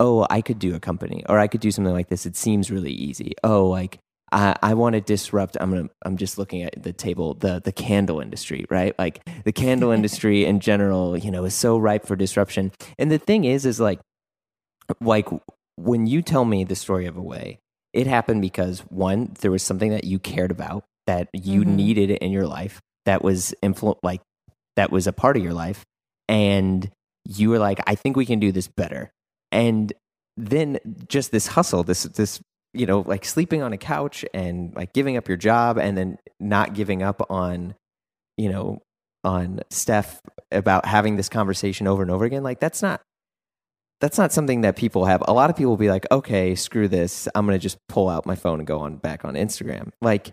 oh, 0.00 0.26
I 0.30 0.40
could 0.40 0.58
do 0.58 0.74
a 0.74 0.80
company, 0.80 1.22
or 1.28 1.38
I 1.38 1.48
could 1.48 1.60
do 1.60 1.70
something 1.70 1.92
like 1.92 2.08
this. 2.08 2.24
It 2.26 2.36
seems 2.36 2.70
really 2.70 2.92
easy. 2.92 3.32
Oh, 3.44 3.66
like 3.66 3.98
I, 4.32 4.56
I 4.62 4.74
want 4.74 4.94
to 4.94 5.00
disrupt. 5.00 5.56
I'm 5.60 5.70
gonna. 5.70 5.88
I'm 6.04 6.16
just 6.16 6.36
looking 6.38 6.62
at 6.62 6.82
the 6.82 6.92
table. 6.92 7.34
The 7.34 7.60
the 7.64 7.72
candle 7.72 8.20
industry, 8.20 8.66
right? 8.70 8.96
Like 8.98 9.20
the 9.44 9.52
candle 9.52 9.90
industry 9.98 10.44
in 10.44 10.60
general, 10.60 11.16
you 11.16 11.30
know, 11.30 11.44
is 11.44 11.54
so 11.54 11.78
ripe 11.78 12.06
for 12.06 12.16
disruption. 12.16 12.72
And 12.98 13.10
the 13.10 13.18
thing 13.18 13.44
is, 13.44 13.64
is 13.64 13.78
like, 13.80 14.00
like 15.00 15.28
when 15.76 16.06
you 16.06 16.22
tell 16.22 16.44
me 16.44 16.64
the 16.64 16.74
story 16.76 17.06
of 17.06 17.16
Away, 17.16 17.58
it 17.92 18.06
happened 18.06 18.42
because 18.42 18.80
one, 18.88 19.34
there 19.40 19.50
was 19.50 19.62
something 19.62 19.90
that 19.90 20.04
you 20.04 20.18
cared 20.18 20.50
about 20.50 20.84
that 21.06 21.28
you 21.32 21.62
Mhm. 21.62 21.66
needed 21.76 22.10
in 22.10 22.32
your 22.32 22.46
life 22.46 22.80
that 23.04 23.22
was 23.22 23.54
influ- 23.62 23.98
like 24.02 24.20
that 24.76 24.90
was 24.90 25.06
a 25.06 25.12
part 25.12 25.36
of 25.36 25.42
your 25.44 25.54
life, 25.54 25.84
and 26.28 26.90
you 27.24 27.50
were 27.50 27.58
like, 27.58 27.80
I 27.86 27.94
think 27.94 28.16
we 28.16 28.26
can 28.26 28.40
do 28.40 28.50
this 28.52 28.68
better. 28.68 29.10
And 29.52 29.92
then 30.36 30.78
just 31.08 31.30
this 31.30 31.46
hustle, 31.48 31.82
this 31.84 32.02
this 32.04 32.40
you 32.78 32.86
know, 32.86 33.00
like 33.00 33.24
sleeping 33.24 33.62
on 33.62 33.72
a 33.72 33.78
couch 33.78 34.24
and 34.34 34.74
like 34.74 34.92
giving 34.92 35.16
up 35.16 35.28
your 35.28 35.36
job 35.36 35.78
and 35.78 35.96
then 35.96 36.18
not 36.40 36.74
giving 36.74 37.02
up 37.02 37.30
on, 37.30 37.74
you 38.36 38.50
know, 38.50 38.82
on 39.24 39.60
Steph 39.70 40.20
about 40.52 40.86
having 40.86 41.16
this 41.16 41.28
conversation 41.28 41.86
over 41.86 42.02
and 42.02 42.10
over 42.10 42.24
again. 42.24 42.42
Like 42.42 42.60
that's 42.60 42.82
not 42.82 43.00
that's 44.00 44.18
not 44.18 44.32
something 44.32 44.60
that 44.60 44.76
people 44.76 45.06
have. 45.06 45.22
A 45.26 45.32
lot 45.32 45.48
of 45.48 45.56
people 45.56 45.70
will 45.70 45.78
be 45.78 45.90
like, 45.90 46.06
okay, 46.12 46.54
screw 46.54 46.86
this. 46.86 47.28
I'm 47.34 47.46
gonna 47.46 47.58
just 47.58 47.78
pull 47.88 48.08
out 48.08 48.26
my 48.26 48.34
phone 48.34 48.60
and 48.60 48.66
go 48.66 48.80
on 48.80 48.96
back 48.96 49.24
on 49.24 49.34
Instagram. 49.34 49.90
Like 50.00 50.32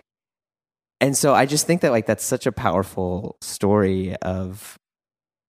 and 1.02 1.18
so 1.18 1.34
I 1.34 1.46
just 1.46 1.68
think 1.68 1.82
that 1.82 1.92
like 1.92 2.06
that's 2.06 2.24
such 2.24 2.46
a 2.46 2.52
powerful 2.52 3.36
story 3.42 4.16
of 4.18 4.78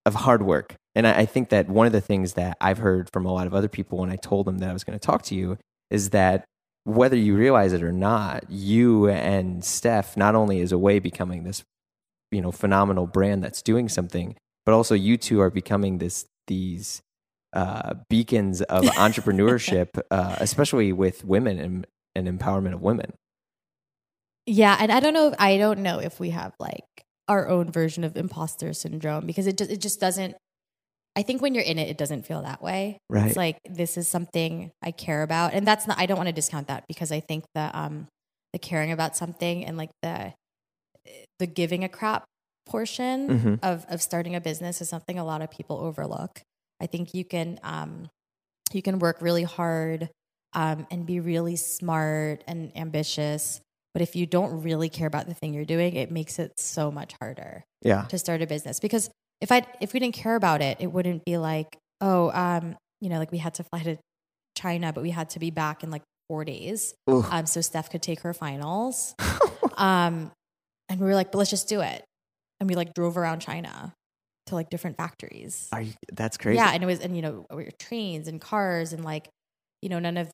of 0.06 0.14
hard 0.14 0.42
work. 0.42 0.74
And 0.94 1.06
I, 1.06 1.20
I 1.20 1.26
think 1.26 1.50
that 1.50 1.68
one 1.68 1.86
of 1.86 1.92
the 1.92 2.00
things 2.00 2.34
that 2.34 2.56
I've 2.60 2.78
heard 2.78 3.08
from 3.12 3.26
a 3.26 3.32
lot 3.32 3.46
of 3.46 3.54
other 3.54 3.68
people 3.68 3.98
when 3.98 4.10
I 4.10 4.16
told 4.16 4.46
them 4.46 4.58
that 4.58 4.70
I 4.70 4.72
was 4.72 4.84
going 4.84 4.98
to 4.98 5.04
talk 5.04 5.22
to 5.22 5.34
you 5.34 5.58
is 5.90 6.10
that 6.10 6.44
whether 6.84 7.16
you 7.16 7.36
realize 7.36 7.72
it 7.72 7.82
or 7.82 7.92
not, 7.92 8.44
you 8.50 9.08
and 9.08 9.64
Steph 9.64 10.16
not 10.16 10.34
only 10.34 10.60
is 10.60 10.72
Away 10.72 10.98
becoming 10.98 11.44
this, 11.44 11.64
you 12.30 12.40
know, 12.40 12.52
phenomenal 12.52 13.06
brand 13.06 13.42
that's 13.42 13.62
doing 13.62 13.88
something, 13.88 14.36
but 14.64 14.72
also 14.72 14.94
you 14.94 15.16
two 15.16 15.40
are 15.40 15.50
becoming 15.50 15.98
this 15.98 16.26
these 16.46 17.02
uh, 17.54 17.94
beacons 18.08 18.60
of 18.62 18.84
entrepreneurship, 18.96 19.98
uh, 20.10 20.36
especially 20.38 20.92
with 20.92 21.24
women 21.24 21.58
and, 21.58 21.86
and 22.14 22.28
empowerment 22.28 22.74
of 22.74 22.82
women. 22.82 23.14
Yeah, 24.46 24.76
and 24.78 24.92
I 24.92 25.00
don't 25.00 25.14
know. 25.14 25.28
If, 25.28 25.34
I 25.38 25.56
don't 25.56 25.78
know 25.78 26.00
if 26.00 26.20
we 26.20 26.30
have 26.30 26.52
like 26.58 26.84
our 27.28 27.48
own 27.48 27.72
version 27.72 28.04
of 28.04 28.16
imposter 28.16 28.74
syndrome 28.74 29.24
because 29.24 29.46
it 29.46 29.56
just 29.56 29.70
it 29.70 29.80
just 29.80 30.00
doesn't. 30.00 30.36
I 31.16 31.22
think 31.22 31.40
when 31.42 31.54
you're 31.54 31.64
in 31.64 31.78
it, 31.78 31.88
it 31.88 31.96
doesn't 31.98 32.26
feel 32.26 32.42
that 32.42 32.60
way. 32.62 32.98
Right. 33.08 33.26
It's 33.28 33.36
like 33.36 33.58
this 33.68 33.96
is 33.96 34.08
something 34.08 34.72
I 34.82 34.90
care 34.90 35.22
about, 35.22 35.54
and 35.54 35.66
that's 35.66 35.86
not. 35.86 35.98
I 35.98 36.06
don't 36.06 36.16
want 36.16 36.28
to 36.28 36.32
discount 36.34 36.68
that 36.68 36.84
because 36.88 37.12
I 37.12 37.20
think 37.20 37.44
the 37.54 37.70
um 37.76 38.08
the 38.52 38.58
caring 38.58 38.92
about 38.92 39.16
something 39.16 39.64
and 39.64 39.76
like 39.76 39.90
the 40.02 40.32
the 41.38 41.46
giving 41.46 41.84
a 41.84 41.88
crap 41.88 42.24
portion 42.66 43.28
Mhm. 43.28 43.58
of 43.62 43.84
of 43.88 44.00
starting 44.02 44.34
a 44.34 44.40
business 44.40 44.80
is 44.80 44.88
something 44.88 45.18
a 45.18 45.24
lot 45.24 45.42
of 45.42 45.50
people 45.50 45.78
overlook. 45.78 46.40
I 46.80 46.86
think 46.86 47.14
you 47.14 47.24
can 47.24 47.58
um 47.62 48.08
you 48.72 48.82
can 48.82 48.98
work 48.98 49.20
really 49.20 49.42
hard 49.44 50.10
um, 50.54 50.86
and 50.90 51.06
be 51.06 51.20
really 51.20 51.56
smart 51.56 52.42
and 52.46 52.76
ambitious. 52.76 53.60
But 53.92 54.02
if 54.02 54.16
you 54.16 54.26
don't 54.26 54.62
really 54.62 54.88
care 54.88 55.06
about 55.06 55.26
the 55.26 55.34
thing 55.34 55.54
you're 55.54 55.64
doing, 55.64 55.94
it 55.94 56.10
makes 56.10 56.38
it 56.38 56.58
so 56.58 56.90
much 56.90 57.14
harder 57.20 57.64
Yeah. 57.82 58.06
to 58.08 58.18
start 58.18 58.42
a 58.42 58.46
business. 58.46 58.80
Because 58.80 59.10
if 59.40 59.52
I 59.52 59.62
if 59.80 59.92
we 59.92 60.00
didn't 60.00 60.14
care 60.14 60.36
about 60.36 60.62
it, 60.62 60.78
it 60.80 60.88
wouldn't 60.88 61.24
be 61.24 61.36
like, 61.36 61.76
oh, 62.00 62.30
um, 62.32 62.76
you 63.00 63.08
know, 63.08 63.18
like 63.18 63.32
we 63.32 63.38
had 63.38 63.54
to 63.54 63.64
fly 63.64 63.82
to 63.82 63.96
China, 64.56 64.92
but 64.92 65.02
we 65.02 65.10
had 65.10 65.30
to 65.30 65.38
be 65.38 65.50
back 65.50 65.82
in 65.82 65.90
like 65.90 66.02
four 66.28 66.44
days. 66.44 66.94
Ooh. 67.10 67.24
Um, 67.30 67.46
so 67.46 67.60
Steph 67.60 67.90
could 67.90 68.02
take 68.02 68.20
her 68.20 68.32
finals. 68.32 69.14
um, 69.76 70.30
and 70.88 71.00
we 71.00 71.06
were 71.06 71.14
like, 71.14 71.32
but 71.32 71.38
let's 71.38 71.50
just 71.50 71.68
do 71.68 71.80
it. 71.80 72.04
And 72.60 72.68
we 72.68 72.76
like 72.76 72.94
drove 72.94 73.16
around 73.16 73.40
China 73.40 73.94
to 74.46 74.54
like 74.54 74.70
different 74.70 74.96
factories. 74.96 75.68
Are 75.72 75.82
you, 75.82 75.92
that's 76.12 76.36
crazy. 76.36 76.56
Yeah, 76.56 76.70
and 76.72 76.82
it 76.82 76.86
was, 76.86 77.00
and 77.00 77.16
you 77.16 77.22
know, 77.22 77.46
we 77.50 77.64
were 77.64 77.70
trains 77.78 78.28
and 78.28 78.40
cars, 78.40 78.92
and 78.92 79.04
like, 79.04 79.28
you 79.82 79.88
know, 79.88 79.98
none 79.98 80.16
of 80.16 80.30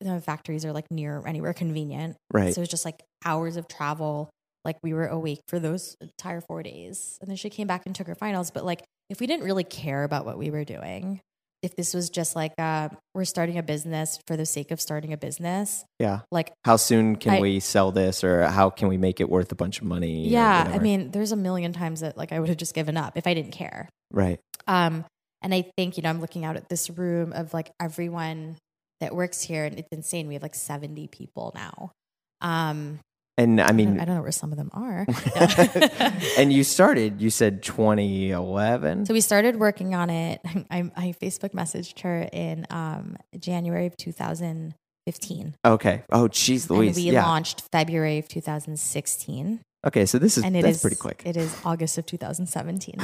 the 0.00 0.20
factories 0.20 0.64
are 0.64 0.72
like 0.72 0.90
near 0.90 1.22
anywhere 1.26 1.52
convenient. 1.52 2.16
Right. 2.32 2.54
So 2.54 2.60
it 2.60 2.62
was 2.62 2.68
just 2.68 2.84
like 2.84 3.02
hours 3.24 3.56
of 3.56 3.68
travel. 3.68 4.30
Like 4.66 4.76
we 4.82 4.92
were 4.92 5.06
awake 5.06 5.40
for 5.48 5.58
those 5.58 5.96
entire 6.02 6.42
four 6.42 6.62
days, 6.62 7.16
and 7.22 7.30
then 7.30 7.36
she 7.38 7.48
came 7.48 7.66
back 7.66 7.86
and 7.86 7.94
took 7.94 8.06
her 8.08 8.14
finals. 8.14 8.50
But 8.50 8.64
like, 8.66 8.82
if 9.08 9.20
we 9.20 9.26
didn't 9.26 9.44
really 9.46 9.64
care 9.64 10.04
about 10.04 10.26
what 10.26 10.36
we 10.36 10.50
were 10.50 10.64
doing, 10.64 11.20
if 11.62 11.74
this 11.74 11.94
was 11.94 12.10
just 12.10 12.36
like 12.36 12.52
uh, 12.58 12.90
we're 13.14 13.24
starting 13.24 13.56
a 13.58 13.62
business 13.62 14.18
for 14.26 14.36
the 14.36 14.44
sake 14.44 14.70
of 14.72 14.80
starting 14.80 15.12
a 15.12 15.16
business, 15.16 15.84
Yeah. 15.98 16.20
like 16.30 16.52
How 16.64 16.76
soon 16.76 17.16
can 17.16 17.34
I- 17.34 17.40
we 17.40 17.60
sell 17.60 17.92
this, 17.92 18.22
or 18.22 18.46
how 18.48 18.68
can 18.70 18.88
we 18.88 18.98
make 18.98 19.20
it 19.20 19.28
worth 19.30 19.50
a 19.52 19.54
bunch 19.54 19.78
of 19.80 19.86
money? 19.86 20.28
yeah, 20.28 20.70
I 20.74 20.78
mean, 20.80 21.12
there's 21.12 21.32
a 21.32 21.36
million 21.36 21.72
times 21.72 22.00
that 22.00 22.16
like 22.18 22.32
I 22.32 22.40
would 22.40 22.48
have 22.50 22.58
just 22.58 22.74
given 22.74 22.96
up 22.96 23.16
if 23.16 23.26
I 23.26 23.32
didn't 23.34 23.52
care. 23.52 23.88
right. 24.12 24.38
Um, 24.66 25.04
and 25.42 25.54
I 25.54 25.70
think 25.76 25.96
you 25.96 26.02
know 26.02 26.10
I'm 26.10 26.20
looking 26.20 26.44
out 26.44 26.56
at 26.56 26.68
this 26.68 26.90
room 26.90 27.32
of 27.32 27.54
like 27.54 27.70
everyone 27.80 28.56
that 29.00 29.14
works 29.14 29.40
here, 29.42 29.64
and 29.64 29.78
it's 29.78 29.88
insane. 29.92 30.26
We 30.26 30.34
have 30.34 30.42
like 30.42 30.54
70 30.56 31.06
people 31.08 31.52
now. 31.54 31.92
Um, 32.40 32.98
And 33.38 33.60
I 33.60 33.64
I, 33.64 33.66
don't, 33.68 33.76
mean, 33.76 34.00
I 34.00 34.04
don't 34.06 34.16
know 34.16 34.22
where 34.22 34.32
some 34.32 34.50
of 34.50 34.56
them 34.58 34.70
are. 34.72 35.06
and 36.38 36.52
you 36.52 36.64
started. 36.64 37.20
You 37.20 37.28
said 37.30 37.62
2011. 37.62 39.06
So 39.06 39.12
we 39.12 39.20
started 39.20 39.56
working 39.60 39.94
on 39.94 40.08
it. 40.10 40.40
I, 40.70 40.90
I 40.96 41.14
Facebook 41.22 41.50
messaged 41.52 42.00
her 42.00 42.28
in 42.32 42.66
um, 42.70 43.16
January 43.38 43.86
of 43.86 43.96
2015. 43.98 45.54
okay. 45.66 46.02
Oh, 46.10 46.28
jeez, 46.28 46.70
Louise. 46.70 46.96
and 46.96 47.04
we 47.04 47.12
yeah. 47.12 47.24
launched 47.26 47.62
February 47.72 48.18
of 48.18 48.28
2016. 48.28 49.60
Okay, 49.86 50.06
so 50.06 50.18
this 50.18 50.36
is 50.38 50.42
and 50.42 50.56
it 50.56 50.62
that's 50.62 50.76
is 50.78 50.82
pretty 50.82 50.96
quick. 50.96 51.22
It 51.24 51.36
is 51.36 51.54
August 51.64 51.96
of 51.98 52.06
2017. 52.06 52.96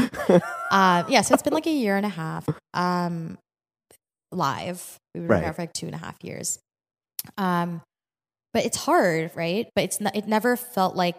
uh, 0.70 1.05
yeah, 1.09 1.20
so 1.20 1.35
it's 1.35 1.43
been 1.43 1.53
like 1.53 1.66
a 1.66 1.70
year 1.70 1.97
and 1.97 2.05
a 2.07 2.09
half 2.09 2.49
um, 2.74 3.39
live. 4.33 4.97
We 5.14 5.20
were 5.20 5.26
Right. 5.28 5.43
there 5.43 5.53
for 5.53 5.62
like 5.62 5.74
two 5.74 5.87
and 5.87 5.95
a 5.95 5.99
half 5.99 6.16
years. 6.24 6.59
Um, 7.39 7.83
but 8.53 8.64
it's 8.64 8.76
hard, 8.76 9.30
right? 9.34 9.68
But 9.74 9.84
it's 9.84 10.00
not, 10.00 10.14
it 10.16 10.26
never 10.26 10.57
felt 10.57 10.94
like, 10.96 11.16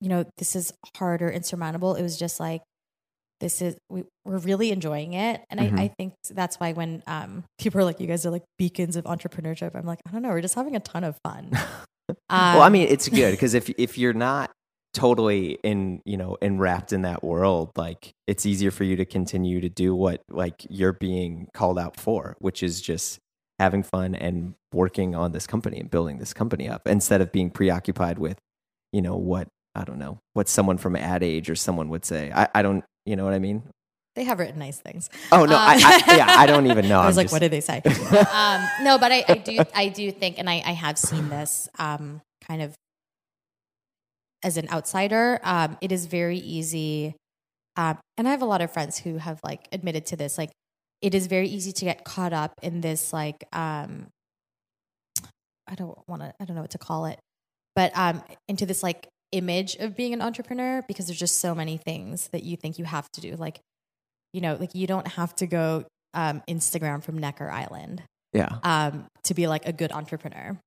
you 0.00 0.08
know, 0.08 0.24
this 0.38 0.54
is 0.56 0.72
hard 0.96 1.22
or 1.22 1.30
insurmountable. 1.30 1.94
It 1.94 2.02
was 2.02 2.18
just 2.18 2.38
like, 2.40 2.62
this 3.40 3.60
is, 3.62 3.76
we, 3.90 4.04
we're 4.24 4.38
really 4.38 4.70
enjoying 4.70 5.14
it. 5.14 5.40
And 5.50 5.60
Mhm. 5.60 5.78
I, 5.78 5.84
I 5.84 5.88
think 5.98 6.14
that's 6.30 6.56
why 6.60 6.72
when 6.72 7.02
um, 7.06 7.44
people 7.58 7.80
are 7.80 7.84
like, 7.84 8.00
you 8.00 8.06
guys 8.06 8.24
are 8.26 8.30
like 8.30 8.44
beacons 8.58 8.96
of 8.96 9.04
entrepreneurship, 9.04 9.74
I'm 9.74 9.86
like, 9.86 10.00
I 10.06 10.12
don't 10.12 10.22
know, 10.22 10.28
we're 10.30 10.40
just 10.40 10.54
having 10.54 10.76
a 10.76 10.80
ton 10.80 11.04
of 11.04 11.16
fun. 11.24 11.50
well, 12.30 12.62
I 12.62 12.68
Um, 12.68 12.72
mean, 12.72 12.88
it's 12.88 13.08
good 13.08 13.30
because 13.32 13.54
if 13.54 13.70
if 13.78 13.98
you're 13.98 14.12
not 14.14 14.50
totally 14.92 15.58
in 15.64 16.00
you 16.04 16.16
know 16.16 16.36
enwrapped 16.40 16.92
in 16.92 17.02
that 17.02 17.24
world, 17.24 17.70
like 17.76 18.12
it's 18.26 18.46
easier 18.46 18.70
for 18.70 18.84
you 18.84 18.96
to 18.96 19.04
continue 19.04 19.60
to 19.60 19.68
do 19.68 19.94
what 19.94 20.22
like 20.30 20.64
you're 20.70 20.92
being 20.92 21.48
called 21.54 21.78
out 21.78 21.98
for, 21.98 22.36
which 22.38 22.62
is 22.62 22.80
just 22.80 23.18
having 23.58 23.82
fun 23.82 24.14
and 24.14 24.54
working 24.72 25.14
on 25.14 25.32
this 25.32 25.46
company 25.46 25.78
and 25.78 25.90
building 25.90 26.18
this 26.18 26.32
company 26.32 26.68
up 26.68 26.86
instead 26.86 27.20
of 27.20 27.30
being 27.32 27.50
preoccupied 27.50 28.18
with 28.18 28.38
you 28.92 29.00
know 29.02 29.16
what 29.16 29.48
I 29.74 29.84
don't 29.84 29.98
know 29.98 30.18
what 30.32 30.48
someone 30.48 30.78
from 30.78 30.96
ad 30.96 31.22
age 31.22 31.50
or 31.50 31.56
someone 31.56 31.88
would 31.88 32.04
say. 32.04 32.32
I, 32.34 32.48
I 32.54 32.62
don't 32.62 32.84
you 33.06 33.16
know 33.16 33.24
what 33.24 33.34
I 33.34 33.38
mean. 33.38 33.62
They 34.16 34.24
have 34.24 34.38
written 34.38 34.60
nice 34.60 34.78
things. 34.78 35.10
Oh 35.32 35.44
no, 35.44 35.56
I, 35.56 35.74
I, 36.06 36.16
yeah, 36.16 36.26
I 36.38 36.46
don't 36.46 36.66
even 36.70 36.88
know. 36.88 37.00
I 37.00 37.06
was 37.06 37.16
I'm 37.16 37.22
like, 37.22 37.24
just- 37.26 37.32
what 37.32 37.40
did 37.40 37.50
they 37.50 37.60
say? 37.60 37.78
um, 38.32 38.64
no, 38.82 38.96
but 38.96 39.10
I, 39.10 39.24
I 39.28 39.34
do, 39.34 39.58
I 39.74 39.88
do 39.88 40.12
think, 40.12 40.38
and 40.38 40.48
I, 40.48 40.62
I 40.64 40.70
have 40.72 40.96
seen 40.98 41.28
this 41.30 41.68
um, 41.80 42.20
kind 42.46 42.62
of 42.62 42.74
as 44.44 44.56
an 44.56 44.68
outsider. 44.70 45.40
Um, 45.42 45.76
it 45.80 45.90
is 45.90 46.06
very 46.06 46.38
easy, 46.38 47.16
um, 47.76 47.98
and 48.16 48.28
I 48.28 48.30
have 48.30 48.42
a 48.42 48.46
lot 48.46 48.60
of 48.62 48.72
friends 48.72 48.98
who 48.98 49.16
have 49.18 49.40
like 49.42 49.66
admitted 49.72 50.06
to 50.06 50.16
this. 50.16 50.38
Like, 50.38 50.50
it 51.04 51.14
is 51.14 51.26
very 51.26 51.48
easy 51.48 51.70
to 51.70 51.84
get 51.84 52.02
caught 52.02 52.32
up 52.32 52.54
in 52.62 52.80
this, 52.80 53.12
like, 53.12 53.44
um, 53.52 54.06
I 55.68 55.74
don't 55.74 55.98
want 56.08 56.22
to, 56.22 56.32
I 56.40 56.44
don't 56.46 56.56
know 56.56 56.62
what 56.62 56.70
to 56.70 56.78
call 56.78 57.04
it, 57.04 57.18
but 57.76 57.92
um, 57.94 58.22
into 58.48 58.64
this 58.64 58.82
like 58.82 59.08
image 59.30 59.76
of 59.76 59.94
being 59.96 60.14
an 60.14 60.22
entrepreneur 60.22 60.82
because 60.88 61.06
there's 61.06 61.18
just 61.18 61.40
so 61.40 61.54
many 61.54 61.76
things 61.76 62.28
that 62.28 62.42
you 62.42 62.56
think 62.56 62.78
you 62.78 62.86
have 62.86 63.06
to 63.12 63.20
do, 63.20 63.36
like 63.36 63.60
you 64.32 64.40
know, 64.40 64.56
like 64.58 64.74
you 64.74 64.86
don't 64.86 65.06
have 65.06 65.34
to 65.36 65.46
go 65.46 65.84
um, 66.14 66.42
Instagram 66.48 67.02
from 67.02 67.18
Necker 67.18 67.50
Island 67.50 68.02
yeah, 68.32 68.58
um, 68.62 69.06
to 69.24 69.34
be 69.34 69.46
like 69.46 69.66
a 69.66 69.72
good 69.72 69.92
entrepreneur. 69.92 70.58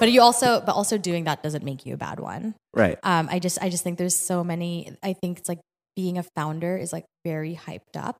but 0.00 0.10
you 0.10 0.20
also, 0.20 0.60
but 0.60 0.72
also 0.72 0.98
doing 0.98 1.24
that 1.24 1.44
doesn't 1.44 1.64
make 1.64 1.86
you 1.86 1.94
a 1.94 1.96
bad 1.96 2.18
one. 2.18 2.54
right. 2.74 2.98
Um, 3.04 3.28
I 3.30 3.38
just, 3.38 3.62
I 3.62 3.70
just 3.70 3.84
think 3.84 3.98
there's 3.98 4.16
so 4.16 4.42
many. 4.42 4.96
I 5.02 5.14
think 5.14 5.38
it's 5.38 5.48
like 5.48 5.60
being 5.94 6.18
a 6.18 6.24
founder 6.36 6.76
is 6.76 6.92
like 6.92 7.04
very 7.24 7.54
hyped 7.54 7.96
up, 7.96 8.18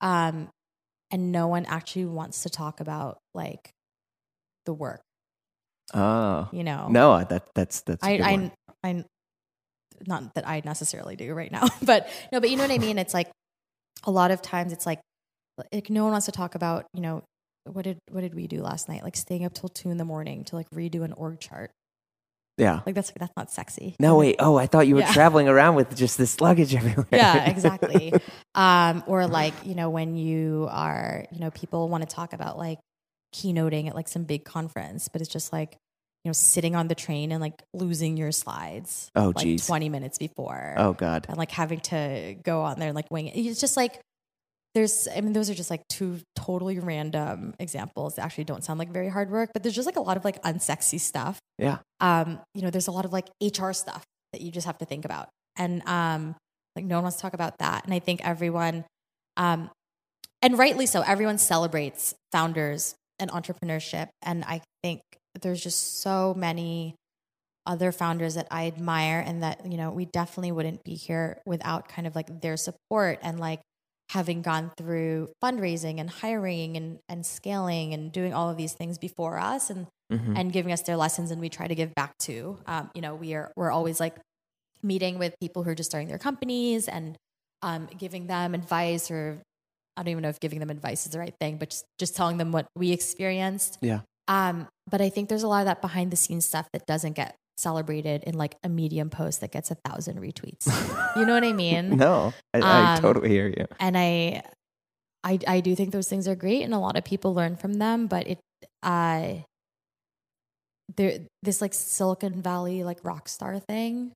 um, 0.00 0.48
and 1.12 1.30
no 1.30 1.46
one 1.46 1.66
actually 1.66 2.06
wants 2.06 2.42
to 2.42 2.50
talk 2.50 2.80
about 2.80 3.18
like 3.34 3.70
the 4.64 4.72
work. 4.72 5.02
Oh 5.94 6.48
You 6.52 6.64
know, 6.64 6.88
no, 6.88 7.22
that 7.22 7.54
that's 7.54 7.82
that's. 7.82 8.02
I. 8.02 8.50
I, 8.82 8.88
I, 8.88 9.04
not 10.06 10.34
that 10.34 10.48
I 10.48 10.62
necessarily 10.64 11.14
do 11.14 11.32
right 11.34 11.52
now, 11.52 11.66
but 11.82 12.08
no, 12.32 12.40
but 12.40 12.50
you 12.50 12.56
know 12.56 12.64
what 12.64 12.72
I 12.72 12.78
mean. 12.78 12.98
It's 12.98 13.14
like 13.14 13.30
a 14.04 14.10
lot 14.10 14.30
of 14.30 14.42
times 14.42 14.72
it's 14.72 14.86
like, 14.86 15.00
like 15.72 15.90
no 15.90 16.02
one 16.02 16.12
wants 16.12 16.26
to 16.26 16.32
talk 16.32 16.54
about, 16.54 16.86
you 16.94 17.00
know, 17.00 17.22
what 17.64 17.84
did 17.84 17.98
what 18.10 18.22
did 18.22 18.34
we 18.34 18.46
do 18.46 18.62
last 18.62 18.88
night? 18.88 19.02
Like 19.02 19.16
staying 19.16 19.44
up 19.44 19.54
till 19.54 19.68
two 19.68 19.90
in 19.90 19.98
the 19.98 20.04
morning 20.04 20.44
to 20.44 20.56
like 20.56 20.68
redo 20.70 21.04
an 21.04 21.12
org 21.12 21.38
chart. 21.38 21.70
Yeah. 22.58 22.80
Like 22.86 22.94
that's 22.94 23.10
that's 23.18 23.32
not 23.36 23.50
sexy. 23.50 23.96
No, 23.98 24.16
wait. 24.16 24.36
Oh, 24.38 24.56
I 24.56 24.66
thought 24.66 24.86
you 24.86 24.94
were 24.96 25.00
Yeah. 25.02 25.12
traveling 25.12 25.48
around 25.48 25.74
with 25.74 25.96
just 25.96 26.18
this 26.18 26.40
luggage 26.40 26.74
everywhere. 26.80 27.06
yeah, 27.12 27.48
exactly. 27.50 28.12
um, 28.54 29.02
or 29.06 29.26
like 29.26 29.54
you 29.64 29.74
know 29.74 29.90
when 29.90 30.16
you 30.16 30.68
are, 30.70 31.24
you 31.32 31.40
know, 31.40 31.50
people 31.50 31.88
want 31.88 32.08
to 32.08 32.14
talk 32.14 32.32
about 32.32 32.58
like 32.58 32.78
keynoting 33.34 33.88
at 33.88 33.94
like 33.94 34.08
some 34.08 34.24
big 34.24 34.44
conference, 34.44 35.08
but 35.08 35.20
it's 35.20 35.30
just 35.30 35.52
like 35.52 35.72
you 36.24 36.28
know 36.28 36.32
sitting 36.32 36.76
on 36.76 36.88
the 36.88 36.94
train 36.94 37.32
and 37.32 37.40
like 37.40 37.62
losing 37.72 38.16
your 38.16 38.30
slides. 38.32 39.10
Oh, 39.16 39.28
like 39.28 39.36
geez. 39.38 39.66
twenty 39.66 39.88
minutes 39.88 40.18
before. 40.18 40.74
Oh 40.76 40.92
God. 40.92 41.26
and 41.28 41.36
like 41.38 41.50
having 41.50 41.80
to 41.80 42.36
go 42.42 42.62
on 42.62 42.78
there 42.78 42.88
and 42.88 42.94
like 42.96 43.10
wing 43.10 43.26
it. 43.28 43.36
It's 43.36 43.60
just 43.60 43.76
like 43.76 43.98
there's 44.74 45.06
I 45.14 45.20
mean 45.20 45.32
those 45.32 45.50
are 45.50 45.54
just 45.54 45.70
like 45.70 45.86
two 45.88 46.20
totally 46.34 46.78
random 46.78 47.54
examples 47.58 48.14
that 48.14 48.24
actually 48.24 48.44
don't 48.44 48.64
sound 48.64 48.78
like 48.78 48.90
very 48.90 49.08
hard 49.08 49.30
work, 49.30 49.50
but 49.52 49.62
there's 49.62 49.74
just 49.74 49.86
like 49.86 49.96
a 49.96 50.00
lot 50.00 50.16
of 50.16 50.24
like 50.24 50.42
unsexy 50.42 50.98
stuff. 50.98 51.38
Yeah. 51.58 51.78
Um, 52.00 52.40
you 52.54 52.62
know, 52.62 52.70
there's 52.70 52.88
a 52.88 52.92
lot 52.92 53.04
of 53.04 53.12
like 53.12 53.28
HR 53.42 53.72
stuff 53.72 54.04
that 54.32 54.40
you 54.40 54.50
just 54.50 54.66
have 54.66 54.78
to 54.78 54.84
think 54.84 55.04
about. 55.04 55.28
And 55.56 55.86
um 55.86 56.36
like 56.74 56.84
no 56.84 56.96
one 56.96 57.04
wants 57.04 57.16
to 57.18 57.22
talk 57.22 57.34
about 57.34 57.58
that. 57.58 57.84
And 57.84 57.92
I 57.92 57.98
think 57.98 58.24
everyone 58.24 58.84
um 59.36 59.70
and 60.40 60.58
rightly 60.58 60.86
so, 60.86 61.02
everyone 61.02 61.38
celebrates 61.38 62.14
founders 62.32 62.94
and 63.18 63.30
entrepreneurship. 63.30 64.08
And 64.22 64.44
I 64.44 64.62
think 64.82 65.02
there's 65.40 65.62
just 65.62 66.02
so 66.02 66.34
many 66.34 66.96
other 67.64 67.92
founders 67.92 68.34
that 68.34 68.48
I 68.50 68.66
admire 68.66 69.22
and 69.24 69.42
that, 69.44 69.70
you 69.70 69.76
know, 69.76 69.90
we 69.90 70.06
definitely 70.06 70.50
wouldn't 70.50 70.82
be 70.82 70.94
here 70.94 71.40
without 71.46 71.88
kind 71.88 72.08
of 72.08 72.16
like 72.16 72.40
their 72.40 72.56
support 72.56 73.20
and 73.22 73.38
like 73.38 73.60
having 74.12 74.42
gone 74.42 74.70
through 74.76 75.30
fundraising 75.42 75.98
and 75.98 76.10
hiring 76.10 76.76
and, 76.76 76.98
and 77.08 77.24
scaling 77.24 77.94
and 77.94 78.12
doing 78.12 78.34
all 78.34 78.50
of 78.50 78.56
these 78.56 78.74
things 78.74 78.98
before 78.98 79.38
us 79.38 79.70
and 79.70 79.86
Mhm. 80.12 80.38
and 80.38 80.52
giving 80.52 80.72
us 80.72 80.82
their 80.82 80.96
lessons 80.98 81.30
and 81.30 81.40
we 81.40 81.48
try 81.48 81.66
to 81.66 81.74
give 81.74 81.94
back 81.94 82.12
to. 82.18 82.58
Um, 82.66 82.90
you 82.94 83.00
know, 83.00 83.14
we 83.14 83.32
are 83.32 83.50
we're 83.56 83.70
always 83.70 83.98
like 83.98 84.14
meeting 84.82 85.18
with 85.18 85.34
people 85.40 85.62
who 85.62 85.70
are 85.70 85.74
just 85.74 85.90
starting 85.90 86.08
their 86.08 86.18
companies 86.18 86.86
and 86.86 87.16
um, 87.62 87.88
giving 87.96 88.26
them 88.26 88.54
advice 88.54 89.10
or 89.10 89.40
I 89.96 90.02
don't 90.02 90.10
even 90.10 90.22
know 90.22 90.28
if 90.28 90.40
giving 90.40 90.58
them 90.58 90.68
advice 90.70 91.06
is 91.06 91.12
the 91.12 91.18
right 91.18 91.34
thing, 91.40 91.56
but 91.56 91.70
just, 91.70 91.84
just 91.98 92.16
telling 92.16 92.36
them 92.36 92.52
what 92.52 92.66
we 92.76 92.92
experienced. 92.92 93.78
Yeah. 93.80 94.00
Um, 94.28 94.68
but 94.90 95.00
I 95.00 95.08
think 95.08 95.28
there's 95.28 95.42
a 95.44 95.48
lot 95.48 95.60
of 95.60 95.66
that 95.66 95.80
behind 95.80 96.10
the 96.10 96.16
scenes 96.16 96.44
stuff 96.44 96.68
that 96.72 96.86
doesn't 96.86 97.12
get 97.14 97.36
celebrated 97.62 98.24
in 98.24 98.34
like 98.36 98.56
a 98.64 98.68
medium 98.68 99.08
post 99.10 99.40
that 99.40 99.52
gets 99.52 99.70
a 99.70 99.76
thousand 99.76 100.18
retweets. 100.20 100.66
you 101.16 101.24
know 101.24 101.34
what 101.34 101.44
I 101.44 101.52
mean? 101.64 101.96
No, 101.96 102.32
I, 102.52 102.60
I 102.60 102.94
Um, 102.96 103.02
totally 103.02 103.28
hear 103.30 103.48
you. 103.48 103.66
and 103.80 103.96
I, 103.96 104.42
I, 105.24 105.38
I 105.46 105.60
do 105.60 105.74
think 105.76 105.92
those 105.92 106.08
things 106.08 106.26
are 106.26 106.34
great, 106.34 106.62
and 106.62 106.74
a 106.74 106.78
lot 106.78 106.96
of 106.98 107.04
people 107.04 107.32
learn 107.34 107.56
from 107.56 107.74
them. 107.74 108.06
But 108.08 108.26
it, 108.26 108.38
uh, 108.82 109.34
there, 110.96 111.18
this 111.42 111.60
like 111.60 111.74
Silicon 111.74 112.42
Valley 112.42 112.84
like 112.84 112.98
rock 113.04 113.28
star 113.28 113.58
thing 113.58 114.12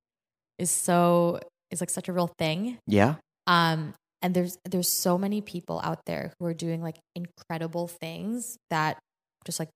is 0.58 0.70
so 0.70 1.40
is 1.70 1.80
like 1.80 1.90
such 1.90 2.08
a 2.08 2.12
real 2.12 2.30
thing. 2.38 2.78
Yeah. 2.86 3.14
Um, 3.46 3.94
and 4.22 4.34
there's 4.34 4.58
there's 4.68 4.88
so 4.88 5.16
many 5.18 5.40
people 5.40 5.80
out 5.84 6.00
there 6.06 6.32
who 6.38 6.46
are 6.46 6.54
doing 6.54 6.82
like 6.82 6.96
incredible 7.14 7.86
things 7.86 8.56
that 8.70 8.98
just 9.44 9.58
like 9.60 9.68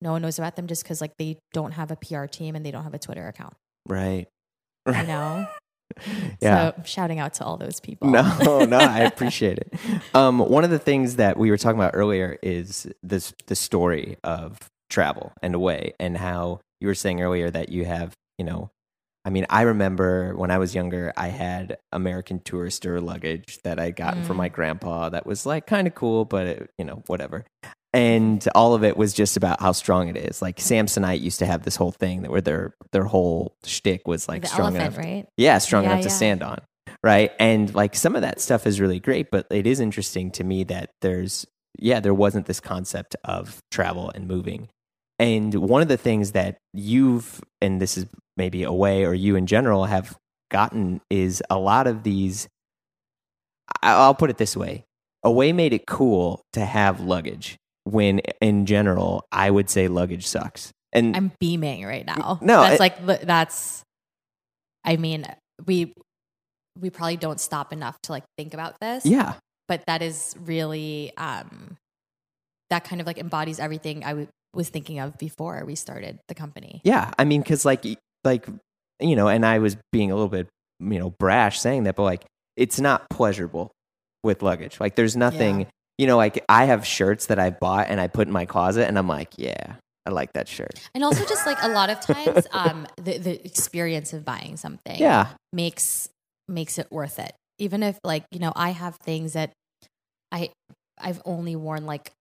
no 0.00 0.12
one 0.12 0.22
knows 0.22 0.38
about 0.38 0.56
them 0.56 0.66
just 0.66 0.82
because 0.82 1.00
like 1.00 1.16
they 1.18 1.38
don't 1.52 1.72
have 1.72 1.90
a 1.90 1.96
PR 1.96 2.26
team 2.26 2.54
and 2.56 2.64
they 2.64 2.70
don't 2.70 2.84
have 2.84 2.94
a 2.94 2.98
Twitter 2.98 3.26
account. 3.28 3.54
Right. 3.88 4.26
You 4.86 4.92
know. 5.04 5.46
Yeah. 6.42 6.72
So 6.76 6.82
shouting 6.84 7.20
out 7.20 7.34
to 7.34 7.44
all 7.44 7.56
those 7.56 7.78
people. 7.80 8.10
No, 8.10 8.64
no, 8.64 8.76
I 8.76 9.00
appreciate 9.02 9.58
it. 9.58 9.72
Um, 10.14 10.40
one 10.40 10.64
of 10.64 10.70
the 10.70 10.80
things 10.80 11.16
that 11.16 11.38
we 11.38 11.48
were 11.50 11.56
talking 11.56 11.78
about 11.78 11.92
earlier 11.94 12.38
is 12.42 12.86
this 13.04 13.32
the 13.46 13.54
story 13.54 14.16
of 14.24 14.58
travel 14.90 15.32
and 15.42 15.54
away, 15.54 15.94
and 16.00 16.16
how 16.18 16.60
you 16.80 16.88
were 16.88 16.94
saying 16.94 17.22
earlier 17.22 17.50
that 17.50 17.68
you 17.70 17.84
have, 17.84 18.12
you 18.36 18.44
know, 18.44 18.68
I 19.24 19.30
mean, 19.30 19.46
I 19.48 19.62
remember 19.62 20.34
when 20.36 20.50
I 20.50 20.58
was 20.58 20.74
younger, 20.74 21.12
I 21.16 21.28
had 21.28 21.78
American 21.92 22.40
Tourister 22.40 23.00
luggage 23.02 23.60
that 23.62 23.78
I 23.78 23.90
gotten 23.92 24.24
from 24.24 24.34
Mm. 24.34 24.38
my 24.38 24.48
grandpa 24.48 25.08
that 25.10 25.24
was 25.24 25.46
like 25.46 25.66
kind 25.66 25.86
of 25.86 25.94
cool, 25.94 26.24
but 26.24 26.46
it, 26.46 26.70
you 26.78 26.84
know, 26.84 27.04
whatever. 27.06 27.44
And 27.96 28.46
all 28.54 28.74
of 28.74 28.84
it 28.84 28.98
was 28.98 29.14
just 29.14 29.38
about 29.38 29.60
how 29.62 29.72
strong 29.72 30.08
it 30.08 30.18
is. 30.18 30.42
Like 30.42 30.58
Samsonite 30.58 31.22
used 31.22 31.38
to 31.38 31.46
have 31.46 31.62
this 31.62 31.76
whole 31.76 31.92
thing 31.92 32.22
that 32.22 32.30
where 32.30 32.42
their 32.42 32.74
their 32.92 33.04
whole 33.04 33.56
shtick 33.64 34.06
was 34.06 34.28
like 34.28 34.42
the 34.42 34.48
strong 34.48 34.76
elephant, 34.76 34.96
enough 34.96 35.06
right? 35.06 35.26
yeah, 35.38 35.58
strong 35.58 35.84
Yeah, 35.84 35.92
enough 35.92 36.02
to 36.04 36.10
stand 36.10 36.42
on. 36.42 36.60
right? 37.02 37.32
And 37.40 37.74
like 37.74 37.96
some 37.96 38.14
of 38.14 38.20
that 38.22 38.40
stuff 38.40 38.66
is 38.66 38.80
really 38.82 39.00
great, 39.00 39.30
but 39.30 39.46
it 39.50 39.66
is 39.66 39.80
interesting 39.80 40.30
to 40.32 40.44
me 40.44 40.64
that 40.64 40.90
there's 41.00 41.46
yeah, 41.78 42.00
there 42.00 42.14
wasn't 42.14 42.46
this 42.46 42.60
concept 42.60 43.16
of 43.24 43.62
travel 43.70 44.10
and 44.14 44.28
moving. 44.28 44.68
And 45.18 45.54
one 45.54 45.82
of 45.82 45.88
the 45.88 45.96
things 45.96 46.32
that 46.32 46.58
you've 46.74 47.40
and 47.62 47.80
this 47.80 47.96
is 47.96 48.06
maybe 48.36 48.62
Away 48.64 49.06
or 49.06 49.14
you 49.14 49.36
in 49.36 49.46
general 49.46 49.86
have 49.86 50.18
gotten 50.50 51.00
is 51.08 51.42
a 51.48 51.58
lot 51.58 51.86
of 51.86 52.02
these 52.02 52.46
I'll 53.82 54.14
put 54.14 54.30
it 54.30 54.36
this 54.36 54.56
way. 54.56 54.84
Away 55.24 55.52
made 55.54 55.72
it 55.72 55.86
cool 55.86 56.42
to 56.52 56.64
have 56.64 57.00
luggage 57.00 57.56
when 57.86 58.20
in 58.40 58.66
general 58.66 59.24
I 59.32 59.50
would 59.50 59.70
say 59.70 59.88
luggage 59.88 60.26
sucks. 60.26 60.72
And 60.92 61.16
I'm 61.16 61.32
beaming 61.40 61.84
right 61.84 62.04
now. 62.06 62.38
No, 62.42 62.60
that's 62.62 62.80
I- 62.80 62.84
like 62.84 63.22
that's. 63.22 63.82
I 64.84 64.96
mean, 64.96 65.26
we 65.66 65.92
we 66.80 66.90
probably 66.90 67.16
don't 67.16 67.40
stop 67.40 67.72
enough 67.72 67.96
to 68.04 68.12
like 68.12 68.24
think 68.36 68.54
about 68.54 68.76
this. 68.80 69.04
yeah, 69.06 69.34
but 69.68 69.82
that 69.86 70.02
is 70.02 70.34
really 70.44 71.12
um 71.16 71.76
that 72.70 72.84
kind 72.84 73.00
of 73.00 73.06
like 73.06 73.18
embodies 73.18 73.58
everything 73.60 74.04
I 74.04 74.08
w- 74.10 74.28
was 74.54 74.68
thinking 74.68 74.98
of 74.98 75.16
before 75.18 75.62
we 75.66 75.74
started 75.74 76.18
the 76.28 76.34
company. 76.34 76.80
Yeah, 76.84 77.12
I 77.18 77.24
mean, 77.24 77.40
because 77.42 77.64
like, 77.64 77.84
like, 78.24 78.46
you 79.00 79.14
know, 79.16 79.28
and 79.28 79.44
I 79.46 79.58
was 79.60 79.76
being 79.92 80.10
a 80.10 80.14
little 80.14 80.28
bit, 80.28 80.48
you 80.80 80.98
know, 80.98 81.10
brash 81.18 81.60
saying 81.60 81.84
that, 81.84 81.94
but 81.94 82.02
like, 82.02 82.24
it's 82.56 82.80
not 82.80 83.08
pleasurable 83.10 83.70
with 84.24 84.42
luggage. 84.42 84.80
Like, 84.80 84.96
there's 84.96 85.16
nothing, 85.16 85.60
Yeah. 85.60 85.66
You 85.98 86.06
know, 86.06 86.16
like 86.16 86.44
I 86.48 86.64
have 86.66 86.86
shirts 86.86 87.26
that 87.26 87.38
I 87.38 87.50
bought 87.50 87.88
and 87.88 88.00
I 88.00 88.08
put 88.08 88.26
in 88.26 88.32
my 88.32 88.46
closet, 88.46 88.86
and 88.88 88.98
I'm 88.98 89.08
like, 89.08 89.32
yeah, 89.36 89.76
I 90.04 90.10
like 90.10 90.32
that 90.34 90.48
shirt. 90.48 90.78
And 90.94 91.04
also 91.04 91.24
just 91.24 91.46
like 91.46 91.62
a 91.62 91.68
lot 91.68 91.90
of 91.90 92.00
times 92.00 92.46
um 92.52 92.86
the 92.96 93.18
the 93.18 93.44
experience 93.46 94.12
of 94.12 94.24
buying 94.24 94.56
something 94.56 95.00
Yeah, 95.00 95.28
makes 95.52 96.08
makes 96.48 96.78
it 96.78 96.86
worth 96.90 97.18
it. 97.18 97.32
Even 97.58 97.82
if 97.82 97.98
like, 98.04 98.24
you 98.30 98.38
know, 98.38 98.52
I 98.54 98.70
have 98.70 98.96
things 98.96 99.32
that 99.32 99.52
I 100.30 100.50
I've 100.98 101.20
only 101.24 101.56
worn 101.56 101.86
like 101.86 102.12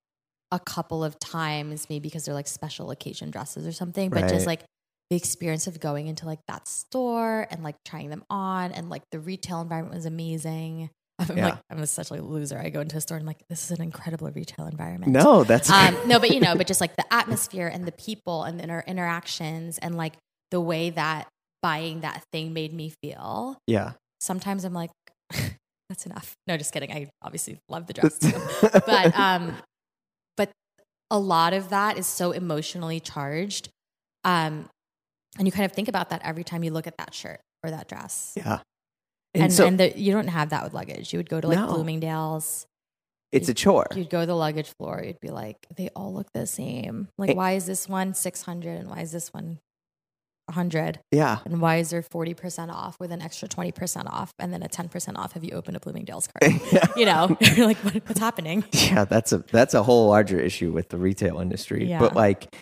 a 0.51 0.59
couple 0.59 1.03
of 1.03 1.19
times 1.19 1.87
maybe 1.89 2.07
because 2.07 2.25
they're 2.25 2.33
like 2.33 2.47
special 2.47 2.91
occasion 2.91 3.31
dresses 3.31 3.67
or 3.67 3.71
something, 3.71 4.09
but 4.09 4.21
Right. 4.21 4.29
just 4.29 4.47
like 4.47 4.61
the 5.09 5.15
experience 5.15 5.67
of 5.67 5.79
going 5.79 6.07
into 6.07 6.25
like 6.25 6.39
that 6.47 6.67
store 6.67 7.47
and 7.51 7.63
like 7.63 7.75
trying 7.85 8.09
them 8.09 8.23
on 8.29 8.71
and 8.71 8.89
like 8.89 9.03
the 9.11 9.19
retail 9.19 9.61
environment 9.61 9.95
was 9.95 10.05
amazing. 10.05 10.89
I'm 11.19 11.37
Yeah. 11.37 11.45
like 11.45 11.59
I'm 11.69 11.85
such 11.85 12.11
a 12.11 12.15
loser. 12.15 12.57
I 12.57 12.69
go 12.69 12.81
into 12.81 12.97
a 12.97 13.01
store 13.01 13.17
and 13.17 13.23
I'm 13.23 13.27
like 13.27 13.41
this 13.49 13.63
is 13.65 13.71
an 13.77 13.81
incredible 13.81 14.29
retail 14.31 14.67
environment. 14.67 15.11
no, 15.11 15.43
that's 15.43 15.69
um, 15.69 15.95
no, 16.07 16.19
but 16.19 16.31
you 16.31 16.39
know, 16.39 16.55
but 16.55 16.67
just 16.67 16.81
like 16.81 16.95
the 16.95 17.05
atmosphere 17.13 17.67
and 17.67 17.85
the 17.85 17.91
people 17.93 18.43
and 18.43 18.59
the 18.59 18.63
inter- 18.63 18.83
interactions 18.85 19.77
and 19.77 19.95
like 19.95 20.13
the 20.51 20.59
way 20.61 20.89
that 20.91 21.27
buying 21.61 22.01
that 22.01 22.21
thing 22.31 22.53
made 22.53 22.73
me 22.73 22.93
feel. 23.01 23.57
yeah. 23.67 23.93
Sometimes 24.21 24.63
I'm 24.65 24.73
like, 24.73 24.91
that's 25.89 26.05
enough. 26.05 26.33
No, 26.47 26.57
just 26.57 26.73
kidding. 26.73 26.91
I 26.91 27.09
obviously 27.21 27.57
love 27.69 27.87
the 27.87 27.93
dress 27.97 28.17
too, 28.19 28.31
but 28.85 29.17
um, 29.17 29.55
but 30.37 30.49
a 31.11 31.19
lot 31.19 31.53
of 31.53 31.69
that 31.69 31.97
is 31.97 32.07
so 32.07 32.31
emotionally 32.31 32.99
charged, 32.99 33.69
um, 34.23 34.67
and 35.37 35.47
you 35.47 35.51
kind 35.51 35.65
of 35.65 35.71
think 35.73 35.87
about 35.87 36.09
that 36.09 36.21
every 36.23 36.43
time 36.43 36.63
you 36.63 36.71
look 36.71 36.87
at 36.87 36.97
that 36.97 37.13
shirt 37.13 37.39
or 37.63 37.69
that 37.71 37.87
dress. 37.87 38.33
yeah, 38.35 38.59
And, 39.35 39.43
and, 39.43 39.53
so 39.53 39.65
and 39.67 39.79
the, 39.79 39.97
you 39.97 40.11
don't 40.11 40.27
have 40.27 40.49
that 40.49 40.63
with 40.63 40.73
luggage. 40.73 41.13
You 41.13 41.19
would 41.19 41.29
go 41.29 41.39
to 41.41 41.47
like 41.47 41.57
No. 41.57 41.67
Bloomingdale's. 41.67 42.65
it's 43.31 43.49
a 43.49 43.53
chore. 43.53 43.87
You'd 43.95 44.09
go 44.09 44.21
to 44.21 44.25
the 44.25 44.35
luggage 44.35 44.69
floor. 44.77 45.03
You'd 45.05 45.19
be 45.19 45.29
like, 45.29 45.57
they 45.75 45.89
all 45.95 46.13
look 46.13 46.31
the 46.33 46.47
same. 46.47 47.09
Like, 47.17 47.35
why 47.35 47.51
is 47.53 47.65
this 47.65 47.87
one 47.89 48.13
600 48.13 48.79
and 48.79 48.89
why 48.89 49.01
is 49.01 49.11
this 49.11 49.33
one 49.33 49.59
100? 50.45 50.99
Yeah, 51.11 51.39
And 51.45 51.59
why 51.59 51.77
is 51.77 51.89
there 51.89 52.01
40% 52.01 52.69
off 52.69 52.97
with 52.99 53.11
an 53.11 53.21
extra 53.21 53.47
20% 53.47 54.05
off 54.11 54.31
and 54.39 54.53
then 54.53 54.61
a 54.63 54.69
10% 54.69 55.17
off 55.17 55.35
if 55.35 55.43
you 55.43 55.51
open 55.51 55.75
a 55.75 55.79
Bloomingdale's 55.79 56.27
card? 56.27 56.53
you 56.95 57.05
know, 57.05 57.35
you're 57.55 57.65
like, 57.65 57.77
what, 57.77 57.95
what's 58.07 58.19
happening? 58.19 58.63
yeah. 58.71 59.05
That's 59.05 59.33
a 59.33 59.39
that's 59.51 59.73
a 59.73 59.83
whole 59.83 60.07
larger 60.07 60.39
issue 60.39 60.71
with 60.71 60.89
the 60.89 60.97
retail 60.97 61.39
industry. 61.39 61.85
Yeah. 61.89 61.99
But 61.99 62.15
like, 62.15 62.55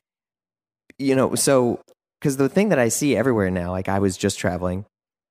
you 0.98 1.16
know, 1.16 1.36
so 1.36 1.82
because 2.20 2.38
the 2.38 2.48
thing 2.50 2.70
that 2.70 2.80
I 2.80 2.88
see 2.88 3.16
everywhere 3.18 3.52
now, 3.52 3.72
like 3.72 3.90
I 3.90 4.00
was 4.00 4.16
just 4.16 4.40
traveling 4.40 4.86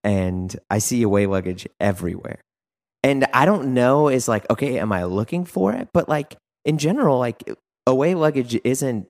and 0.04 0.54
I 0.70 0.78
see 0.78 1.02
away 1.02 1.26
luggage 1.26 1.66
everywhere. 1.80 2.40
And 3.02 3.26
I 3.34 3.46
don't 3.46 3.74
know 3.74 4.08
is 4.08 4.28
like, 4.28 4.48
okay, 4.50 4.78
am 4.78 4.92
I 4.92 5.04
looking 5.04 5.44
for 5.44 5.72
it? 5.72 5.88
But 5.92 6.08
like 6.08 6.36
in 6.64 6.78
general, 6.78 7.18
like 7.18 7.42
away 7.86 8.14
luggage 8.14 8.58
isn't 8.64 9.08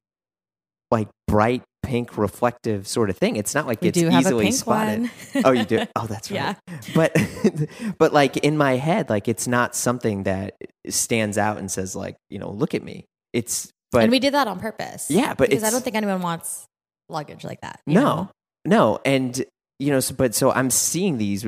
like 0.90 1.08
bright 1.26 1.62
pink 1.82 2.16
reflective 2.16 2.86
sort 2.86 3.10
of 3.10 3.16
thing. 3.16 3.36
It's 3.36 3.54
not 3.54 3.66
like 3.66 3.80
We 3.80 3.88
it's 3.88 3.98
do 3.98 4.08
have 4.08 4.24
a 4.24 4.28
easily 4.28 4.52
spotted. 4.52 5.10
Oh, 5.44 5.52
you 5.52 5.64
do? 5.64 5.86
Oh, 5.96 6.06
that's 6.06 6.30
right. 6.30 6.56
Yeah. 6.68 6.74
But 6.94 7.16
but 7.98 8.12
like 8.12 8.38
in 8.38 8.56
my 8.56 8.76
head, 8.76 9.10
like 9.10 9.28
it's 9.28 9.46
not 9.46 9.74
something 9.74 10.22
that 10.24 10.54
stands 10.88 11.36
out 11.36 11.58
and 11.58 11.70
says 11.70 11.94
like, 11.96 12.16
you 12.30 12.38
know, 12.38 12.50
look 12.50 12.74
at 12.74 12.82
me. 12.82 13.04
It's 13.32 13.70
but 13.90 14.04
and 14.04 14.10
we 14.10 14.20
did 14.20 14.34
that 14.34 14.48
on 14.48 14.58
purpose. 14.58 15.10
Yeah, 15.10 15.34
but 15.34 15.50
because 15.50 15.64
I 15.64 15.70
don't 15.70 15.82
think 15.82 15.96
anyone 15.96 16.22
wants 16.22 16.66
luggage 17.08 17.44
like 17.44 17.60
that. 17.60 17.80
no, 17.86 18.00
know? 18.00 18.30
no, 18.64 19.00
and 19.04 19.44
you 19.82 19.90
know, 19.90 20.00
so, 20.00 20.14
but 20.14 20.34
so 20.34 20.50
I'm 20.52 20.70
seeing 20.70 21.18
these 21.18 21.44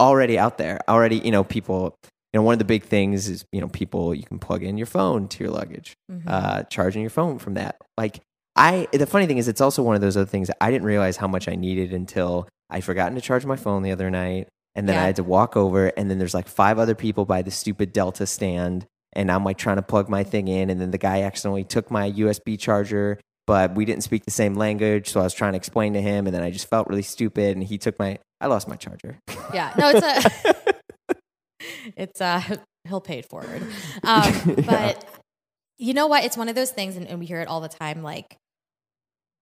already 0.00 0.38
out 0.38 0.58
there. 0.58 0.80
Already, 0.88 1.18
you 1.18 1.30
know, 1.30 1.44
people. 1.44 1.96
You 2.32 2.40
know, 2.40 2.42
one 2.42 2.52
of 2.52 2.58
the 2.58 2.66
big 2.66 2.82
things 2.82 3.28
is 3.28 3.46
you 3.52 3.62
know 3.62 3.68
people 3.68 4.14
you 4.14 4.22
can 4.24 4.38
plug 4.38 4.62
in 4.62 4.76
your 4.76 4.86
phone 4.86 5.26
to 5.28 5.44
your 5.44 5.52
luggage, 5.52 5.94
Mhm. 6.12 6.22
uh, 6.26 6.62
charging 6.64 7.00
your 7.00 7.08
phone 7.10 7.38
from 7.38 7.54
that. 7.54 7.76
Like 7.96 8.20
I, 8.56 8.88
the 8.92 9.06
funny 9.06 9.26
thing 9.26 9.38
is, 9.38 9.48
it's 9.48 9.60
also 9.60 9.82
one 9.82 9.94
of 9.94 10.02
those 10.02 10.16
other 10.18 10.26
things 10.26 10.48
that 10.48 10.56
I 10.60 10.70
didn't 10.70 10.86
realize 10.86 11.16
how 11.16 11.28
much 11.28 11.48
I 11.48 11.54
needed 11.54 11.92
until 11.94 12.46
I 12.68 12.80
forgotten 12.82 13.14
to 13.14 13.20
charge 13.22 13.46
my 13.46 13.56
phone 13.56 13.82
the 13.82 13.92
other 13.92 14.10
night, 14.10 14.48
and 14.74 14.86
then 14.88 14.96
Yeah. 14.96 15.02
I 15.02 15.06
had 15.06 15.16
to 15.16 15.24
walk 15.24 15.56
over, 15.56 15.86
and 15.96 16.10
then 16.10 16.18
there's 16.18 16.34
like 16.34 16.48
five 16.48 16.78
other 16.78 16.94
people 16.94 17.24
by 17.24 17.40
the 17.42 17.50
stupid 17.50 17.92
Delta 17.94 18.26
stand, 18.26 18.84
and 19.14 19.30
I'm 19.30 19.44
like 19.44 19.56
trying 19.56 19.76
to 19.76 19.82
plug 19.82 20.08
my 20.10 20.22
thing 20.24 20.48
in, 20.48 20.68
and 20.68 20.78
then 20.80 20.90
the 20.90 20.98
guy 20.98 21.22
accidentally 21.22 21.64
took 21.64 21.90
my 21.90 22.10
USB 22.10 22.58
charger, 22.58 23.18
but 23.46 23.74
we 23.74 23.84
didn't 23.84 24.02
speak 24.02 24.24
the 24.24 24.30
same 24.30 24.54
language, 24.54 25.10
so 25.10 25.20
I 25.20 25.24
was 25.24 25.34
trying 25.34 25.52
to 25.52 25.56
explain 25.56 25.92
to 25.94 26.00
him, 26.00 26.26
and 26.26 26.34
then 26.34 26.42
I 26.42 26.50
just 26.50 26.68
felt 26.68 26.88
really 26.88 27.02
stupid, 27.02 27.56
and 27.56 27.64
he 27.64 27.78
took 27.78 27.98
my, 27.98 28.18
I 28.40 28.46
lost 28.48 28.68
my 28.68 28.76
charger. 28.76 29.18
Yeah. 29.54 29.72
No, 29.78 29.90
it's 29.94 30.02
a 30.02 30.74
it's 31.96 32.20
uh 32.20 32.40
he'll 32.84 33.00
pay 33.00 33.18
it 33.18 33.28
forward. 33.28 33.62
Um 34.04 34.32
Yeah. 34.58 34.64
but 34.66 35.04
you 35.78 35.94
know 35.94 36.06
what? 36.06 36.24
It's 36.24 36.36
one 36.36 36.48
of 36.48 36.54
those 36.54 36.70
things 36.70 36.96
and, 36.96 37.06
and 37.06 37.18
we 37.18 37.26
hear 37.26 37.40
it 37.40 37.48
all 37.48 37.60
the 37.60 37.68
time, 37.68 38.02
like 38.02 38.36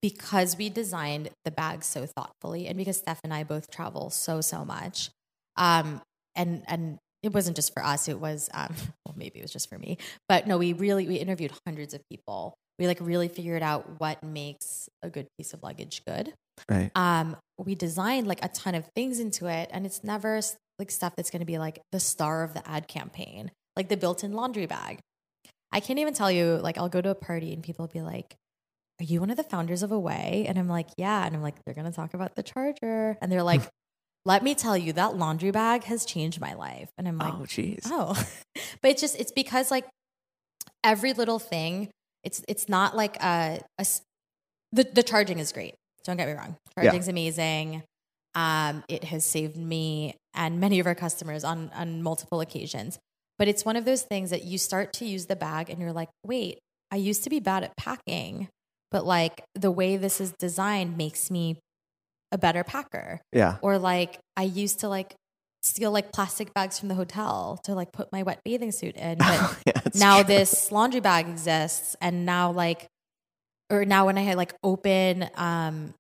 because 0.02 0.56
we 0.58 0.68
designed 0.68 1.30
the 1.44 1.50
bags 1.50 1.86
so 1.86 2.06
thoughtfully 2.06 2.66
and 2.66 2.76
because 2.76 2.98
Steph 2.98 3.20
and 3.24 3.32
I 3.32 3.42
both 3.44 3.70
travel 3.70 4.10
so 4.10 4.40
so 4.40 4.64
much. 4.64 5.10
Um 5.56 6.00
and 6.34 6.62
and 6.66 6.98
it 7.22 7.32
wasn't 7.32 7.56
just 7.56 7.72
for 7.72 7.82
us, 7.84 8.08
it 8.08 8.20
was 8.20 8.50
um 8.52 8.74
well 9.06 9.14
maybe 9.16 9.38
it 9.38 9.42
was 9.42 9.52
just 9.52 9.68
for 9.68 9.78
me. 9.78 9.98
But 10.28 10.46
no, 10.46 10.58
we 10.58 10.72
really 10.72 11.06
we 11.08 11.16
interviewed 11.16 11.52
hundreds 11.66 11.94
of 11.94 12.02
people. 12.10 12.54
We 12.78 12.86
like 12.86 12.98
really 13.00 13.28
figured 13.28 13.62
out 13.62 14.00
what 14.00 14.22
makes 14.22 14.88
a 15.02 15.08
good 15.08 15.26
piece 15.38 15.54
of 15.54 15.62
luggage 15.62 16.02
good 16.06 16.34
right. 16.68 16.90
um, 16.94 17.36
we 17.58 17.74
designed 17.74 18.26
like 18.26 18.44
a 18.44 18.48
ton 18.48 18.74
of 18.74 18.86
things 18.94 19.20
into 19.20 19.46
it, 19.46 19.70
and 19.72 19.86
it's 19.86 20.02
never 20.02 20.40
like 20.78 20.90
stuff 20.90 21.14
that's 21.16 21.30
going 21.30 21.40
to 21.40 21.46
be 21.46 21.58
like 21.58 21.80
the 21.92 22.00
star 22.00 22.42
of 22.42 22.54
the 22.54 22.68
ad 22.68 22.88
campaign, 22.88 23.50
like 23.76 23.88
the 23.88 23.96
built-in 23.96 24.32
laundry 24.32 24.66
bag. 24.66 24.98
I 25.72 25.80
can't 25.80 25.98
even 25.98 26.14
tell 26.14 26.30
you. 26.30 26.58
Like, 26.62 26.78
I'll 26.78 26.88
go 26.88 27.00
to 27.00 27.10
a 27.10 27.14
party 27.14 27.52
and 27.52 27.62
people 27.62 27.84
will 27.84 27.92
be 27.92 28.02
like, 28.02 28.36
"Are 29.00 29.04
you 29.04 29.20
one 29.20 29.30
of 29.30 29.36
the 29.36 29.42
founders 29.42 29.82
of 29.82 29.92
Away?" 29.92 30.46
And 30.48 30.58
I'm 30.58 30.68
like, 30.68 30.88
"Yeah." 30.96 31.26
And 31.26 31.34
I'm 31.34 31.42
like, 31.42 31.56
"They're 31.64 31.74
going 31.74 31.90
to 31.90 31.94
talk 31.94 32.14
about 32.14 32.34
the 32.36 32.42
charger," 32.42 33.16
and 33.20 33.30
they're 33.30 33.42
like, 33.42 33.62
"Let 34.24 34.42
me 34.42 34.54
tell 34.54 34.76
you, 34.76 34.92
that 34.94 35.16
laundry 35.16 35.50
bag 35.50 35.84
has 35.84 36.04
changed 36.04 36.40
my 36.40 36.54
life." 36.54 36.90
And 36.98 37.06
I'm 37.06 37.18
like, 37.18 37.34
oh, 37.34 37.42
jeez. 37.42 37.82
Oh, 37.86 38.14
but 38.82 38.90
it's 38.90 39.00
just 39.00 39.18
it's 39.18 39.32
because 39.32 39.70
like 39.70 39.86
every 40.82 41.12
little 41.12 41.38
thing. 41.38 41.90
It's 42.24 42.42
it's 42.48 42.68
not 42.68 42.96
like 42.96 43.16
a, 43.22 43.60
a 43.78 43.86
the 44.72 44.84
the 44.84 45.02
charging 45.02 45.38
is 45.38 45.52
great. 45.52 45.74
Don't 46.04 46.16
get 46.16 46.28
me 46.28 46.34
wrong, 46.34 46.56
Yeah. 46.76 46.84
charging's 46.84 47.08
amazing. 47.08 47.82
Um, 48.34 48.82
it 48.88 49.04
has 49.04 49.24
saved 49.24 49.56
me 49.56 50.14
and 50.34 50.58
many 50.58 50.80
of 50.80 50.86
our 50.86 50.94
customers 50.94 51.44
on 51.44 51.70
on 51.74 52.02
multiple 52.02 52.40
occasions. 52.40 52.98
But 53.38 53.48
it's 53.48 53.64
one 53.64 53.76
of 53.76 53.84
those 53.84 54.02
things 54.02 54.30
that 54.30 54.44
you 54.44 54.58
start 54.58 54.92
to 54.94 55.04
use 55.04 55.26
the 55.26 55.36
bag 55.36 55.68
and 55.70 55.80
you're 55.80 55.92
like, 55.92 56.08
wait, 56.24 56.58
I 56.92 56.96
used 56.96 57.24
to 57.24 57.30
be 57.30 57.40
bad 57.40 57.64
at 57.64 57.76
packing, 57.76 58.48
but 58.92 59.04
like 59.04 59.42
the 59.54 59.70
way 59.72 59.96
this 59.96 60.20
is 60.20 60.32
designed 60.38 60.96
makes 60.96 61.30
me 61.30 61.58
a 62.32 62.38
better 62.38 62.62
packer 62.64 63.20
Yeah. 63.32 63.56
or 63.62 63.78
like 63.78 64.18
I 64.36 64.42
used 64.44 64.80
to 64.80 64.88
like 64.88 65.14
steal 65.64 65.90
like 65.90 66.12
plastic 66.12 66.52
bags 66.54 66.78
from 66.78 66.88
the 66.88 66.94
hotel 66.94 67.58
to 67.64 67.74
like 67.74 67.90
put 67.90 68.12
my 68.12 68.22
wet 68.22 68.40
bathing 68.44 68.70
suit 68.70 68.94
in. 68.96 69.18
But 69.18 69.56
Yeah, 69.66 69.80
now 69.94 70.16
true. 70.22 70.24
this 70.34 70.70
laundry 70.70 71.00
bag 71.00 71.26
exists 71.28 71.96
and 72.00 72.24
now 72.26 72.52
like 72.52 72.86
or 73.70 73.84
now 73.86 74.06
when 74.06 74.18
I 74.18 74.20
had 74.22 74.36
like 74.36 74.54
open 74.62 75.28
um 75.36 75.94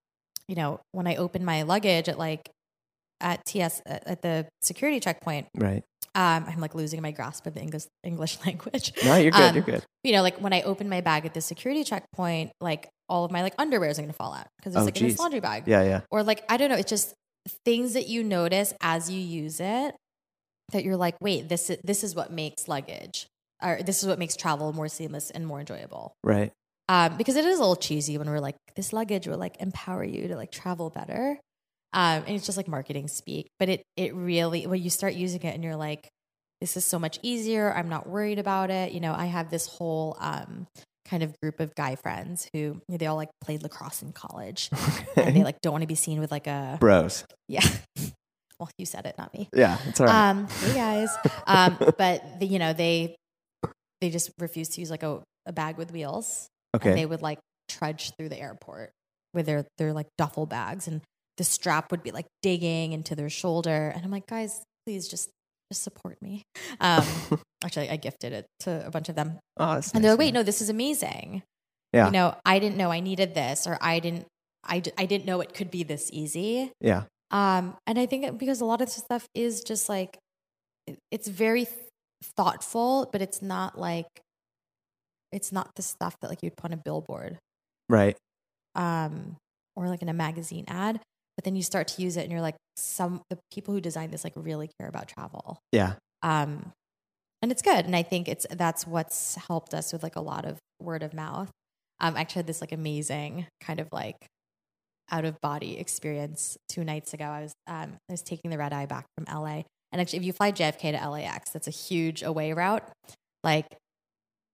you 0.48 0.54
know, 0.54 0.80
when 0.92 1.06
I 1.06 1.16
open 1.16 1.44
my 1.44 1.62
luggage 1.62 2.08
at 2.10 2.18
like 2.18 2.50
at 3.20 3.42
TS 3.46 3.80
at 3.86 4.20
the 4.20 4.46
security 4.60 5.00
checkpoint, 5.00 5.46
Right. 5.56 5.82
um 6.14 6.44
I'm 6.46 6.60
like 6.60 6.74
losing 6.74 7.00
my 7.00 7.12
grasp 7.12 7.46
of 7.46 7.54
the 7.54 7.60
English 7.62 7.84
English 8.02 8.38
language. 8.46 8.92
No, 9.02 9.16
you're 9.16 9.30
good. 9.32 9.40
Um, 9.48 9.54
you're 9.54 9.64
good. 9.64 9.82
You 10.02 10.12
know, 10.12 10.20
like 10.22 10.38
when 10.42 10.52
I 10.52 10.60
open 10.62 10.90
my 10.90 11.00
bag 11.00 11.24
at 11.24 11.32
the 11.32 11.40
security 11.40 11.84
checkpoint, 11.84 12.52
like 12.60 12.90
all 13.08 13.24
of 13.24 13.30
my 13.30 13.40
like 13.42 13.54
underwear 13.58 13.88
is 13.88 13.96
going 13.96 14.10
to 14.10 14.14
fall 14.14 14.34
out 14.34 14.46
because 14.58 14.74
it's 14.74 14.82
Oh, 14.82 14.84
like 14.84 15.00
in 15.00 15.08
this 15.08 15.18
laundry 15.18 15.40
bag 15.40 15.64
Yeah, 15.66 15.82
yeah. 15.84 16.00
or 16.10 16.22
like 16.22 16.44
I 16.50 16.58
don't 16.58 16.68
know, 16.68 16.76
it's 16.76 16.90
just 16.90 17.14
things 17.64 17.94
that 17.94 18.08
you 18.08 18.22
notice 18.22 18.72
as 18.80 19.10
you 19.10 19.20
use 19.20 19.60
it 19.60 19.94
that 20.72 20.84
you're 20.84 20.96
like, 20.96 21.16
wait, 21.20 21.48
this 21.48 21.70
is, 21.70 21.78
this 21.84 22.02
is 22.02 22.14
what 22.14 22.32
makes 22.32 22.68
luggage 22.68 23.26
or 23.62 23.80
this 23.82 24.02
is 24.02 24.08
what 24.08 24.18
makes 24.18 24.36
travel 24.36 24.72
more 24.72 24.88
seamless 24.88 25.30
and 25.30 25.46
more 25.46 25.60
enjoyable. 25.60 26.14
Right. 26.22 26.52
Um, 26.88 27.16
because 27.16 27.36
it 27.36 27.44
is 27.44 27.58
a 27.58 27.60
little 27.60 27.76
cheesy 27.76 28.18
when 28.18 28.28
we're 28.28 28.40
like, 28.40 28.56
this 28.76 28.92
luggage 28.92 29.26
will 29.26 29.38
like 29.38 29.60
empower 29.60 30.04
you 30.04 30.28
to 30.28 30.36
like 30.36 30.50
travel 30.50 30.90
better. 30.90 31.38
Um, 31.92 32.24
and 32.26 32.30
it's 32.30 32.44
just 32.44 32.56
like 32.56 32.68
marketing 32.68 33.08
speak, 33.08 33.46
but 33.60 33.68
it 33.68 33.82
it 33.96 34.14
really 34.14 34.66
when 34.66 34.82
you 34.82 34.90
start 34.90 35.14
using 35.14 35.42
it 35.42 35.54
and 35.54 35.62
you're 35.62 35.76
like, 35.76 36.08
this 36.60 36.76
is 36.76 36.84
so 36.84 36.98
much 36.98 37.18
easier. 37.22 37.72
I'm 37.72 37.88
not 37.88 38.08
worried 38.08 38.38
about 38.38 38.70
it. 38.70 38.92
You 38.92 39.00
know, 39.00 39.14
I 39.14 39.26
have 39.26 39.50
this 39.50 39.66
whole 39.66 40.16
um, 40.18 40.66
kind 41.08 41.22
of 41.22 41.38
group 41.40 41.60
of 41.60 41.74
guy 41.74 41.96
friends 41.96 42.48
who 42.52 42.80
they 42.88 43.06
all 43.06 43.16
like 43.16 43.30
played 43.40 43.62
lacrosse 43.62 44.02
in 44.02 44.12
college, 44.12 44.70
and 45.16 45.36
they 45.36 45.44
like 45.44 45.60
don't 45.60 45.72
want 45.72 45.82
to 45.82 45.88
be 45.88 45.94
seen 45.94 46.20
with 46.20 46.30
like 46.30 46.46
a 46.46 46.76
Bros. 46.80 47.24
yeah. 47.48 47.66
well, 48.58 48.70
you 48.78 48.86
said 48.86 49.06
it, 49.06 49.16
not 49.18 49.32
me. 49.34 49.48
Yeah, 49.54 49.78
it's 49.86 50.00
all 50.00 50.06
right. 50.06 50.30
Um, 50.30 50.48
hey 50.48 50.74
guys. 50.74 51.10
Um, 51.46 51.76
but 51.98 52.40
the, 52.40 52.46
you 52.46 52.58
know 52.58 52.72
they 52.72 53.16
they 54.00 54.10
just 54.10 54.30
refuse 54.38 54.68
to 54.70 54.80
use 54.80 54.90
like 54.90 55.02
a, 55.02 55.22
a 55.46 55.52
bag 55.52 55.76
with 55.76 55.92
wheels. 55.92 56.48
okay. 56.74 56.90
And 56.90 56.98
they 56.98 57.06
would 57.06 57.22
like 57.22 57.38
trudge 57.68 58.12
through 58.16 58.28
the 58.28 58.38
airport 58.38 58.90
with 59.32 59.46
their 59.46 59.66
their 59.78 59.92
like 59.92 60.06
duffel 60.18 60.46
bags, 60.46 60.88
and 60.88 61.00
the 61.36 61.44
strap 61.44 61.90
would 61.90 62.02
be 62.02 62.12
like 62.12 62.26
digging 62.42 62.92
into 62.92 63.14
their 63.14 63.30
shoulder. 63.30 63.92
And 63.94 64.04
I'm 64.04 64.10
like, 64.10 64.26
guys, 64.26 64.62
please 64.86 65.08
just 65.08 65.30
just 65.72 65.82
support 65.82 66.20
me. 66.22 66.42
Um, 66.80 67.04
actually, 67.64 67.88
I 67.88 67.96
gifted 67.96 68.32
it 68.32 68.46
to 68.60 68.84
a 68.86 68.90
bunch 68.90 69.08
of 69.08 69.14
them, 69.14 69.38
oh, 69.58 69.74
that's 69.74 69.92
and 69.92 70.02
they're 70.04 70.12
like, 70.12 70.18
wait, 70.18 70.34
no, 70.34 70.42
this 70.42 70.60
is 70.60 70.68
amazing. 70.68 71.42
Yeah. 71.92 72.06
You 72.06 72.10
know, 72.12 72.36
I 72.44 72.58
didn't 72.58 72.76
know 72.76 72.90
I 72.90 72.98
needed 73.00 73.34
this, 73.34 73.66
or 73.66 73.78
I 73.80 74.00
didn't. 74.00 74.26
I, 74.64 74.82
I 74.98 75.06
didn't 75.06 75.24
know 75.26 75.40
it 75.40 75.54
could 75.54 75.70
be 75.70 75.82
this 75.84 76.10
easy. 76.12 76.72
Yeah. 76.80 77.04
Um, 77.30 77.76
and 77.86 77.98
I 77.98 78.06
think 78.06 78.38
because 78.38 78.60
a 78.60 78.64
lot 78.64 78.80
of 78.80 78.88
this 78.88 78.96
stuff 78.96 79.26
is 79.34 79.62
just 79.62 79.88
like, 79.88 80.18
it's 81.12 81.28
very 81.28 81.66
th- 81.66 81.76
thoughtful, 82.36 83.08
but 83.12 83.22
it's 83.22 83.40
not 83.40 83.78
like, 83.78 84.06
it's 85.32 85.52
not 85.52 85.70
the 85.76 85.82
stuff 85.82 86.16
that 86.20 86.28
like 86.30 86.42
you'd 86.42 86.56
put 86.56 86.70
on 86.70 86.78
a 86.78 86.80
billboard, 86.82 87.38
Right. 87.88 88.16
um, 88.74 89.36
or 89.76 89.88
like 89.88 90.02
in 90.02 90.08
a 90.08 90.14
magazine 90.14 90.64
ad. 90.68 91.00
But 91.36 91.44
then 91.44 91.56
you 91.56 91.62
start 91.62 91.88
to 91.88 92.02
use 92.02 92.16
it, 92.16 92.22
and 92.22 92.32
you're 92.32 92.40
like, 92.40 92.56
some 92.76 93.22
the 93.30 93.38
people 93.52 93.74
who 93.74 93.80
design 93.80 94.10
this 94.10 94.24
like 94.24 94.32
really 94.36 94.70
care 94.78 94.88
about 94.88 95.08
travel. 95.08 95.58
Yeah. 95.72 95.94
Um, 96.22 96.72
and 97.42 97.52
it's 97.52 97.62
good. 97.62 97.84
And 97.84 97.94
I 97.94 98.02
think 98.02 98.28
it's 98.28 98.46
that's 98.50 98.86
what's 98.86 99.34
helped 99.34 99.74
us 99.74 99.92
with 99.92 100.02
like 100.02 100.16
a 100.16 100.20
lot 100.20 100.44
of 100.44 100.58
word 100.80 101.02
of 101.02 101.12
mouth. 101.14 101.50
Um, 102.00 102.16
I 102.16 102.20
actually 102.20 102.40
had 102.40 102.46
this 102.46 102.60
like 102.60 102.72
amazing 102.72 103.46
kind 103.60 103.80
of 103.80 103.88
like 103.92 104.16
out 105.10 105.24
of 105.24 105.38
body 105.42 105.78
experience 105.78 106.56
two 106.68 106.82
nights 106.84 107.12
ago. 107.14 107.24
I 107.24 107.42
was 107.42 107.52
um, 107.66 107.96
I 108.08 108.12
was 108.12 108.22
taking 108.22 108.50
the 108.50 108.58
red 108.58 108.72
eye 108.72 108.86
back 108.86 109.04
from 109.16 109.26
LA, 109.32 109.62
and 109.92 110.00
actually, 110.00 110.20
if 110.20 110.24
you 110.24 110.32
fly 110.32 110.50
JFK 110.52 110.98
to 110.98 111.08
LAX, 111.08 111.50
that's 111.50 111.68
a 111.68 111.70
huge 111.70 112.22
away 112.22 112.52
route. 112.52 112.88
Like, 113.42 113.66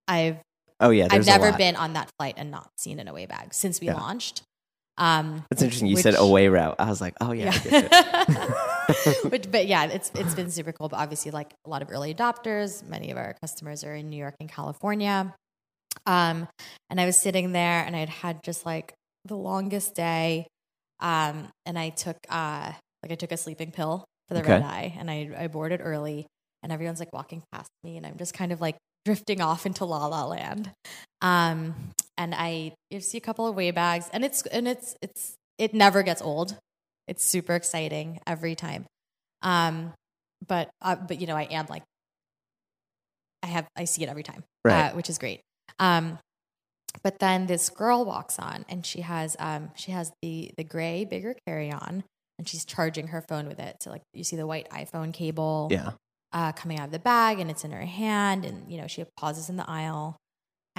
I've 0.09 0.39
Oh 0.81 0.91
yeah. 0.91 1.09
I've 1.11 1.27
never 1.27 1.53
been 1.53 1.77
on 1.77 1.93
that 1.93 2.11
flight 2.19 2.35
and 2.37 2.51
not 2.51 2.69
seen 2.79 2.99
an 2.99 3.07
away 3.07 3.27
bag 3.27 3.55
since 3.55 3.81
we 3.81 3.87
Yeah. 3.87 3.95
launched. 3.95 4.43
Um, 5.01 5.45
That's 5.51 5.63
interesting. 5.63 5.89
You 5.89 5.97
said 5.97 6.15
away 6.15 6.47
route. 6.49 6.77
I 6.79 6.89
was 6.89 7.01
like, 7.01 7.15
oh 7.21 7.33
yeah. 7.33 7.53
Which, 9.31 9.51
but 9.51 9.67
yeah, 9.67 9.87
it's 9.87 10.11
it's 10.15 10.35
been 10.35 10.51
super 10.51 10.73
cool. 10.73 10.89
But 10.89 10.99
obviously, 11.01 11.31
like 11.31 11.53
a 11.67 11.71
lot 11.71 11.83
of 11.83 11.91
early 11.91 12.15
adopters, 12.15 12.87
many 12.87 13.11
of 13.11 13.17
our 13.17 13.35
customers 13.41 13.83
are 13.83 13.95
in 13.95 14.11
New 14.11 14.17
York 14.19 14.35
and 14.41 14.49
California. 14.49 15.35
Um, 16.07 16.47
and 16.91 17.01
I 17.01 17.07
was 17.07 17.17
sitting 17.17 17.53
there, 17.53 17.83
and 17.85 17.97
I'd 17.97 18.09
had 18.09 18.43
just 18.43 18.67
like 18.67 18.93
the 19.25 19.37
longest 19.37 19.95
day. 19.95 20.47
Um, 21.01 21.49
and 21.65 21.79
I 21.79 21.89
took 21.91 22.17
uh 22.29 22.73
like 23.03 23.13
I 23.13 23.15
took 23.15 23.33
a 23.33 23.37
sleeping 23.37 23.73
pill 23.73 24.05
for 24.29 24.35
the 24.35 24.41
Okay. 24.41 24.53
red 24.53 24.63
eye, 24.63 24.95
and 24.99 25.11
I 25.11 25.31
I 25.39 25.47
boarded 25.49 25.81
early, 25.83 26.27
and 26.63 26.71
everyone's 26.73 27.01
like 27.01 27.13
walking 27.13 27.43
past 27.53 27.69
me, 27.85 27.97
and 27.97 28.05
I'm 28.07 28.19
just 28.19 28.35
kind 28.35 28.53
of 28.53 28.61
like 28.61 28.77
drifting 29.07 29.41
off 29.41 29.65
into 29.65 29.85
La 29.87 30.07
La 30.07 30.27
Land. 30.27 30.71
Um, 31.23 31.75
and 32.21 32.35
I 32.35 32.75
you 32.91 33.01
see 33.01 33.17
a 33.17 33.21
couple 33.23 33.47
of 33.49 33.57
way 33.57 33.71
bags, 33.71 34.11
and 34.13 34.25
it's 34.25 34.47
and 34.47 34.69
it's 34.69 34.95
it's 35.01 35.37
it 35.57 35.73
never 35.73 36.03
gets 36.03 36.21
old. 36.21 36.55
It's 37.09 37.25
super 37.25 37.55
exciting 37.55 38.21
every 38.27 38.55
time. 38.55 38.85
Um, 39.41 39.95
but 40.47 40.69
uh, 40.83 40.97
but 40.97 41.19
you 41.19 41.27
know 41.27 41.35
I 41.35 41.45
am 41.45 41.67
like 41.71 41.83
I 43.43 43.47
have 43.47 43.67
I 43.75 43.85
see 43.87 44.03
it 44.03 44.11
every 44.11 44.23
time, 44.23 44.45
Right. 44.67 44.91
uh, 44.91 44.93
which 44.93 45.09
is 45.09 45.17
great. 45.17 45.41
Um, 45.79 46.19
but 47.03 47.21
then 47.21 47.47
this 47.47 47.71
girl 47.71 48.05
walks 48.05 48.39
on, 48.39 48.67
and 48.69 48.85
she 48.85 49.01
has 49.01 49.35
um 49.39 49.71
she 49.75 49.93
has 49.93 50.13
the 50.21 50.53
the 50.59 50.65
gray 50.65 51.07
bigger 51.07 51.35
carry 51.47 51.73
on, 51.73 52.05
and 52.39 52.47
she's 52.47 52.67
charging 52.67 53.09
her 53.09 53.25
phone 53.31 53.49
with 53.49 53.59
it. 53.59 53.77
So 53.81 53.91
like 53.91 54.03
you 54.13 54.25
see 54.25 54.37
the 54.37 54.47
white 54.47 54.69
iPhone 54.69 55.15
cable 55.15 55.69
yeah. 55.71 55.93
uh, 56.35 56.53
coming 56.53 56.79
out 56.79 56.87
of 56.87 56.93
the 56.93 56.99
bag 56.99 57.41
and 57.41 57.51
it's 57.51 57.65
in 57.65 57.71
her 57.71 57.87
hand 57.87 58.45
and 58.45 58.71
you 58.71 58.79
know 58.79 58.87
she 58.87 59.05
pauses 59.17 59.49
in 59.49 59.57
the 59.57 59.69
aisle 59.71 60.19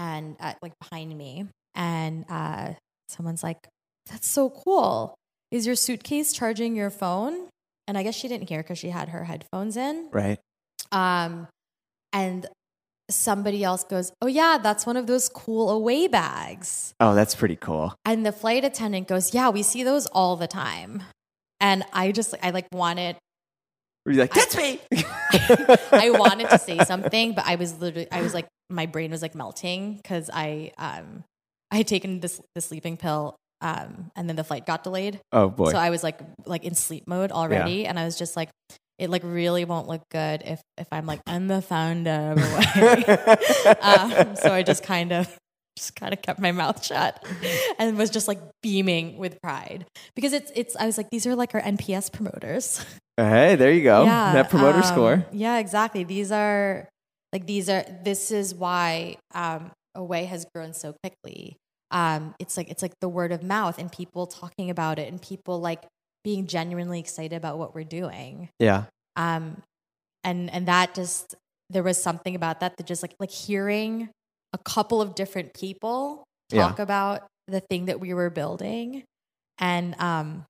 and 0.01 0.35
uh, 0.39 0.53
like 0.61 0.73
behind 0.79 1.15
me. 1.17 1.45
And 1.75 2.25
uh, 2.29 2.73
someone's 3.07 3.43
like 3.43 3.67
that's 4.09 4.27
so 4.27 4.49
cool. 4.49 5.13
Is 5.51 5.65
your 5.67 5.75
suitcase 5.75 6.33
charging 6.33 6.75
your 6.75 6.89
phone? 6.89 7.47
And 7.87 7.97
i 7.97 8.03
guess 8.03 8.15
she 8.15 8.27
didn't 8.27 8.47
hear 8.49 8.61
because 8.63 8.77
she 8.79 8.89
had 8.89 9.09
her 9.09 9.23
headphones 9.25 9.77
in. 9.77 10.09
Right. 10.11 10.39
um, 10.91 11.47
and 12.13 12.47
somebody 13.09 13.61
else 13.61 13.83
goes 13.83 14.13
oh 14.21 14.27
yeah 14.27 14.57
that's 14.63 14.85
one 14.85 14.95
of 14.95 15.05
those 15.05 15.27
cool 15.29 15.69
away 15.69 16.07
bags. 16.07 16.93
Oh, 16.99 17.13
that's 17.13 17.35
pretty 17.35 17.57
cool. 17.57 17.93
and 18.05 18.25
the 18.25 18.31
flight 18.31 18.63
attendant 18.63 19.07
goes 19.07 19.33
yeah 19.33 19.49
we 19.49 19.63
see 19.63 19.83
those 19.83 20.05
all 20.07 20.35
the 20.37 20.47
time. 20.47 21.03
And 21.59 21.83
i 21.93 22.11
just 22.11 22.33
i 22.41 22.49
like 22.51 22.67
wanted 22.71 23.17
Were 24.05 24.11
you 24.13 24.19
like, 24.19 24.33
that's 24.33 24.57
me? 24.57 24.79
I 25.91 26.09
wanted 26.17 26.49
to 26.49 26.57
say 26.57 26.79
something, 26.79 27.33
but 27.33 27.45
I 27.45 27.55
was 27.55 27.77
literally, 27.79 28.11
I 28.11 28.21
was 28.21 28.33
like, 28.33 28.47
my 28.69 28.85
brain 28.87 29.11
was 29.11 29.21
like 29.21 29.35
melting 29.35 29.97
because 29.97 30.29
I, 30.33 30.71
um, 30.77 31.23
I 31.69 31.77
had 31.77 31.87
taken 31.87 32.19
this 32.19 32.41
the 32.55 32.61
sleeping 32.61 32.97
pill, 32.97 33.35
um, 33.61 34.11
and 34.15 34.27
then 34.27 34.35
the 34.35 34.43
flight 34.43 34.65
got 34.65 34.83
delayed, 34.83 35.19
Oh 35.31 35.49
boy. 35.49 35.71
so 35.71 35.77
I 35.77 35.91
was 35.91 36.03
like, 36.03 36.19
like 36.45 36.63
in 36.63 36.73
sleep 36.73 37.03
mode 37.07 37.31
already, 37.31 37.85
and 37.85 37.99
I 37.99 38.05
was 38.05 38.17
just 38.17 38.35
like, 38.35 38.49
it 38.97 39.09
like 39.09 39.23
really 39.23 39.65
won't 39.65 39.87
look 39.87 40.03
good 40.11 40.43
if 40.45 40.61
if 40.77 40.87
I'm 40.91 41.07
like 41.07 41.21
I'm 41.25 41.47
the 41.47 41.61
founder 41.61 42.35
um, 43.81 44.35
so 44.35 44.53
I 44.53 44.63
just 44.63 44.83
kind 44.83 45.11
of 45.11 45.37
just 45.77 45.95
kind 45.95 46.13
of 46.13 46.21
kept 46.21 46.39
my 46.39 46.51
mouth 46.51 46.83
shut 46.85 47.25
and 47.79 47.97
was 47.97 48.09
just 48.09 48.27
like 48.27 48.39
beaming 48.61 49.17
with 49.17 49.41
pride 49.41 49.85
because 50.15 50.33
it's 50.33 50.51
it's 50.55 50.75
I 50.75 50.85
was 50.85 50.97
like 50.97 51.09
these 51.09 51.25
are 51.25 51.35
like 51.35 51.55
our 51.55 51.61
NPS 51.61 52.11
promoters. 52.11 52.85
Hey, 53.17 53.55
there 53.55 53.71
you 53.71 53.83
go. 53.83 54.05
Net 54.05 54.49
promoter 54.49 54.77
um, 54.79 54.83
score. 54.83 55.25
Yeah, 55.31 55.57
exactly. 55.57 56.03
These 56.03 56.31
are 56.31 56.87
like 57.33 57.45
these 57.45 57.69
are 57.69 57.83
this 58.03 58.31
is 58.31 58.53
why 58.55 59.17
um 59.33 59.71
Away 59.95 60.25
has 60.25 60.45
grown 60.55 60.73
so 60.73 60.95
quickly. 61.03 61.57
Um 61.91 62.33
it's 62.39 62.55
like 62.57 62.69
it's 62.69 62.81
like 62.81 62.93
the 63.01 63.09
word 63.09 63.31
of 63.31 63.43
mouth 63.43 63.77
and 63.77 63.91
people 63.91 64.25
talking 64.27 64.69
about 64.69 64.99
it 64.99 65.11
and 65.11 65.21
people 65.21 65.59
like 65.59 65.83
being 66.23 66.47
genuinely 66.47 66.99
excited 66.99 67.35
about 67.35 67.57
what 67.57 67.75
we're 67.75 67.83
doing. 67.83 68.49
Yeah. 68.59 68.85
Um 69.15 69.61
and 70.23 70.49
and 70.49 70.67
that 70.67 70.93
just 70.95 71.35
there 71.69 71.83
was 71.83 72.01
something 72.01 72.35
about 72.35 72.59
that 72.61 72.77
that 72.77 72.87
just 72.87 73.01
like 73.01 73.13
like 73.19 73.31
hearing 73.31 74.09
a 74.53 74.57
couple 74.57 75.01
of 75.01 75.15
different 75.15 75.53
people 75.53 76.23
Yeah. 76.51 76.67
talk 76.67 76.79
about 76.79 77.27
the 77.47 77.59
thing 77.59 77.85
that 77.85 77.99
we 77.99 78.13
were 78.13 78.29
building 78.29 79.03
and 79.59 79.95
um 79.99 80.45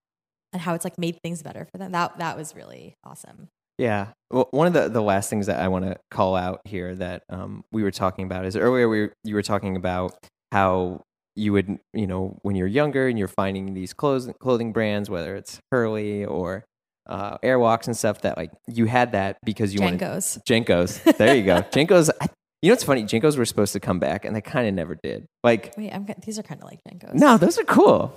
and 0.54 0.62
how 0.62 0.74
it's 0.74 0.84
like 0.84 0.98
made 0.98 1.18
things 1.24 1.42
better 1.42 1.66
for 1.72 1.78
them. 1.78 1.92
That 1.92 2.18
that 2.20 2.38
was 2.38 2.56
really 2.56 2.96
awesome. 3.04 3.50
Yeah. 3.78 4.10
Well, 4.30 4.48
one 4.52 4.68
of 4.68 4.74
the, 4.74 4.90
the 4.90 5.02
last 5.02 5.30
things 5.30 5.48
that 5.48 5.60
I 5.60 5.68
want 5.68 5.86
to 5.86 5.98
call 6.12 6.36
out 6.36 6.62
here 6.66 6.94
that 6.96 7.24
um, 7.30 7.64
we 7.72 7.82
were 7.82 7.92
talking 7.92 8.26
about 8.26 8.46
is 8.46 8.56
earlier 8.56 8.88
we 8.88 9.02
were, 9.02 9.14
you 9.24 9.34
were 9.34 9.42
talking 9.42 9.76
about 9.76 10.14
how 10.52 11.02
you 11.36 11.54
would, 11.54 11.80
you 11.94 12.06
know, 12.06 12.38
when 12.44 12.56
you're 12.56 12.68
younger 12.68 13.08
and 13.08 13.18
you're 13.18 13.28
finding 13.28 13.74
these 13.74 13.92
clothes, 13.94 14.30
clothing 14.40 14.72
brands, 14.72 15.10
whether 15.10 15.36
it's 15.36 15.60
Hurley 15.72 16.26
or 16.26 16.64
uh, 17.10 17.40
Airwalks 17.40 17.88
and 17.88 17.98
stuff, 17.98 18.22
that 18.22 18.38
like 18.38 18.52
you 18.68 18.86
had 18.86 19.14
that 19.14 19.38
because 19.44 19.74
you 19.74 19.82
wanted 19.82 20.00
JNCOs. 20.00 20.44
JNCOs. 20.44 21.18
There 21.18 21.36
you 21.36 21.44
go. 21.44 21.62
JNCOs. 21.74 22.12
I, 22.22 22.28
you 22.62 22.70
know 22.70 22.74
what's 22.74 22.84
funny? 22.84 23.04
JNCOs 23.04 23.36
were 23.36 23.46
supposed 23.46 23.74
to 23.74 23.80
come 23.80 23.98
back 23.98 24.26
and 24.26 24.36
they 24.36 24.42
kind 24.42 24.68
of 24.68 24.76
never 24.76 24.96
did. 25.02 25.26
Like, 25.44 25.74
Wait, 25.76 25.90
I'm 25.92 26.06
these 26.24 26.38
are 26.38 26.44
kind 26.44 26.62
of 26.62 26.68
like 26.70 26.80
JNCOs. 26.88 27.16
no, 27.16 27.38
those 27.38 27.58
are 27.58 27.64
cool. 27.64 28.14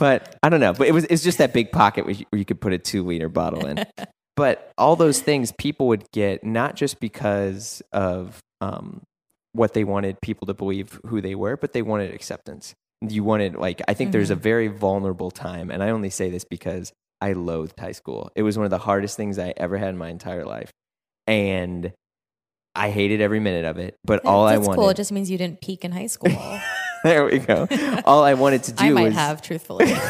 But 0.00 0.38
I 0.42 0.48
don't 0.48 0.60
know. 0.60 0.72
But 0.72 0.88
it 0.88 0.92
was 0.92 1.04
it's 1.04 1.22
just 1.22 1.38
that 1.38 1.52
big 1.52 1.70
pocket 1.70 2.06
where 2.06 2.14
you, 2.14 2.24
where 2.30 2.38
you 2.38 2.46
could 2.46 2.60
put 2.60 2.72
a 2.72 2.78
two 2.78 3.04
liter 3.04 3.28
bottle 3.28 3.66
in. 3.66 3.84
but 4.36 4.72
all 4.78 4.96
those 4.96 5.20
things 5.20 5.52
people 5.52 5.88
would 5.88 6.10
get 6.12 6.42
not 6.42 6.74
just 6.74 6.98
because 7.00 7.82
of 7.92 8.40
um, 8.62 9.02
what 9.52 9.74
they 9.74 9.84
wanted 9.84 10.18
people 10.22 10.46
to 10.46 10.54
believe 10.54 10.98
who 11.06 11.20
they 11.20 11.34
were, 11.34 11.58
but 11.58 11.74
they 11.74 11.82
wanted 11.82 12.14
acceptance. 12.14 12.74
You 13.06 13.22
wanted 13.22 13.56
like 13.56 13.82
I 13.88 13.94
think 13.94 14.12
there's 14.12 14.30
a 14.30 14.34
very 14.34 14.68
vulnerable 14.68 15.30
time, 15.30 15.70
and 15.70 15.82
I 15.82 15.90
only 15.90 16.10
say 16.10 16.30
this 16.30 16.44
because 16.44 16.92
I 17.20 17.34
loathed 17.34 17.78
high 17.78 17.92
school. 17.92 18.30
It 18.34 18.42
was 18.42 18.56
one 18.56 18.64
of 18.64 18.70
the 18.70 18.78
hardest 18.78 19.18
things 19.18 19.38
I 19.38 19.52
ever 19.58 19.76
had 19.76 19.90
in 19.90 19.98
my 19.98 20.08
entire 20.08 20.46
life, 20.46 20.70
and 21.26 21.92
I 22.74 22.88
hated 22.88 23.20
every 23.20 23.40
minute 23.40 23.66
of 23.66 23.78
it. 23.78 23.96
But 24.04 24.24
all 24.24 24.46
I 24.46 24.56
That's 24.56 24.66
wanted, 24.66 24.78
cool. 24.78 24.88
It 24.90 24.96
just 24.96 25.12
means 25.12 25.30
you 25.30 25.36
didn't 25.36 25.60
peak 25.60 25.84
in 25.84 25.92
high 25.92 26.06
school. 26.06 26.32
there 27.04 27.24
we 27.24 27.38
go. 27.38 27.66
all 28.04 28.22
I 28.24 28.34
wanted 28.34 28.64
to 28.64 28.72
do 28.72 28.84
I 28.84 28.90
might 28.90 29.04
was 29.04 29.14
have, 29.14 29.42
truthfully. 29.42 29.92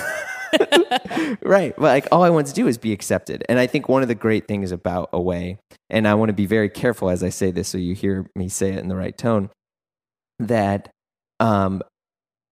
right. 1.42 1.78
Well, 1.78 1.92
like 1.92 2.08
all 2.12 2.22
I 2.22 2.30
wanted 2.30 2.48
to 2.48 2.54
do 2.54 2.66
is 2.66 2.78
be 2.78 2.92
accepted. 2.92 3.44
And 3.48 3.58
I 3.58 3.66
think 3.66 3.88
one 3.88 4.02
of 4.02 4.08
the 4.08 4.14
great 4.14 4.48
things 4.48 4.72
about 4.72 5.10
Away, 5.12 5.58
and 5.88 6.06
I 6.06 6.14
want 6.14 6.28
to 6.30 6.34
be 6.34 6.46
very 6.46 6.68
careful 6.68 7.10
as 7.10 7.22
I 7.22 7.28
say 7.28 7.50
this 7.50 7.68
so 7.68 7.78
you 7.78 7.94
hear 7.94 8.28
me 8.34 8.48
say 8.48 8.72
it 8.72 8.78
in 8.78 8.88
the 8.88 8.96
right 8.96 9.16
tone, 9.16 9.50
that 10.38 10.90
um, 11.38 11.82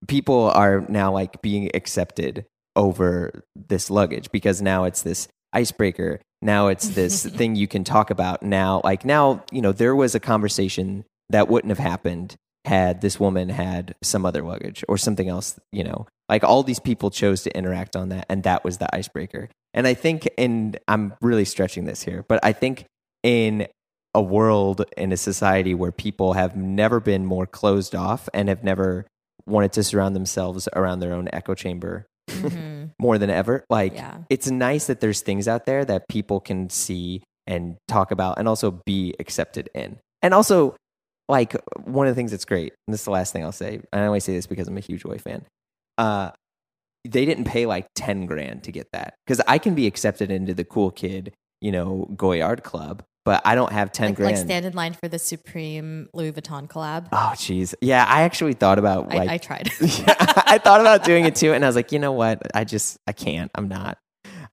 people 0.07 0.49
are 0.51 0.85
now 0.87 1.11
like 1.11 1.41
being 1.41 1.69
accepted 1.73 2.45
over 2.75 3.43
this 3.55 3.89
luggage 3.89 4.31
because 4.31 4.61
now 4.61 4.85
it's 4.85 5.01
this 5.01 5.27
icebreaker. 5.53 6.21
Now 6.41 6.67
it's 6.67 6.89
this 6.89 7.25
thing 7.25 7.55
you 7.55 7.67
can 7.67 7.83
talk 7.83 8.09
about. 8.09 8.43
Now, 8.43 8.81
like 8.83 9.03
now, 9.03 9.43
you 9.51 9.61
know, 9.61 9.73
there 9.73 9.95
was 9.95 10.15
a 10.15 10.19
conversation 10.19 11.05
that 11.29 11.49
wouldn't 11.49 11.69
have 11.69 11.85
happened 11.85 12.35
had 12.65 13.01
this 13.01 13.19
woman 13.19 13.49
had 13.49 13.95
some 14.03 14.25
other 14.25 14.41
luggage 14.43 14.83
or 14.89 14.97
something 14.97 15.27
else, 15.29 15.59
you 15.71 15.83
know. 15.83 16.05
Like 16.27 16.43
all 16.43 16.61
these 16.63 16.79
people 16.79 17.09
chose 17.09 17.43
to 17.43 17.57
interact 17.57 17.95
on 17.95 18.09
that 18.09 18.25
and 18.29 18.43
that 18.43 18.63
was 18.63 18.77
the 18.77 18.93
icebreaker. 18.95 19.49
And 19.73 19.87
I 19.87 19.93
think 19.93 20.27
in 20.37 20.75
I'm 20.87 21.13
really 21.21 21.45
stretching 21.45 21.85
this 21.85 22.03
here, 22.03 22.23
but 22.27 22.39
I 22.43 22.51
think 22.53 22.85
in 23.23 23.67
a 24.15 24.21
world 24.21 24.83
in 24.97 25.11
a 25.11 25.17
society 25.17 25.73
where 25.73 25.91
people 25.91 26.33
have 26.33 26.55
never 26.55 26.99
been 26.99 27.25
more 27.25 27.45
closed 27.45 27.95
off 27.95 28.27
and 28.33 28.49
have 28.49 28.63
never 28.63 29.05
wanted 29.45 29.71
to 29.73 29.83
surround 29.83 30.15
themselves 30.15 30.67
around 30.75 30.99
their 30.99 31.13
own 31.13 31.29
echo 31.33 31.53
chamber 31.55 32.05
Mm-hmm. 32.29 32.85
more 33.01 33.17
than 33.17 33.31
ever. 33.31 33.65
Like 33.71 33.95
Yeah. 33.95 34.17
it's 34.29 34.51
nice 34.51 34.85
that 34.85 34.99
there's 35.01 35.21
things 35.21 35.47
out 35.47 35.65
there 35.65 35.83
that 35.85 36.07
people 36.07 36.39
can 36.39 36.69
see 36.69 37.23
and 37.47 37.77
talk 37.87 38.11
about 38.11 38.37
and 38.37 38.47
also 38.47 38.79
be 38.85 39.15
accepted 39.19 39.67
in. 39.73 39.97
And 40.21 40.35
also 40.35 40.75
like 41.29 41.55
one 41.85 42.07
of 42.07 42.11
the 42.11 42.19
things 42.19 42.31
that's 42.31 42.43
great, 42.45 42.73
and 42.87 42.93
this 42.93 43.01
is 43.01 43.05
the 43.05 43.11
last 43.11 43.31
thing 43.31 43.43
I'll 43.45 43.51
say, 43.53 43.75
and 43.93 44.01
I 44.03 44.07
only 44.07 44.19
say 44.19 44.33
this 44.33 44.47
because 44.47 44.67
I'm 44.67 44.77
a 44.77 44.81
huge 44.81 45.05
Way 45.05 45.17
fan. 45.19 45.45
Uh 45.97 46.31
they 47.09 47.23
didn't 47.25 47.45
pay 47.45 47.65
like 47.65 47.87
10 47.95 48.25
grand 48.25 48.63
to 48.63 48.73
get 48.73 48.87
that. 48.91 49.13
Because 49.25 49.41
I 49.47 49.57
can 49.57 49.73
be 49.73 49.87
accepted 49.87 50.29
into 50.31 50.53
the 50.53 50.65
cool 50.65 50.91
kid, 50.91 51.31
you 51.61 51.71
know, 51.71 52.09
Goyard 52.17 52.61
Club, 52.63 53.03
but 53.23 53.41
I 53.45 53.55
don't 53.55 53.71
have 53.71 53.93
10 53.93 54.09
Like, 54.09 54.15
grand. 54.17 54.35
like 54.35 54.45
stand 54.45 54.65
in 54.65 54.73
line 54.73 54.93
for 55.01 55.07
the 55.07 55.17
Supreme 55.17 56.09
Louis 56.13 56.33
Vuitton 56.33 56.67
collab. 56.67 57.07
oh, 57.13 57.31
jeez. 57.35 57.73
Yeah, 57.81 58.03
I 58.05 58.23
actually 58.23 58.51
thought 58.53 58.79
about 58.79 59.13
I, 59.13 59.17
like 59.17 59.29
I 59.29 59.37
tried. 59.37 59.69
yeah, 59.81 60.13
I 60.45 60.57
thought 60.57 60.81
about 60.81 61.05
doing 61.05 61.23
it 61.23 61.35
too, 61.37 61.53
and 61.53 61.63
I 61.63 61.67
was 61.67 61.75
like, 61.77 61.93
you 61.93 61.99
know 61.99 62.11
what? 62.11 62.41
I 62.53 62.65
just 62.65 62.97
I 63.07 63.13
can't. 63.13 63.49
I'm 63.55 63.69
not. 63.69 63.97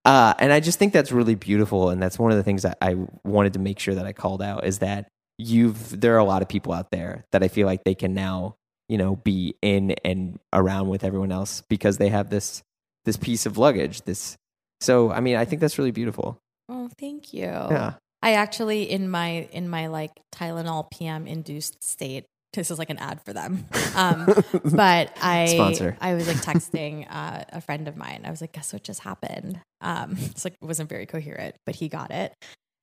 Uh, 0.05 0.35
and 0.39 0.53
I 0.53 0.61
just 0.61 0.79
think 0.79 0.93
that's 0.93 1.11
really 1.11 1.35
beautiful, 1.35 1.91
and 1.91 2.01
that's 2.01 2.17
one 2.17 2.31
of 2.31 2.37
the 2.37 2.45
things 2.45 2.63
that 2.63 2.79
I 2.81 2.95
wanted 3.25 3.55
to 3.55 3.59
make 3.59 3.81
sure 3.81 3.97
that 3.97 4.07
I 4.07 4.13
called 4.13 4.41
out 4.41 4.65
is 4.65 4.79
that 4.79 5.09
you've 5.39 6.01
there 6.01 6.15
are 6.15 6.19
a 6.19 6.25
lot 6.25 6.43
of 6.43 6.49
people 6.49 6.73
out 6.73 6.91
there 6.91 7.25
that 7.33 7.43
I 7.43 7.49
feel 7.49 7.67
like 7.67 7.85
they 7.85 7.95
can 7.95 8.15
now 8.15 8.57
you 8.89 8.99
know 8.99 9.17
be 9.17 9.55
in 9.63 9.93
and 10.05 10.39
around 10.53 10.89
with 10.89 11.05
everyone 11.05 11.33
else 11.33 11.63
because 11.69 11.99
they 11.99 12.09
have 12.09 12.31
this 12.31 12.63
this 13.05 13.17
piece 13.17 13.47
of 13.47 13.59
luggage. 13.59 14.03
This 14.03 14.37
so 14.81 15.11
I 15.11 15.21
mean 15.21 15.37
I 15.37 15.45
think 15.45 15.61
that's 15.61 15.79
really 15.79 15.91
beautiful. 15.93 16.39
oh, 16.69 16.89
thank 16.99 17.33
you. 17.33 17.45
Yeah. 17.45 17.95
I 18.23 18.33
actually 18.33 18.91
in 18.91 19.11
my 19.11 19.49
in 19.53 19.69
my 19.69 19.87
like 19.87 20.13
Tylenol 20.35 20.91
PM 20.91 21.27
induced 21.27 21.83
state. 21.83 22.25
This 22.53 22.71
is 22.71 22.79
like 22.79 22.89
an 22.89 22.99
ad 22.99 23.21
for 23.25 23.33
them. 23.33 23.67
Um, 23.97 24.27
but 24.75 25.17
I 25.23 25.47
Sponsor. 25.47 25.97
I 26.03 26.13
was 26.13 26.29
like 26.29 26.37
texting 26.37 27.07
uh, 27.09 27.45
a 27.51 27.63
friend 27.63 27.89
of 27.89 27.97
mine. 27.97 28.25
I 28.27 28.31
was 28.31 28.43
like, 28.43 28.53
guess 28.53 28.75
what 28.75 28.83
just 28.83 29.01
happened? 29.01 29.59
Um, 29.81 30.17
it's 30.21 30.45
like 30.45 30.53
it 30.61 30.67
wasn't 30.67 30.91
very 30.91 31.07
coherent, 31.07 31.57
but 31.65 31.77
he 31.77 31.89
got 31.89 32.11
it. 32.11 32.35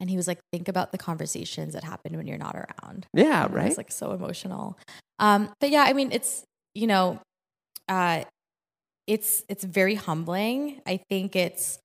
And 0.03 0.09
he 0.09 0.17
was 0.17 0.27
like, 0.27 0.39
think 0.51 0.67
about 0.67 0.91
the 0.91 0.97
conversations 0.97 1.73
that 1.75 1.85
happen 1.85 2.17
when 2.17 2.27
you're 2.27 2.37
not 2.37 2.55
around. 2.55 3.07
Yeah, 3.13 3.45
And 3.45 3.53
right. 3.53 3.67
It's 3.67 3.77
like 3.77 3.89
so 3.89 4.11
emotional. 4.11 4.77
Um, 5.17 5.49
but 5.61 5.69
yeah, 5.69 5.83
I 5.87 5.93
mean, 5.93 6.11
it's 6.11 6.43
you 6.75 6.87
know, 6.87 7.21
uh, 7.87 8.25
it's 9.07 9.43
it's 9.47 9.63
very 9.63 9.95
humbling. 9.95 10.81
I 10.85 10.97
think 11.09 11.37
it's, 11.37 11.79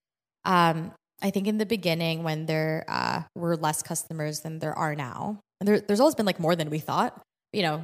um, 0.44 0.90
I 1.22 1.30
think 1.30 1.46
in 1.46 1.58
the 1.58 1.66
beginning 1.66 2.24
when 2.24 2.46
there 2.46 2.84
uh, 2.88 3.22
were 3.36 3.56
less 3.56 3.84
customers 3.84 4.40
than 4.40 4.58
there 4.58 4.74
are 4.74 4.96
now, 4.96 5.38
and 5.60 5.68
there, 5.68 5.78
there's 5.78 6.00
always 6.00 6.16
been 6.16 6.26
like 6.26 6.40
more 6.40 6.56
than 6.56 6.70
we 6.70 6.80
thought. 6.80 7.20
You 7.52 7.62
know, 7.62 7.76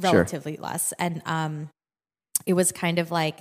Sure. 0.00 0.12
relatively 0.12 0.56
less, 0.56 0.94
and 0.98 1.20
um, 1.26 1.68
it 2.46 2.54
was 2.54 2.72
kind 2.72 2.98
of 2.98 3.10
like. 3.10 3.40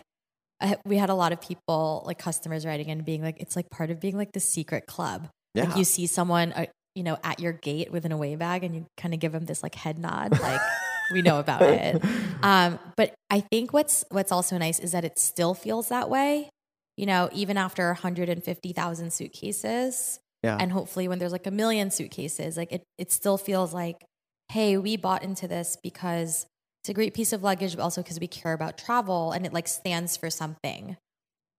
I- 0.61 0.77
We 0.85 0.97
had 0.97 1.09
a 1.09 1.15
lot 1.15 1.31
of 1.31 1.39
people, 1.39 2.03
like 2.05 2.17
customers, 2.17 2.65
writing 2.65 2.89
and 2.91 3.05
being 3.05 3.21
like, 3.21 3.39
"It's 3.39 3.55
like 3.55 3.69
part 3.69 3.89
of 3.89 4.01
being 4.01 4.17
like 4.17 4.31
the 4.33 4.39
secret 4.41 4.85
club." 4.87 5.27
Yeah. 5.55 5.65
Like 5.65 5.77
you 5.77 5.85
see 5.85 6.05
someone, 6.05 6.51
uh, 6.53 6.65
you 6.95 7.03
know, 7.03 7.17
at 7.23 7.39
your 7.39 7.53
gate 7.53 7.91
with 7.91 8.05
an 8.05 8.11
away 8.11 8.35
bag, 8.35 8.63
and 8.63 8.75
you 8.75 8.85
kind 8.97 9.13
of 9.13 9.19
give 9.19 9.31
them 9.31 9.45
this 9.45 9.63
like 9.63 9.75
head 9.75 9.97
nod, 9.97 10.39
like 10.39 10.61
we 11.13 11.21
know 11.21 11.39
about 11.39 11.61
it. 11.61 12.03
Um, 12.43 12.77
but 12.95 13.13
I 13.29 13.39
think 13.39 13.73
what's 13.73 14.03
what's 14.11 14.31
also 14.31 14.57
nice 14.57 14.79
is 14.79 14.91
that 14.91 15.03
it 15.05 15.17
still 15.17 15.53
feels 15.53 15.89
that 15.89 16.09
way. 16.09 16.49
You 16.97 17.05
know, 17.05 17.29
even 17.33 17.57
after 17.57 17.87
150,000 17.87 19.11
suitcases, 19.11 20.19
yeah. 20.43 20.57
and 20.59 20.71
hopefully 20.71 21.07
when 21.07 21.19
there's 21.19 21.33
like 21.33 21.47
a 21.47 21.51
million 21.51 21.91
suitcases, 21.91 22.55
like 22.55 22.71
it 22.71 22.83
it 22.97 23.11
still 23.11 23.37
feels 23.37 23.73
like, 23.73 24.05
hey, 24.51 24.77
we 24.77 24.95
bought 24.95 25.23
into 25.23 25.47
this 25.47 25.77
because 25.81 26.45
it's 26.81 26.89
a 26.89 26.93
great 26.93 27.13
piece 27.13 27.33
of 27.33 27.43
luggage, 27.43 27.75
but 27.75 27.81
also 27.81 28.01
because 28.03 28.19
we 28.19 28.27
care 28.27 28.53
about 28.53 28.77
travel, 28.77 29.31
and 29.31 29.45
it 29.45 29.53
like 29.53 29.67
stands 29.67 30.15
for 30.17 30.29
something 30.29 30.97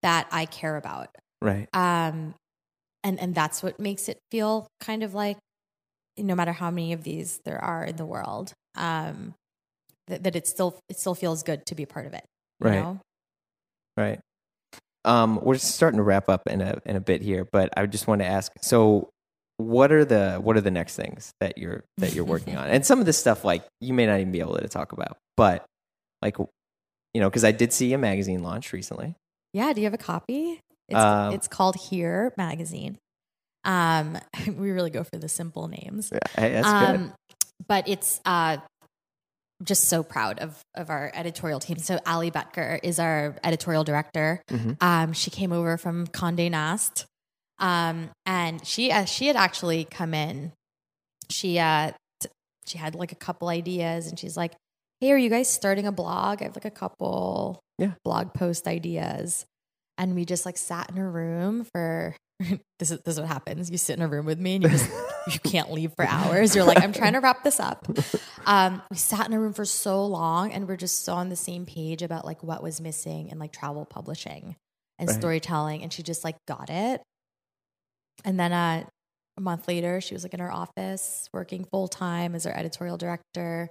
that 0.03 0.29
I 0.31 0.45
care 0.47 0.77
about 0.77 1.09
right. 1.43 1.69
um 1.75 2.35
and 3.07 3.19
and 3.21 3.35
that's 3.35 3.63
what 3.63 3.79
makes 3.79 4.09
it 4.09 4.19
feel 4.31 4.67
kind 4.81 5.03
of 5.03 5.15
like 5.15 5.39
no 6.19 6.35
matter 6.35 6.53
how 6.53 6.71
many 6.71 6.93
of 6.93 7.05
these 7.05 7.41
there 7.45 7.63
are 7.63 7.85
in 7.85 7.97
the 7.97 8.05
world 8.07 8.53
um 8.77 9.35
that, 10.09 10.23
that 10.25 10.35
it 10.37 10.47
still 10.47 10.79
it 10.89 10.99
still 10.99 11.15
feels 11.15 11.43
good 11.43 11.65
to 11.67 11.75
be 11.75 11.83
a 11.85 11.87
part 11.87 12.07
of 12.07 12.13
it 12.13 12.25
you 12.61 12.69
Right. 12.69 12.81
know? 12.81 13.01
Right. 13.97 14.19
Um, 15.05 15.39
we're 15.43 15.57
starting 15.59 15.99
to 15.99 16.03
wrap 16.03 16.29
up 16.29 16.43
in 16.49 16.61
a 16.61 16.81
in 16.85 16.97
a 16.97 17.01
bit 17.01 17.23
here, 17.23 17.47
but 17.51 17.71
I 17.77 17.87
just 17.87 18.07
want 18.09 18.21
to 18.23 18.27
ask. 18.27 18.51
So, 18.63 19.11
what 19.59 19.93
are 19.93 20.05
the 20.05 20.37
what 20.43 20.57
are 20.57 20.61
the 20.61 20.71
next 20.71 20.97
things 20.97 21.31
that 21.41 21.57
you're 21.59 21.85
that 21.99 22.13
you're 22.15 22.25
working 22.25 22.57
on? 22.61 22.69
And 22.69 22.85
some 22.85 22.99
of 22.99 23.07
this 23.07 23.17
stuff, 23.19 23.45
like 23.45 23.65
you 23.81 23.95
may 23.95 24.07
not 24.07 24.21
even 24.21 24.33
be 24.33 24.41
able 24.41 24.57
to 24.57 24.69
talk 24.69 24.93
about, 24.93 25.17
but 25.37 25.65
like 26.23 26.39
you 26.39 27.21
know, 27.21 27.31
because 27.31 27.45
I 27.45 27.53
did 27.53 27.73
see 27.73 27.93
a 27.93 27.99
magazine 27.99 28.43
launch 28.43 28.73
recently. 28.73 29.15
yeah 29.53 29.73
do 29.73 29.81
you 29.81 29.87
have 29.87 29.95
a 29.95 29.99
copy 29.99 30.61
it's, 30.89 30.99
Um, 31.01 31.33
it's 31.35 31.49
called 31.49 31.77
here 31.77 32.33
magazine 32.37 32.99
um 33.65 34.19
we 34.47 34.71
really 34.71 34.91
go 34.91 35.03
for 35.05 35.19
the 35.19 35.29
simple 35.29 35.69
names 35.69 36.11
Hey, 36.37 36.53
that's 36.53 36.73
good. 36.73 36.95
um, 37.01 37.15
but 37.67 37.89
it's 37.89 38.21
uh, 38.25 38.59
just 39.63 39.85
so 39.85 40.03
proud 40.03 40.39
of 40.41 40.61
of 40.75 40.91
our 40.91 41.11
editorial 41.15 41.59
team. 41.61 41.79
So 41.79 41.99
Ali 42.07 42.31
Betker 42.31 42.79
is 42.83 42.99
our 42.99 43.35
editorial 43.43 43.85
director. 43.85 44.43
Mhm. 44.51 44.77
Um, 44.83 45.13
she 45.15 45.31
came 45.31 45.51
over 45.53 45.79
from 45.79 46.07
Condé 46.09 46.51
Nast, 46.51 47.07
um, 47.59 48.11
and 48.27 48.65
she 48.67 48.93
uh, 48.93 49.07
she 49.07 49.27
had 49.29 49.37
actually 49.37 49.85
come 49.85 50.13
in. 50.13 50.53
She 51.31 51.59
uh, 51.59 51.93
t- 52.21 52.29
she 52.67 52.77
had 52.77 52.95
like 52.95 53.13
a 53.13 53.17
couple 53.17 53.49
ideas, 53.49 54.09
and 54.09 54.19
she's 54.19 54.37
like, 54.37 54.53
"Hey, 55.01 55.11
are 55.13 55.17
you 55.19 55.31
guys 55.31 55.49
starting 55.49 55.87
a 55.87 55.93
blog? 55.93 56.43
I 56.43 56.45
have 56.45 56.57
like 56.57 56.67
a 56.67 56.71
couple 56.71 57.59
Yeah. 57.79 57.93
blog 58.05 58.35
post 58.35 58.69
ideas." 58.69 59.47
And 59.99 60.15
we 60.15 60.25
just 60.25 60.45
like 60.45 60.59
sat 60.59 60.91
in 60.91 60.99
a 60.99 61.09
room 61.09 61.65
for 61.73 62.15
this 62.79 62.91
is 62.91 63.01
this 63.01 63.15
is 63.15 63.21
what 63.21 63.29
happens. 63.29 63.71
You 63.71 63.79
sit 63.79 63.97
in 63.97 64.03
a 64.03 64.09
room 64.09 64.27
with 64.27 64.39
me 64.39 64.57
and 64.57 64.65
you 64.65 64.71
just 64.71 64.91
you 65.33 65.39
can't 65.41 65.73
leave 65.73 65.93
for 65.97 66.05
hours. 66.05 66.55
You're 66.55 66.65
like, 66.65 66.83
I'm 66.83 66.93
trying 66.93 67.15
to 67.15 67.21
wrap 67.21 67.43
this 67.45 67.61
up. 67.61 67.87
Um, 68.49 68.81
we 68.93 68.97
sat 68.97 69.27
in 69.27 69.33
a 69.33 69.41
room 69.41 69.53
for 69.53 69.65
so 69.65 70.07
long 70.07 70.53
and 70.53 70.69
we're 70.69 70.77
just 70.77 71.05
so 71.05 71.15
on 71.15 71.31
the 71.31 71.35
same 71.37 71.67
page 71.67 72.01
about 72.03 72.25
like 72.25 72.45
what 72.45 72.63
was 72.63 72.81
missing 72.81 73.27
in 73.31 73.41
like 73.41 73.51
travel 73.51 73.85
publishing 73.85 74.55
and 75.01 75.09
Right. 75.09 75.17
storytelling. 75.19 75.83
And 75.83 75.93
she 75.93 76.05
just 76.05 76.23
like 76.23 76.37
got 76.47 76.71
it. 76.71 77.03
And 78.25 78.39
then 78.39 78.53
uh, 78.53 78.85
a 79.37 79.41
month 79.41 79.67
later, 79.67 80.01
she 80.01 80.15
was 80.15 80.23
like 80.23 80.33
in 80.33 80.39
her 80.39 80.53
office 80.53 81.29
working 81.33 81.65
full 81.65 81.89
time 81.89 82.37
as 82.37 82.47
our 82.47 82.57
editorial 82.57 82.97
director. 82.97 83.69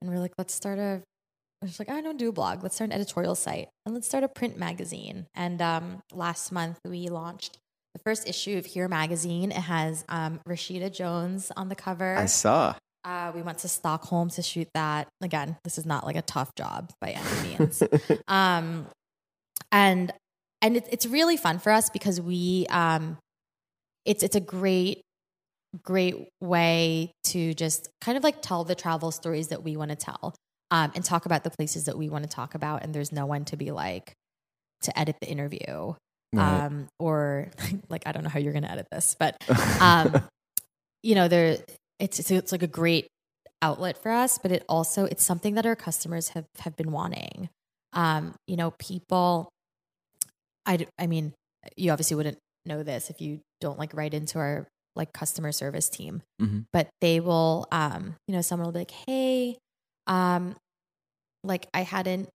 And 0.00 0.10
we're 0.10 0.18
like, 0.18 0.32
let's 0.36 0.52
start 0.52 0.80
a 0.80 1.02
She's 1.64 1.78
like, 1.78 1.90
I 1.90 2.00
don't 2.00 2.18
do 2.18 2.28
a 2.28 2.32
blog. 2.32 2.62
Let's 2.62 2.74
start 2.74 2.90
an 2.90 2.94
editorial 2.94 3.34
site 3.34 3.68
and 3.86 3.94
let's 3.94 4.06
start 4.06 4.24
a 4.24 4.28
print 4.28 4.58
magazine. 4.58 5.26
And 5.34 5.60
um, 5.62 6.02
last 6.12 6.52
month 6.52 6.78
we 6.84 7.08
launched 7.08 7.58
the 7.94 8.00
first 8.00 8.28
issue 8.28 8.58
of 8.58 8.66
Here 8.66 8.88
magazine. 8.88 9.50
It 9.50 9.56
has 9.56 10.04
um, 10.08 10.40
Rashida 10.48 10.92
Jones 10.92 11.52
on 11.56 11.68
the 11.68 11.74
cover. 11.74 12.16
I 12.16 12.26
saw. 12.26 12.74
Uh, 13.04 13.32
we 13.34 13.42
went 13.42 13.58
to 13.58 13.68
Stockholm 13.68 14.30
to 14.30 14.42
shoot 14.42 14.68
that. 14.74 15.08
Again, 15.20 15.56
this 15.64 15.76
is 15.76 15.84
not 15.84 16.06
like 16.06 16.16
a 16.16 16.22
tough 16.22 16.54
job 16.56 16.90
by 17.00 17.10
any 17.10 17.58
means. 17.58 17.82
um, 18.28 18.86
and 19.70 20.12
and 20.60 20.76
it, 20.76 20.86
it's 20.90 21.06
really 21.06 21.36
fun 21.36 21.58
for 21.58 21.72
us 21.72 21.90
because 21.90 22.20
we 22.20 22.66
um, 22.70 23.18
it's 24.04 24.22
it's 24.22 24.36
a 24.36 24.40
great 24.40 25.02
great 25.82 26.28
way 26.40 27.12
to 27.24 27.54
just 27.54 27.88
kind 28.00 28.18
of 28.18 28.22
like 28.22 28.42
tell 28.42 28.62
the 28.62 28.74
travel 28.74 29.10
stories 29.10 29.48
that 29.48 29.62
we 29.62 29.76
want 29.76 29.90
to 29.90 29.96
tell 29.96 30.34
um, 30.72 30.90
and 30.96 31.04
talk 31.04 31.26
about 31.26 31.44
the 31.44 31.50
places 31.50 31.84
that 31.84 31.96
we 31.96 32.08
want 32.08 32.24
to 32.24 32.30
talk 32.30 32.56
about. 32.56 32.82
And 32.82 32.92
there's 32.92 33.12
no 33.12 33.26
one 33.26 33.44
to 33.46 33.56
be 33.56 33.70
like 33.70 34.12
to 34.82 34.98
edit 34.98 35.16
the 35.20 35.28
interview 35.28 35.94
Right. 36.34 36.64
um, 36.64 36.88
or 36.98 37.50
like 37.90 38.02
I 38.06 38.12
don't 38.12 38.24
know 38.24 38.30
how 38.30 38.38
you're 38.40 38.52
going 38.54 38.64
to 38.64 38.70
edit 38.72 38.86
this, 38.90 39.14
but 39.20 39.36
um, 39.80 40.22
you 41.02 41.14
know, 41.14 41.28
there 41.28 41.58
it's, 42.00 42.18
it's 42.18 42.30
it's 42.30 42.52
like 42.52 42.62
a 42.62 42.66
great 42.66 43.06
outlet 43.60 44.02
for 44.02 44.10
us, 44.10 44.38
but 44.38 44.50
it 44.50 44.64
also 44.68 45.04
it's 45.04 45.22
something 45.24 45.54
that 45.54 45.66
our 45.66 45.76
customers 45.76 46.30
have 46.30 46.46
have 46.60 46.74
been 46.74 46.90
wanting. 46.90 47.48
Um, 47.92 48.34
you 48.48 48.56
know, 48.56 48.72
people 48.78 49.50
I, 50.64 50.86
I 50.98 51.06
mean, 51.06 51.34
you 51.76 51.90
obviously 51.90 52.16
wouldn't 52.16 52.38
know 52.64 52.82
this 52.82 53.10
if 53.10 53.20
you 53.20 53.40
don't 53.60 53.78
like 53.78 53.94
write 53.94 54.14
into 54.14 54.38
our 54.38 54.66
like 54.94 55.12
customer 55.12 55.52
service 55.52 55.88
team, 55.88 56.22
Mhm. 56.40 56.64
but 56.72 56.88
they 57.00 57.20
will, 57.20 57.66
um, 57.72 58.14
you 58.28 58.34
know, 58.34 58.40
someone 58.42 58.66
will 58.66 58.72
be 58.72 58.78
like, 58.80 58.90
Hey, 59.06 59.58
um, 60.06 60.54
like 61.44 61.66
I 61.74 61.82
hadn't 61.82 62.28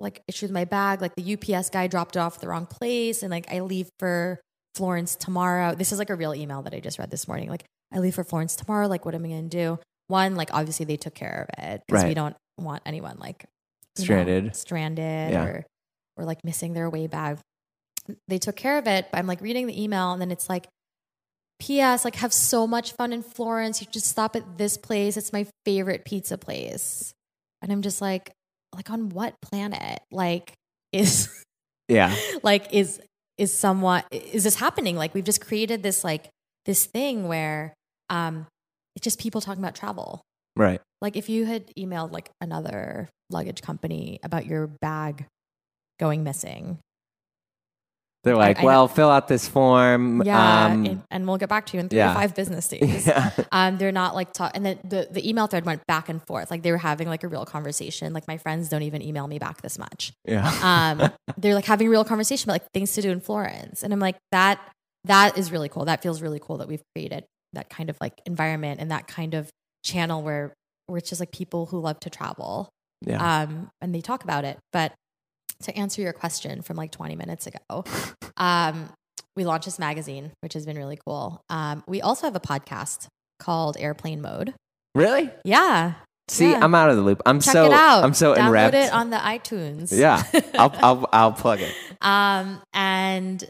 like 0.00 0.22
issued 0.28 0.50
my 0.50 0.64
bag, 0.64 1.00
like 1.00 1.14
the 1.16 1.34
UPS 1.34 1.70
guy 1.70 1.86
dropped 1.88 2.16
it 2.16 2.20
off 2.20 2.36
at 2.36 2.40
the 2.40 2.48
wrong 2.48 2.66
place. 2.66 3.22
And 3.22 3.30
like 3.30 3.52
I 3.52 3.60
leave 3.60 3.88
for 3.98 4.40
Florence 4.76 5.16
tomorrow. 5.16 5.74
This 5.74 5.90
is 5.92 5.98
like 5.98 6.10
a 6.10 6.14
real 6.14 6.34
email 6.34 6.62
that 6.62 6.72
I 6.74 6.80
just 6.80 6.98
read 6.98 7.10
this 7.10 7.26
morning. 7.26 7.48
Like 7.48 7.64
I 7.92 7.98
leave 7.98 8.14
for 8.14 8.22
Florence 8.24 8.54
tomorrow. 8.54 8.86
Like, 8.86 9.04
what 9.04 9.14
am 9.14 9.24
I 9.24 9.28
going 9.28 9.48
to 9.48 9.56
do? 9.56 9.78
One, 10.06 10.36
like 10.36 10.50
obviously 10.54 10.86
they 10.86 10.96
took 10.96 11.14
care 11.14 11.48
of 11.48 11.64
it 11.64 11.82
because 11.86 12.04
we 12.04 12.14
don't 12.14 12.36
want 12.58 12.82
anyone 12.86 13.16
like 13.18 13.44
you 13.96 14.02
know, 14.02 14.04
Stranded. 14.04 14.56
stranded 14.56 15.32
Yeah. 15.32 15.44
or 15.44 15.66
or 16.16 16.24
like 16.24 16.44
missing 16.44 16.74
their 16.74 16.88
way 16.88 17.06
bag. 17.08 17.38
They 18.28 18.38
took 18.38 18.56
care 18.56 18.78
of 18.78 18.86
it, 18.86 19.08
but 19.10 19.18
I'm 19.18 19.26
like 19.26 19.40
reading 19.40 19.66
the 19.66 19.82
email 19.82 20.12
and 20.12 20.20
then 20.22 20.30
it's 20.30 20.48
like 20.48 20.66
PS 21.60 22.04
like 22.04 22.14
have 22.16 22.32
so 22.32 22.66
much 22.66 22.92
fun 22.92 23.12
in 23.12 23.22
Florence. 23.22 23.80
You 23.80 23.88
just 23.90 24.06
stop 24.06 24.36
at 24.36 24.58
this 24.58 24.78
place. 24.78 25.16
It's 25.16 25.32
my 25.32 25.46
favorite 25.64 26.04
pizza 26.04 26.38
place. 26.38 27.12
And 27.62 27.72
I'm 27.72 27.82
just 27.82 28.00
like 28.00 28.30
like 28.74 28.90
on 28.90 29.08
what 29.08 29.34
planet 29.40 30.00
like 30.10 30.52
is 30.92 31.28
Yeah. 31.88 32.14
like 32.42 32.72
is 32.72 33.00
is 33.38 33.52
somewhat 33.56 34.04
is 34.10 34.44
this 34.44 34.56
happening 34.56 34.96
like 34.96 35.14
we've 35.14 35.24
just 35.24 35.40
created 35.40 35.82
this 35.82 36.04
like 36.04 36.28
this 36.66 36.84
thing 36.86 37.28
where 37.28 37.72
um 38.10 38.46
it's 38.94 39.04
just 39.04 39.18
people 39.18 39.40
talking 39.40 39.62
about 39.62 39.74
travel 39.74 40.20
Right. 40.56 40.80
like 41.00 41.16
if 41.16 41.28
you 41.28 41.46
had 41.46 41.72
emailed 41.78 42.12
like 42.12 42.30
another 42.40 43.08
luggage 43.30 43.62
company 43.62 44.18
about 44.22 44.44
your 44.44 44.66
bag 44.66 45.24
going 45.98 46.24
missing 46.24 46.78
They're 48.24 48.36
like, 48.36 48.58
I- 48.60 48.64
well, 48.64 48.88
fill 48.88 49.10
out 49.10 49.28
this 49.28 49.46
form. 49.48 50.22
yeah 50.24 50.66
um, 50.66 50.84
and, 50.84 51.02
and 51.10 51.26
we'll 51.26 51.38
get 51.38 51.48
back 51.48 51.66
to 51.66 51.76
you 51.76 51.80
in 51.80 51.88
three 51.88 51.98
yeah. 51.98 52.08
to 52.08 52.14
five 52.18 52.34
business 52.34 52.68
days 52.74 53.06
yeah. 53.06 53.30
um 53.52 53.78
they're 53.78 53.92
not 53.92 54.14
like 54.14 54.32
talk 54.32 54.50
and 54.54 54.66
then 54.66 54.78
the, 54.84 55.06
the 55.10 55.26
email 55.28 55.46
thread 55.46 55.64
went 55.64 55.86
back 55.86 56.08
and 56.08 56.20
forth 56.26 56.50
like 56.50 56.62
they 56.62 56.72
were 56.72 56.78
having 56.78 57.08
like 57.08 57.22
a 57.22 57.28
real 57.28 57.44
conversation 57.46 58.12
like 58.12 58.26
my 58.26 58.36
friends 58.36 58.68
don't 58.68 58.82
even 58.82 59.00
email 59.02 59.26
me 59.28 59.38
back 59.38 59.62
this 59.62 59.78
much 59.78 60.12
Yeah. 60.26 60.50
um, 60.62 61.10
they're 61.36 61.54
like 61.54 61.64
having 61.66 61.86
a 61.86 61.90
real 61.90 62.04
conversation 62.04 62.50
about 62.50 62.54
like 62.62 62.70
things 62.72 62.92
to 62.94 63.02
do 63.02 63.10
in 63.10 63.20
Florence. 63.20 63.82
And 63.82 63.92
I'm 63.92 64.00
like, 64.00 64.16
that 64.32 64.58
that 65.04 65.38
is 65.38 65.52
really 65.52 65.68
cool. 65.68 65.84
That 65.84 66.02
feels 66.02 66.20
really 66.20 66.40
cool 66.40 66.58
that 66.58 66.68
we've 66.68 66.82
created 66.94 67.24
that 67.52 67.70
kind 67.70 67.88
of 67.88 67.96
like 68.00 68.20
environment 68.26 68.80
and 68.80 68.90
that 68.90 69.06
kind 69.06 69.34
of 69.34 69.48
channel 69.84 70.22
where 70.22 70.52
where 70.86 70.98
it's 70.98 71.08
just 71.08 71.20
like 71.20 71.30
people 71.30 71.66
who 71.66 71.78
love 71.80 72.00
to 72.00 72.10
travel. 72.10 72.68
yeah. 73.06 73.42
Um, 73.42 73.70
and 73.80 73.94
they 73.94 74.00
talk 74.00 74.24
about 74.24 74.44
it. 74.44 74.58
But 74.72 74.92
to 75.62 75.76
answer 75.76 76.00
your 76.02 76.12
question 76.12 76.62
from 76.62 76.76
like 76.76 76.90
20 76.92 77.16
minutes 77.16 77.46
ago, 77.46 77.84
um, 78.36 78.88
we 79.36 79.44
launched 79.44 79.64
this 79.66 79.78
magazine, 79.78 80.32
which 80.40 80.54
has 80.54 80.66
been 80.66 80.76
really 80.76 80.98
cool. 81.06 81.40
Um, 81.48 81.82
we 81.86 82.00
also 82.00 82.26
have 82.26 82.36
a 82.36 82.40
podcast 82.40 83.06
called 83.38 83.76
Airplane 83.78 84.20
Mode. 84.20 84.54
really? 84.94 85.30
Yeah. 85.44 85.94
See, 86.28 86.50
Yeah. 86.50 86.60
I'm 86.62 86.74
out 86.74 86.90
of 86.90 86.96
the 86.96 87.02
loop. 87.02 87.22
I'm 87.24 87.40
Check 87.40 87.52
so 87.52 87.64
it 87.66 87.72
out. 87.72 88.04
I'm 88.04 88.12
so 88.14 88.34
Download 88.34 88.46
enwrapped. 88.46 88.74
it 88.74 88.92
on 88.92 89.10
the 89.10 89.16
iTunes. 89.16 89.96
yeah. 89.96 90.22
I'll 90.58 90.74
I'll 90.82 91.08
I'll 91.12 91.32
plug 91.32 91.60
it. 91.60 91.74
um 92.02 92.60
and 92.74 93.42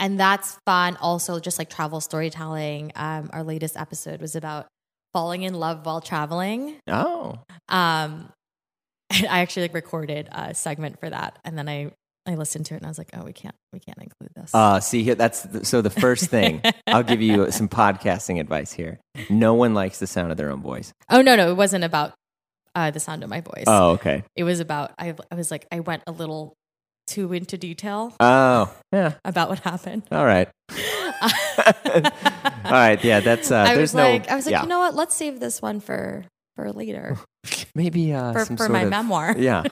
and 0.00 0.18
that's 0.18 0.58
fun 0.66 0.96
also 1.00 1.38
just 1.38 1.58
like 1.60 1.70
travel 1.70 2.00
storytelling 2.00 2.90
um 2.96 3.30
our 3.32 3.44
latest 3.44 3.76
episode 3.76 4.20
was 4.20 4.34
about 4.34 4.66
falling 5.12 5.42
in 5.42 5.54
love 5.54 5.86
while 5.86 6.00
traveling 6.00 6.76
Oh. 6.88 7.38
um 7.68 8.32
i 9.30 9.40
actually 9.40 9.62
like 9.62 9.74
recorded 9.74 10.28
a 10.32 10.54
segment 10.54 10.98
for 11.00 11.08
that 11.10 11.38
and 11.44 11.56
then 11.58 11.68
i 11.68 11.90
i 12.26 12.34
listened 12.34 12.64
to 12.66 12.74
it 12.74 12.78
and 12.78 12.86
i 12.86 12.88
was 12.88 12.98
like 12.98 13.10
oh 13.14 13.22
we 13.24 13.32
can't 13.32 13.54
we 13.72 13.80
can't 13.80 13.98
include 13.98 14.30
this 14.36 14.50
Uh, 14.54 14.80
see 14.80 15.02
here, 15.02 15.14
that's 15.14 15.42
the, 15.42 15.64
so 15.64 15.82
the 15.82 15.90
first 15.90 16.26
thing. 16.30 16.62
I'll 16.86 17.02
give 17.02 17.20
you 17.20 17.50
some 17.50 17.68
podcasting 17.68 18.38
advice 18.40 18.72
here. 18.72 19.00
No 19.28 19.54
one 19.54 19.74
likes 19.74 19.98
the 19.98 20.06
sound 20.06 20.30
of 20.30 20.36
their 20.36 20.50
own 20.50 20.62
voice. 20.62 20.92
oh 21.10 21.22
no 21.22 21.34
no 21.36 21.50
it 21.50 21.54
wasn't 21.56 21.84
about 21.84 22.14
uh 22.74 22.90
the 22.90 23.00
sound 23.00 23.22
of 23.22 23.30
my 23.30 23.40
voice 23.40 23.64
Oh, 23.66 23.90
okay. 23.92 24.22
it 24.36 24.44
was 24.44 24.60
about 24.60 24.92
i 24.98 25.14
i 25.30 25.34
was 25.34 25.50
like 25.50 25.66
i 25.72 25.80
went 25.80 26.02
a 26.06 26.12
little 26.12 26.54
too 27.06 27.32
into 27.32 27.58
detail 27.58 28.14
Oh, 28.20 28.72
yeah. 28.92 29.14
about 29.24 29.48
what 29.50 29.58
happened 29.60 30.04
All 30.10 30.24
right. 30.24 30.48
All 32.64 32.72
right. 32.72 33.02
Yeah, 33.04 33.20
that's. 33.20 33.50
Uh, 33.50 33.58
I 33.58 33.74
there's 33.74 33.92
was 33.92 33.94
no. 33.94 34.10
like, 34.10 34.30
I 34.30 34.36
was 34.36 34.46
like, 34.46 34.52
yeah. 34.52 34.62
you 34.62 34.68
know 34.68 34.78
what? 34.80 34.94
Let's 34.94 35.14
save 35.14 35.40
this 35.40 35.60
one 35.62 35.80
for 35.80 36.24
for 36.56 36.70
later 36.72 37.16
maybe 37.74 38.12
uh, 38.12 38.32
for, 38.32 38.56
for 38.56 38.68
my 38.68 38.82
of- 38.82 38.90
memoir. 38.90 39.34
Yeah. 39.38 39.64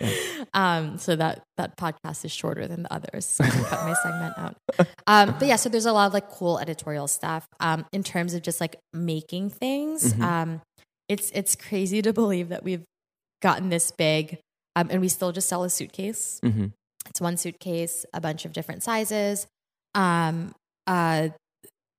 um, 0.54 0.98
so 0.98 1.16
that 1.16 1.42
that 1.56 1.76
podcast 1.76 2.24
is 2.24 2.32
shorter 2.32 2.66
than 2.68 2.84
the 2.84 2.92
others. 2.92 3.26
So 3.26 3.44
I 3.44 3.48
cut 3.50 3.84
my 3.84 3.94
segment 3.94 4.34
out. 4.38 4.56
Um, 5.06 5.34
but 5.38 5.48
yeah, 5.48 5.56
so 5.56 5.68
there's 5.68 5.86
a 5.86 5.92
lot 5.92 6.06
of 6.06 6.14
like 6.14 6.28
cool 6.30 6.58
editorial 6.58 7.08
stuff. 7.08 7.46
Um, 7.60 7.84
in 7.92 8.02
terms 8.04 8.34
of 8.34 8.42
just 8.42 8.60
like 8.60 8.76
making 8.92 9.50
things, 9.50 10.14
Mhm. 10.14 10.22
um, 10.22 10.62
it's 11.08 11.30
it's 11.34 11.56
crazy 11.56 12.00
to 12.02 12.12
believe 12.12 12.50
that 12.50 12.62
we've 12.62 12.84
gotten 13.42 13.70
this 13.70 13.90
big, 13.90 14.38
um, 14.76 14.88
and 14.90 15.00
we 15.00 15.08
still 15.08 15.32
just 15.32 15.48
sell 15.48 15.64
a 15.64 15.70
suitcase. 15.70 16.38
hmm 16.42 16.66
It's 17.08 17.20
one 17.20 17.36
suitcase, 17.36 18.04
a 18.14 18.20
bunch 18.20 18.44
of 18.44 18.52
different 18.52 18.82
sizes, 18.84 19.46
um, 19.94 20.54
uh, 20.86 21.28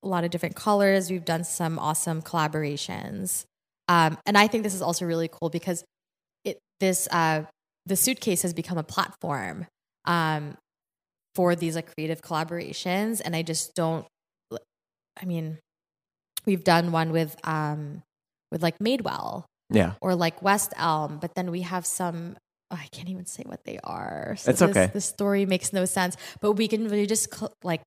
a 0.04 0.08
lot 0.08 0.24
of 0.24 0.32
different 0.32 0.56
colors. 0.56 1.12
We've 1.12 1.26
done 1.26 1.44
some 1.44 1.78
awesome 1.80 2.22
collaborations, 2.22 3.44
um, 3.90 4.18
and 4.26 4.38
I 4.38 4.48
think 4.48 4.64
this 4.64 4.74
is 4.76 4.82
also 4.82 5.04
really 5.06 5.28
cool 5.28 5.50
because 5.50 5.84
it 6.46 6.60
this 6.80 7.08
uh, 7.12 7.44
the 7.86 7.96
suitcase 7.98 8.44
has 8.44 8.54
become 8.54 8.78
a 8.78 8.84
platform 8.84 9.66
um, 10.06 10.56
for 11.36 11.56
these 11.56 11.76
like 11.76 11.94
creative 11.96 12.22
collaborations, 12.22 13.20
and 13.26 13.36
I 13.36 13.42
just 13.42 13.76
don't. 13.76 14.06
I 15.22 15.26
mean, 15.26 15.58
we've 16.46 16.64
done 16.64 16.94
one 16.94 17.12
with 17.12 17.36
um, 17.44 18.04
with 18.52 18.64
like 18.64 18.78
Madewell 18.80 19.44
Yeah. 19.70 19.94
or 20.02 20.16
like 20.16 20.42
West 20.42 20.72
Elm, 20.78 21.18
but 21.20 21.36
then 21.36 21.52
we 21.52 21.62
have 21.62 21.86
some. 21.86 22.38
oh, 22.72 22.78
I 22.80 22.88
can't 22.92 23.10
even 23.10 23.26
say 23.26 23.44
what 23.46 23.60
they 23.66 23.80
are. 23.84 24.36
So 24.38 24.52
It's 24.52 24.60
this, 24.60 24.70
okay. 24.70 24.92
The 24.94 25.02
story 25.02 25.46
makes 25.46 25.74
no 25.74 25.86
sense, 25.86 26.16
but 26.42 26.54
we 26.54 26.68
can 26.68 26.88
really 26.88 27.08
just 27.08 27.28
like 27.64 27.82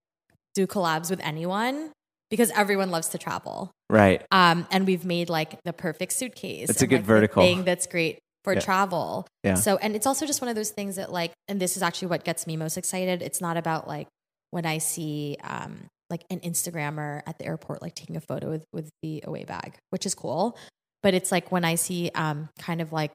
do 0.54 0.66
collabs 0.66 1.08
with 1.08 1.20
anyone 1.20 1.92
because 2.28 2.50
everyone 2.50 2.90
loves 2.90 3.08
to 3.10 3.18
travel. 3.18 3.70
Right. 3.92 4.24
Um, 4.30 4.66
and 4.70 4.86
we've 4.86 5.04
made 5.04 5.28
like 5.28 5.62
the 5.64 5.72
perfect 5.74 6.14
suitcase. 6.14 6.70
It's 6.70 6.80
a 6.80 6.86
good 6.86 7.00
like, 7.00 7.04
vertical. 7.04 7.42
thing 7.42 7.64
that's 7.64 7.86
great 7.86 8.18
for 8.42 8.54
Yeah. 8.54 8.60
travel. 8.60 9.26
Yeah. 9.44 9.54
So, 9.54 9.76
and 9.76 9.94
it's 9.94 10.06
also 10.06 10.24
just 10.26 10.40
one 10.40 10.48
of 10.48 10.56
those 10.56 10.70
things 10.70 10.96
that 10.96 11.12
like, 11.12 11.32
and 11.46 11.60
this 11.60 11.76
is 11.76 11.82
actually 11.82 12.08
what 12.08 12.24
gets 12.24 12.46
me 12.46 12.56
most 12.56 12.78
excited. 12.78 13.20
It's 13.20 13.42
not 13.42 13.58
about 13.58 13.86
like 13.86 14.08
when 14.50 14.64
I 14.64 14.78
see 14.78 15.36
um 15.44 15.88
like 16.08 16.24
an 16.30 16.40
Instagrammer 16.40 17.22
at 17.26 17.38
the 17.38 17.44
airport 17.46 17.82
like 17.82 17.94
taking 17.94 18.16
a 18.16 18.20
photo 18.20 18.48
with 18.48 18.64
with 18.72 18.88
the 19.02 19.22
away 19.26 19.44
bag, 19.44 19.74
which 19.90 20.06
is 20.06 20.14
cool. 20.14 20.56
But 21.02 21.12
it's 21.12 21.30
like 21.30 21.52
when 21.52 21.64
I 21.64 21.74
see 21.74 22.10
um 22.14 22.48
kind 22.58 22.80
of 22.80 22.92
like 22.94 23.12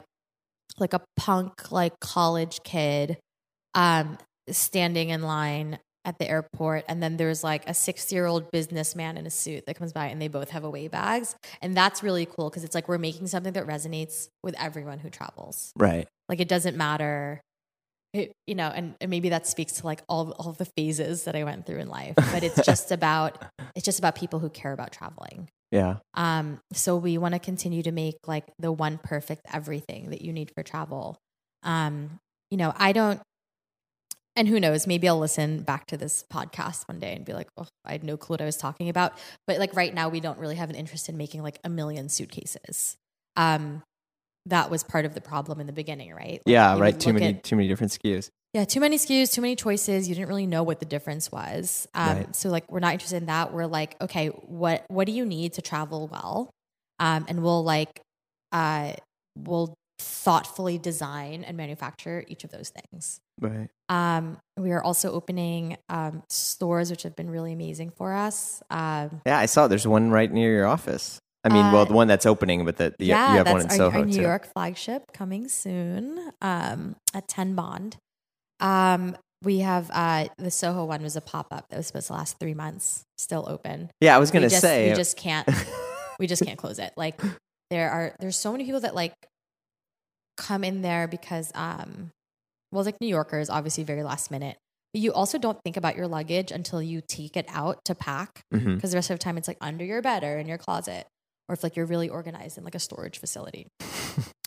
like 0.78 0.94
a 0.94 1.02
punk 1.16 1.72
like 1.72 2.00
college 2.00 2.62
kid 2.64 3.18
um 3.74 4.20
standing 4.50 5.10
in 5.10 5.24
line 5.24 5.80
at 6.08 6.18
the 6.18 6.28
airport 6.28 6.84
and 6.88 7.04
then 7.04 7.18
there's 7.18 7.44
like 7.44 7.68
a 7.70 7.74
60 7.74 8.16
year 8.16 8.26
old 8.26 8.50
businessman 8.52 9.18
in 9.18 9.28
a 9.28 9.30
suit 9.30 9.66
that 9.68 9.76
comes 9.78 9.92
by 9.94 10.08
and 10.08 10.20
they 10.22 10.28
both 10.30 10.50
have 10.52 10.64
away 10.64 10.88
bags 10.88 11.36
and 11.62 11.76
that's 11.78 12.02
really 12.02 12.26
cool 12.26 12.50
because 12.50 12.64
it's 12.64 12.74
like 12.74 12.88
we're 12.88 12.98
making 12.98 13.28
something 13.28 13.54
that 13.54 13.68
resonates 13.68 14.30
with 14.42 14.56
everyone 14.58 14.98
who 15.00 15.10
travels 15.10 15.72
Right. 15.76 16.08
like 16.30 16.40
it 16.40 16.48
doesn't 16.48 16.76
matter 16.78 17.42
it, 18.14 18.32
you 18.48 18.56
know 18.56 18.72
and, 18.74 18.96
and 19.02 19.12
maybe 19.12 19.30
that 19.30 19.46
speaks 19.46 19.74
to 19.74 19.86
like 19.86 20.02
all, 20.08 20.32
all 20.40 20.54
the 20.54 20.66
phases 20.78 21.26
that 21.26 21.36
i 21.36 21.44
went 21.44 21.66
through 21.66 21.80
in 21.80 21.90
life 21.90 22.16
but 22.16 22.42
it's 22.42 22.66
just 22.66 22.92
about 22.92 23.44
it's 23.76 23.84
just 23.86 24.00
about 24.00 24.16
people 24.16 24.40
who 24.40 24.50
care 24.50 24.72
about 24.72 24.92
traveling 24.94 25.50
Yeah. 25.72 25.98
um, 26.14 26.60
so 26.72 26.96
we 26.96 27.18
want 27.18 27.34
to 27.34 27.40
continue 27.40 27.84
to 27.84 27.92
make 27.92 28.16
like 28.26 28.46
the 28.60 28.72
one 28.72 28.98
perfect 28.98 29.42
everything 29.54 30.12
that 30.12 30.22
you 30.22 30.32
need 30.32 30.52
for 30.56 30.64
travel. 30.64 31.18
Um, 31.64 32.20
you 32.50 32.56
know, 32.58 32.74
I 32.78 32.94
don't, 32.94 33.20
and 34.38 34.48
who 34.48 34.60
knows, 34.60 34.88
maybe 34.88 35.10
I'll 35.10 35.20
listen 35.20 35.62
back 35.64 35.86
to 35.88 35.98
this 35.98 36.24
podcast 36.32 36.88
one 36.88 37.00
day 37.00 37.14
and 37.14 37.26
be 37.26 37.34
like, 37.34 37.50
oh, 37.58 37.66
I 37.84 37.92
had 37.92 38.04
no 38.04 38.16
clue 38.16 38.36
what 38.36 38.42
I 38.42 38.46
was 38.46 38.56
talking 38.56 38.88
about. 38.88 39.14
But 39.48 39.60
like 39.60 39.76
right 39.76 39.94
now, 39.94 40.08
we 40.08 40.20
don't 40.22 40.38
really 40.40 40.56
have 40.56 40.70
an 40.70 40.76
interest 40.78 41.10
in 41.10 41.18
making 41.18 41.44
like 41.44 41.60
a 41.66 41.70
million 41.70 42.08
suitcases. 42.08 42.96
Um, 43.36 43.84
that 44.46 44.70
was 44.72 44.84
part 44.84 45.04
of 45.04 45.14
the 45.14 45.20
problem 45.22 45.60
in 45.60 45.68
the 45.68 45.74
beginning, 45.74 46.14
right? 46.14 46.42
Like, 46.46 46.54
Yeah. 46.54 46.78
Right. 46.80 46.98
Too 46.98 47.12
many. 47.12 47.26
at- 47.26 47.44
Too 47.44 47.56
many 47.58 47.68
different 47.68 47.92
SKUs. 47.92 48.30
yeah, 48.54 48.64
too 48.64 48.80
many 48.80 48.96
SKUs, 48.98 49.34
too 49.34 49.42
many 49.42 49.56
choices. 49.58 50.08
You 50.08 50.16
didn't 50.16 50.30
really 50.30 50.48
know 50.48 50.64
what 50.64 50.80
the 50.80 50.86
difference 50.86 51.30
was. 51.32 51.88
Um, 51.94 52.18
Right. 52.18 52.36
So 52.36 52.50
like, 52.50 52.72
we're 52.72 52.80
not 52.80 52.94
interested 52.94 53.18
in 53.18 53.26
that. 53.26 53.52
We're 53.54 53.66
like, 53.66 53.96
okay, 54.02 54.28
what 54.28 54.86
what 54.88 55.06
do 55.06 55.12
you 55.12 55.26
need 55.26 55.54
to 55.54 55.62
travel 55.62 56.08
well? 56.08 56.50
Um, 57.00 57.26
and 57.28 57.44
we'll 57.44 57.64
like, 57.64 58.00
uh, 58.54 58.94
we'll 59.36 59.74
thoughtfully 60.00 60.78
design 60.78 61.44
and 61.44 61.58
manufacture 61.58 62.24
each 62.28 62.44
of 62.44 62.52
those 62.52 62.70
things. 62.70 63.20
Right. 63.40 63.70
Um, 63.90 64.38
we 64.58 64.72
are 64.72 64.84
also 64.84 65.12
opening 65.12 65.78
um, 65.90 66.24
stores, 66.30 66.90
which 66.92 67.04
have 67.04 67.16
been 67.16 67.30
really 67.30 67.54
amazing 67.54 67.92
for 67.92 68.14
us. 68.14 68.62
Um, 68.70 69.22
Yeah, 69.26 69.38
I 69.40 69.46
saw. 69.48 69.68
There's 69.68 69.88
one 69.88 70.12
right 70.12 70.32
near 70.32 70.52
your 70.54 70.68
office. 70.68 71.20
I 71.44 71.50
mean, 71.50 71.72
well, 71.72 71.84
Uh, 71.84 71.86
the 71.86 71.94
one 71.94 72.08
that's 72.08 72.26
opening, 72.26 72.66
but 72.66 72.78
the, 72.78 72.94
the 73.00 73.06
yeah, 73.06 73.32
you 73.32 73.38
have 73.38 73.50
one 73.50 73.62
in 73.62 73.70
Soho 73.70 74.00
our 74.00 74.06
New 74.06 74.14
too. 74.14 74.22
York 74.22 74.52
flagship 74.52 75.04
coming 75.14 75.48
soon 75.48 76.32
um, 76.42 76.96
at 77.14 77.28
10 77.28 77.56
Bond. 77.56 77.98
Um, 78.60 79.16
We 79.44 79.60
have 79.60 79.90
uh, 79.94 80.28
the 80.40 80.50
Soho 80.52 80.84
one 80.86 81.04
was 81.04 81.16
a 81.16 81.22
pop 81.22 81.48
up 81.52 81.70
that 81.70 81.78
was 81.78 81.88
supposed 81.88 82.08
to 82.08 82.14
last 82.14 82.40
three 82.40 82.56
months, 82.56 83.04
still 83.20 83.46
open. 83.48 83.92
Yeah, 84.02 84.16
I 84.16 84.20
was 84.20 84.32
gonna 84.32 84.50
just, 84.50 84.62
say 84.62 84.90
we 84.90 84.96
just 84.96 85.16
can't 85.16 85.48
we 86.20 86.26
just 86.26 86.44
can't 86.48 86.58
close 86.58 86.80
it. 86.80 86.92
Like 86.98 87.22
there 87.70 87.92
are 87.92 88.16
there's 88.20 88.36
so 88.36 88.52
many 88.52 88.66
people 88.66 88.80
that 88.80 88.96
like 88.96 89.14
come 90.38 90.64
in 90.64 90.82
there 90.82 91.08
because 91.08 91.52
um 91.56 92.12
well 92.72 92.84
like 92.84 93.00
New 93.02 93.08
Yorkers 93.08 93.50
obviously 93.50 93.84
very 93.84 94.04
last 94.04 94.32
minute. 94.32 94.58
But 94.94 95.02
you 95.02 95.12
also 95.14 95.38
don't 95.38 95.58
think 95.64 95.78
about 95.78 95.96
your 95.96 96.08
luggage 96.08 96.52
until 96.52 96.82
you 96.82 97.02
take 97.08 97.36
it 97.36 97.46
out 97.50 97.84
to 97.86 97.96
pack 97.96 98.42
because 98.52 98.92
the 98.92 98.98
rest 98.98 99.10
of 99.10 99.20
the 99.20 99.24
time 99.24 99.38
it's 99.38 99.48
like 99.48 99.58
under 99.60 99.84
your 99.84 100.02
bed 100.02 100.24
or 100.24 100.38
in 100.38 100.48
your 100.48 100.58
closet 100.58 101.06
or 101.50 101.54
if 101.54 101.64
like 101.64 101.76
you're 101.76 101.86
really 101.86 102.10
organized 102.10 102.58
in 102.58 102.64
like 102.64 102.76
a 102.76 102.80
storage 102.80 103.20
facility. 103.20 103.68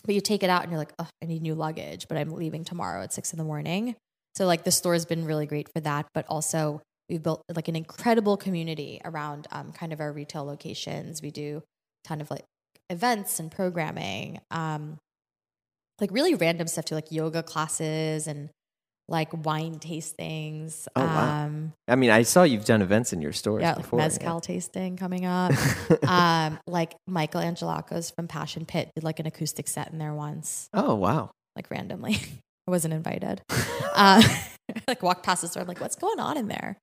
but 0.05 0.15
you 0.15 0.21
take 0.21 0.43
it 0.43 0.49
out 0.49 0.63
and 0.63 0.71
you're 0.71 0.79
like, 0.79 0.93
oh, 0.99 1.07
I 1.21 1.25
need 1.25 1.41
new 1.41 1.55
luggage, 1.55 2.07
but 2.07 2.17
I'm 2.17 2.31
leaving 2.31 2.63
tomorrow 2.63 3.03
at 3.03 3.13
six 3.13 3.33
in 3.33 3.37
the 3.37 3.43
morning. 3.43 3.95
So 4.35 4.45
like 4.45 4.63
the 4.63 4.71
store 4.71 4.93
has 4.93 5.05
been 5.05 5.25
really 5.25 5.45
great 5.45 5.67
for 5.73 5.81
that, 5.81 6.07
but 6.13 6.25
also 6.27 6.81
we've 7.09 7.21
built 7.21 7.43
like 7.53 7.67
an 7.67 7.75
incredible 7.75 8.37
community 8.37 9.01
around 9.03 9.47
um, 9.51 9.71
kind 9.71 9.93
of 9.93 9.99
our 9.99 10.11
retail 10.11 10.45
locations. 10.45 11.21
We 11.21 11.31
do 11.31 11.61
a 12.05 12.07
ton 12.07 12.21
of 12.21 12.31
like 12.31 12.45
events 12.89 13.39
and 13.39 13.51
programming, 13.51 14.39
um, 14.51 14.97
like 16.01 16.11
really 16.11 16.33
random 16.35 16.67
stuff 16.67 16.85
too, 16.85 16.95
like 16.95 17.11
yoga 17.11 17.43
classes 17.43 18.27
and 18.27 18.49
like 19.07 19.29
wine 19.45 19.75
tastings. 19.75 20.87
Oh, 20.95 21.01
wow. 21.03 21.45
Um, 21.45 21.73
I 21.87 21.95
mean, 21.95 22.09
I 22.09 22.23
saw 22.23 22.43
you've 22.43 22.65
done 22.65 22.81
events 22.81 23.13
in 23.13 23.21
your 23.21 23.33
stores 23.33 23.61
yeah, 23.61 23.75
before. 23.75 23.99
mezcal 23.99 24.41
tasting 24.41 24.97
coming 24.97 25.25
up. 25.25 25.53
um, 26.07 26.57
like 26.65 26.95
Michael 27.07 27.41
Angelakos 27.41 28.15
from 28.15 28.27
Passion 28.27 28.65
Pit 28.65 28.89
did 28.95 29.03
like 29.03 29.19
an 29.19 29.27
acoustic 29.27 29.67
set 29.67 29.91
in 29.91 29.99
there 29.99 30.13
once, 30.13 30.69
oh 30.73 30.95
wow. 30.95 31.29
like 31.55 31.69
randomly. 31.69 32.15
I 32.67 32.71
wasn't 32.71 32.93
invited. 32.93 33.41
uh, 33.95 34.21
like 34.87 35.03
walked 35.03 35.23
past 35.23 35.41
the 35.41 35.47
store. 35.47 35.61
I'm 35.61 35.67
like, 35.67 35.81
what's 35.81 35.95
going 35.95 36.19
on 36.19 36.37
in 36.37 36.47
there? 36.47 36.77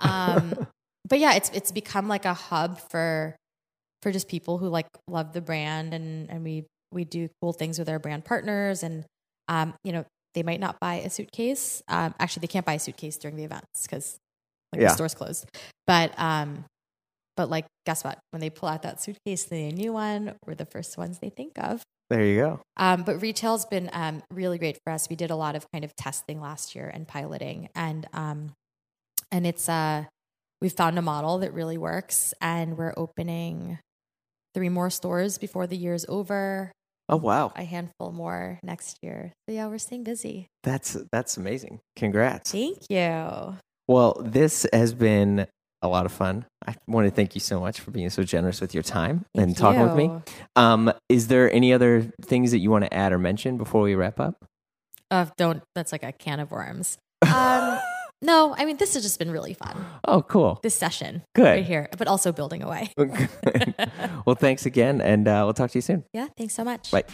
Um, 0.00 0.66
but 1.08 1.18
yeah, 1.18 1.34
it's 1.34 1.50
it's 1.50 1.72
become 1.72 2.06
like 2.06 2.24
a 2.24 2.34
hub 2.34 2.78
for 2.90 3.34
for 4.02 4.12
just 4.12 4.28
people 4.28 4.58
who 4.58 4.68
like 4.68 4.86
love 5.08 5.32
the 5.32 5.40
brand 5.40 5.94
and 5.94 6.30
and 6.30 6.44
we 6.44 6.66
we 6.92 7.04
do 7.04 7.28
cool 7.40 7.52
things 7.52 7.78
with 7.78 7.88
our 7.88 7.98
brand 7.98 8.24
partners 8.24 8.82
and 8.82 9.04
um, 9.48 9.74
you 9.84 9.92
know 9.92 10.04
they 10.34 10.42
might 10.42 10.60
not 10.60 10.78
buy 10.80 10.94
a 10.94 11.10
suitcase. 11.10 11.82
Um, 11.88 12.14
actually, 12.18 12.40
they 12.42 12.46
can't 12.46 12.64
buy 12.64 12.74
a 12.74 12.78
suitcase 12.78 13.16
during 13.18 13.36
the 13.36 13.44
events 13.44 13.82
because 13.82 14.16
like 14.72 14.80
Yeah. 14.80 14.88
the 14.88 14.94
store's 14.94 15.14
closed. 15.14 15.46
But 15.86 16.12
um, 16.18 16.64
but 17.36 17.50
like 17.50 17.66
guess 17.86 18.04
what? 18.04 18.18
When 18.30 18.40
they 18.40 18.50
pull 18.50 18.68
out 18.68 18.82
that 18.82 19.00
suitcase, 19.02 19.50
a 19.50 19.70
new 19.72 19.92
one. 19.92 20.34
We're 20.46 20.54
the 20.54 20.64
first 20.66 20.96
ones 20.96 21.18
they 21.18 21.30
think 21.30 21.52
of. 21.58 21.82
There 22.10 22.24
you 22.24 22.36
go. 22.40 22.60
Um, 22.76 23.02
but 23.04 23.20
retail's 23.22 23.64
been 23.64 23.88
um, 23.92 24.22
really 24.30 24.58
great 24.58 24.78
for 24.84 24.92
us. 24.92 25.08
We 25.08 25.16
did 25.16 25.30
a 25.30 25.36
lot 25.36 25.56
of 25.56 25.66
kind 25.72 25.84
of 25.84 25.94
testing 25.96 26.40
last 26.40 26.74
year 26.74 26.90
and 26.92 27.08
piloting, 27.08 27.68
and 27.74 28.06
um, 28.12 28.52
and 29.30 29.46
it's 29.46 29.68
uh, 29.68 30.04
we 30.60 30.68
found 30.68 30.98
a 30.98 31.02
model 31.02 31.38
that 31.38 31.52
really 31.54 31.78
works, 31.78 32.32
and 32.40 32.76
we're 32.78 32.92
opening 32.96 33.78
three 34.54 34.68
more 34.68 34.90
stores 34.90 35.38
before 35.38 35.66
the 35.66 35.76
year's 35.76 36.04
over. 36.08 36.70
Oh 37.08 37.16
wow. 37.16 37.52
A 37.56 37.64
handful 37.64 38.12
more 38.12 38.58
next 38.62 38.98
year. 39.02 39.32
So 39.48 39.54
yeah, 39.54 39.66
we're 39.66 39.78
staying 39.78 40.04
busy. 40.04 40.46
That's 40.62 40.96
that's 41.12 41.36
amazing. 41.36 41.80
Congrats. 41.96 42.52
Thank 42.52 42.78
you. 42.88 43.56
Well, 43.88 44.16
this 44.24 44.66
has 44.72 44.94
been 44.94 45.46
a 45.82 45.88
lot 45.88 46.06
of 46.06 46.12
fun. 46.12 46.46
I 46.66 46.76
want 46.86 47.08
to 47.08 47.10
thank 47.10 47.34
you 47.34 47.40
so 47.40 47.60
much 47.60 47.80
for 47.80 47.90
being 47.90 48.08
so 48.08 48.22
generous 48.22 48.60
with 48.60 48.72
your 48.72 48.84
time 48.84 49.26
and 49.34 49.56
Thank 49.56 49.58
talking 49.58 49.82
with 49.82 49.96
me. 49.96 50.10
Um, 50.54 50.92
is 51.08 51.26
there 51.26 51.52
any 51.52 51.72
other 51.72 52.12
things 52.22 52.52
that 52.52 52.58
you 52.58 52.70
want 52.70 52.84
to 52.84 52.94
add 52.94 53.12
or 53.12 53.18
mention 53.18 53.58
before 53.58 53.82
we 53.82 53.94
wrap 53.96 54.20
up? 54.20 54.36
Uh, 55.10 55.26
don't. 55.36 55.62
That's 55.74 55.90
like 55.92 56.04
a 56.04 56.12
can 56.12 56.40
of 56.40 56.50
worms. 56.50 56.98
Um, 57.22 57.78
no, 58.22 58.54
I 58.56 58.64
mean 58.64 58.76
this 58.76 58.94
has 58.94 59.02
just 59.02 59.18
been 59.18 59.30
really 59.30 59.54
fun. 59.54 59.84
Oh, 60.04 60.22
cool. 60.22 60.60
This 60.62 60.74
session, 60.74 61.22
Good. 61.34 61.44
right 61.44 61.64
here, 61.64 61.88
but 61.98 62.08
also 62.08 62.32
building 62.32 62.62
away. 62.62 62.92
well, 64.26 64.36
thanks 64.36 64.64
again, 64.64 65.00
and 65.00 65.28
uh, 65.28 65.42
we'll 65.44 65.54
talk 65.54 65.70
to 65.72 65.78
you 65.78 65.82
soon. 65.82 66.04
Yeah, 66.12 66.28
thanks 66.38 66.54
so 66.54 66.64
much. 66.64 66.90
Bye. 66.90 67.04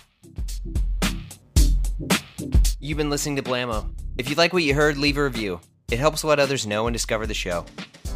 You've 2.78 2.98
been 2.98 3.10
listening 3.10 3.36
to 3.36 3.42
Blamo. 3.42 3.90
If 4.16 4.30
you 4.30 4.36
like 4.36 4.52
what 4.52 4.62
you 4.62 4.74
heard, 4.74 4.96
leave 4.96 5.18
a 5.18 5.24
review. 5.24 5.60
It 5.90 5.98
helps 5.98 6.22
let 6.22 6.38
others 6.38 6.66
know 6.66 6.86
and 6.86 6.94
discover 6.94 7.26
the 7.26 7.34
show. 7.34 7.64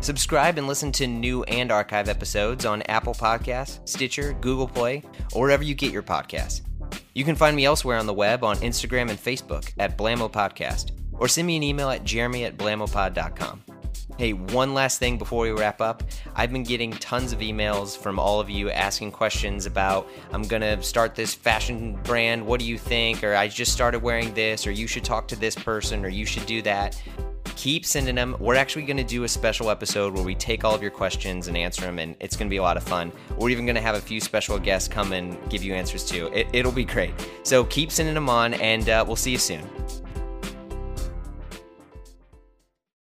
Subscribe 0.02 0.58
and 0.58 0.66
listen 0.66 0.92
to 0.92 1.06
new 1.06 1.42
and 1.44 1.70
archive 1.72 2.08
episodes 2.08 2.66
on 2.66 2.82
Apple 2.82 3.14
Podcasts, 3.14 3.88
Stitcher, 3.88 4.34
Google 4.40 4.68
Play, 4.68 5.02
or 5.32 5.42
wherever 5.42 5.62
you 5.62 5.74
get 5.74 5.92
your 5.92 6.02
podcasts. 6.02 6.60
You 7.14 7.24
can 7.24 7.36
find 7.36 7.54
me 7.56 7.64
elsewhere 7.64 7.98
on 7.98 8.06
the 8.06 8.12
web 8.14 8.42
on 8.44 8.56
Instagram 8.58 9.10
and 9.10 9.18
Facebook 9.18 9.72
at 9.78 9.96
Blamo 9.96 10.30
Podcast, 10.30 10.90
or 11.22 11.28
send 11.28 11.46
me 11.46 11.56
an 11.56 11.62
email 11.62 11.88
at 11.88 12.02
jeremy 12.02 12.44
at 12.44 12.56
blamopod.com. 12.56 13.62
Hey, 14.18 14.32
one 14.32 14.74
last 14.74 14.98
thing 14.98 15.18
before 15.18 15.44
we 15.44 15.52
wrap 15.52 15.80
up. 15.80 16.02
I've 16.34 16.50
been 16.50 16.64
getting 16.64 16.90
tons 16.90 17.32
of 17.32 17.38
emails 17.38 17.96
from 17.96 18.18
all 18.18 18.40
of 18.40 18.50
you 18.50 18.70
asking 18.72 19.12
questions 19.12 19.64
about 19.64 20.08
I'm 20.32 20.42
going 20.42 20.62
to 20.62 20.82
start 20.82 21.14
this 21.14 21.32
fashion 21.32 21.96
brand. 22.02 22.44
What 22.44 22.58
do 22.58 22.66
you 22.66 22.76
think? 22.76 23.22
Or 23.22 23.36
I 23.36 23.46
just 23.46 23.72
started 23.72 24.02
wearing 24.02 24.34
this, 24.34 24.66
or 24.66 24.72
you 24.72 24.88
should 24.88 25.04
talk 25.04 25.28
to 25.28 25.36
this 25.36 25.54
person, 25.54 26.04
or 26.04 26.08
you 26.08 26.26
should 26.26 26.44
do 26.44 26.60
that. 26.62 27.00
Keep 27.54 27.86
sending 27.86 28.16
them. 28.16 28.34
We're 28.40 28.56
actually 28.56 28.82
going 28.82 28.96
to 28.96 29.04
do 29.04 29.22
a 29.22 29.28
special 29.28 29.70
episode 29.70 30.14
where 30.14 30.24
we 30.24 30.34
take 30.34 30.64
all 30.64 30.74
of 30.74 30.82
your 30.82 30.90
questions 30.90 31.46
and 31.46 31.56
answer 31.56 31.82
them, 31.82 32.00
and 32.00 32.16
it's 32.18 32.34
going 32.34 32.48
to 32.48 32.50
be 32.50 32.56
a 32.56 32.62
lot 32.62 32.76
of 32.76 32.82
fun. 32.82 33.12
We're 33.38 33.50
even 33.50 33.64
going 33.64 33.76
to 33.76 33.82
have 33.82 33.94
a 33.94 34.00
few 34.00 34.20
special 34.20 34.58
guests 34.58 34.88
come 34.88 35.12
and 35.12 35.38
give 35.48 35.62
you 35.62 35.72
answers 35.72 36.04
too. 36.04 36.26
It, 36.34 36.48
it'll 36.52 36.72
be 36.72 36.84
great. 36.84 37.14
So 37.44 37.62
keep 37.62 37.92
sending 37.92 38.14
them 38.14 38.28
on, 38.28 38.54
and 38.54 38.88
uh, 38.88 39.04
we'll 39.06 39.14
see 39.14 39.30
you 39.30 39.38
soon. 39.38 39.62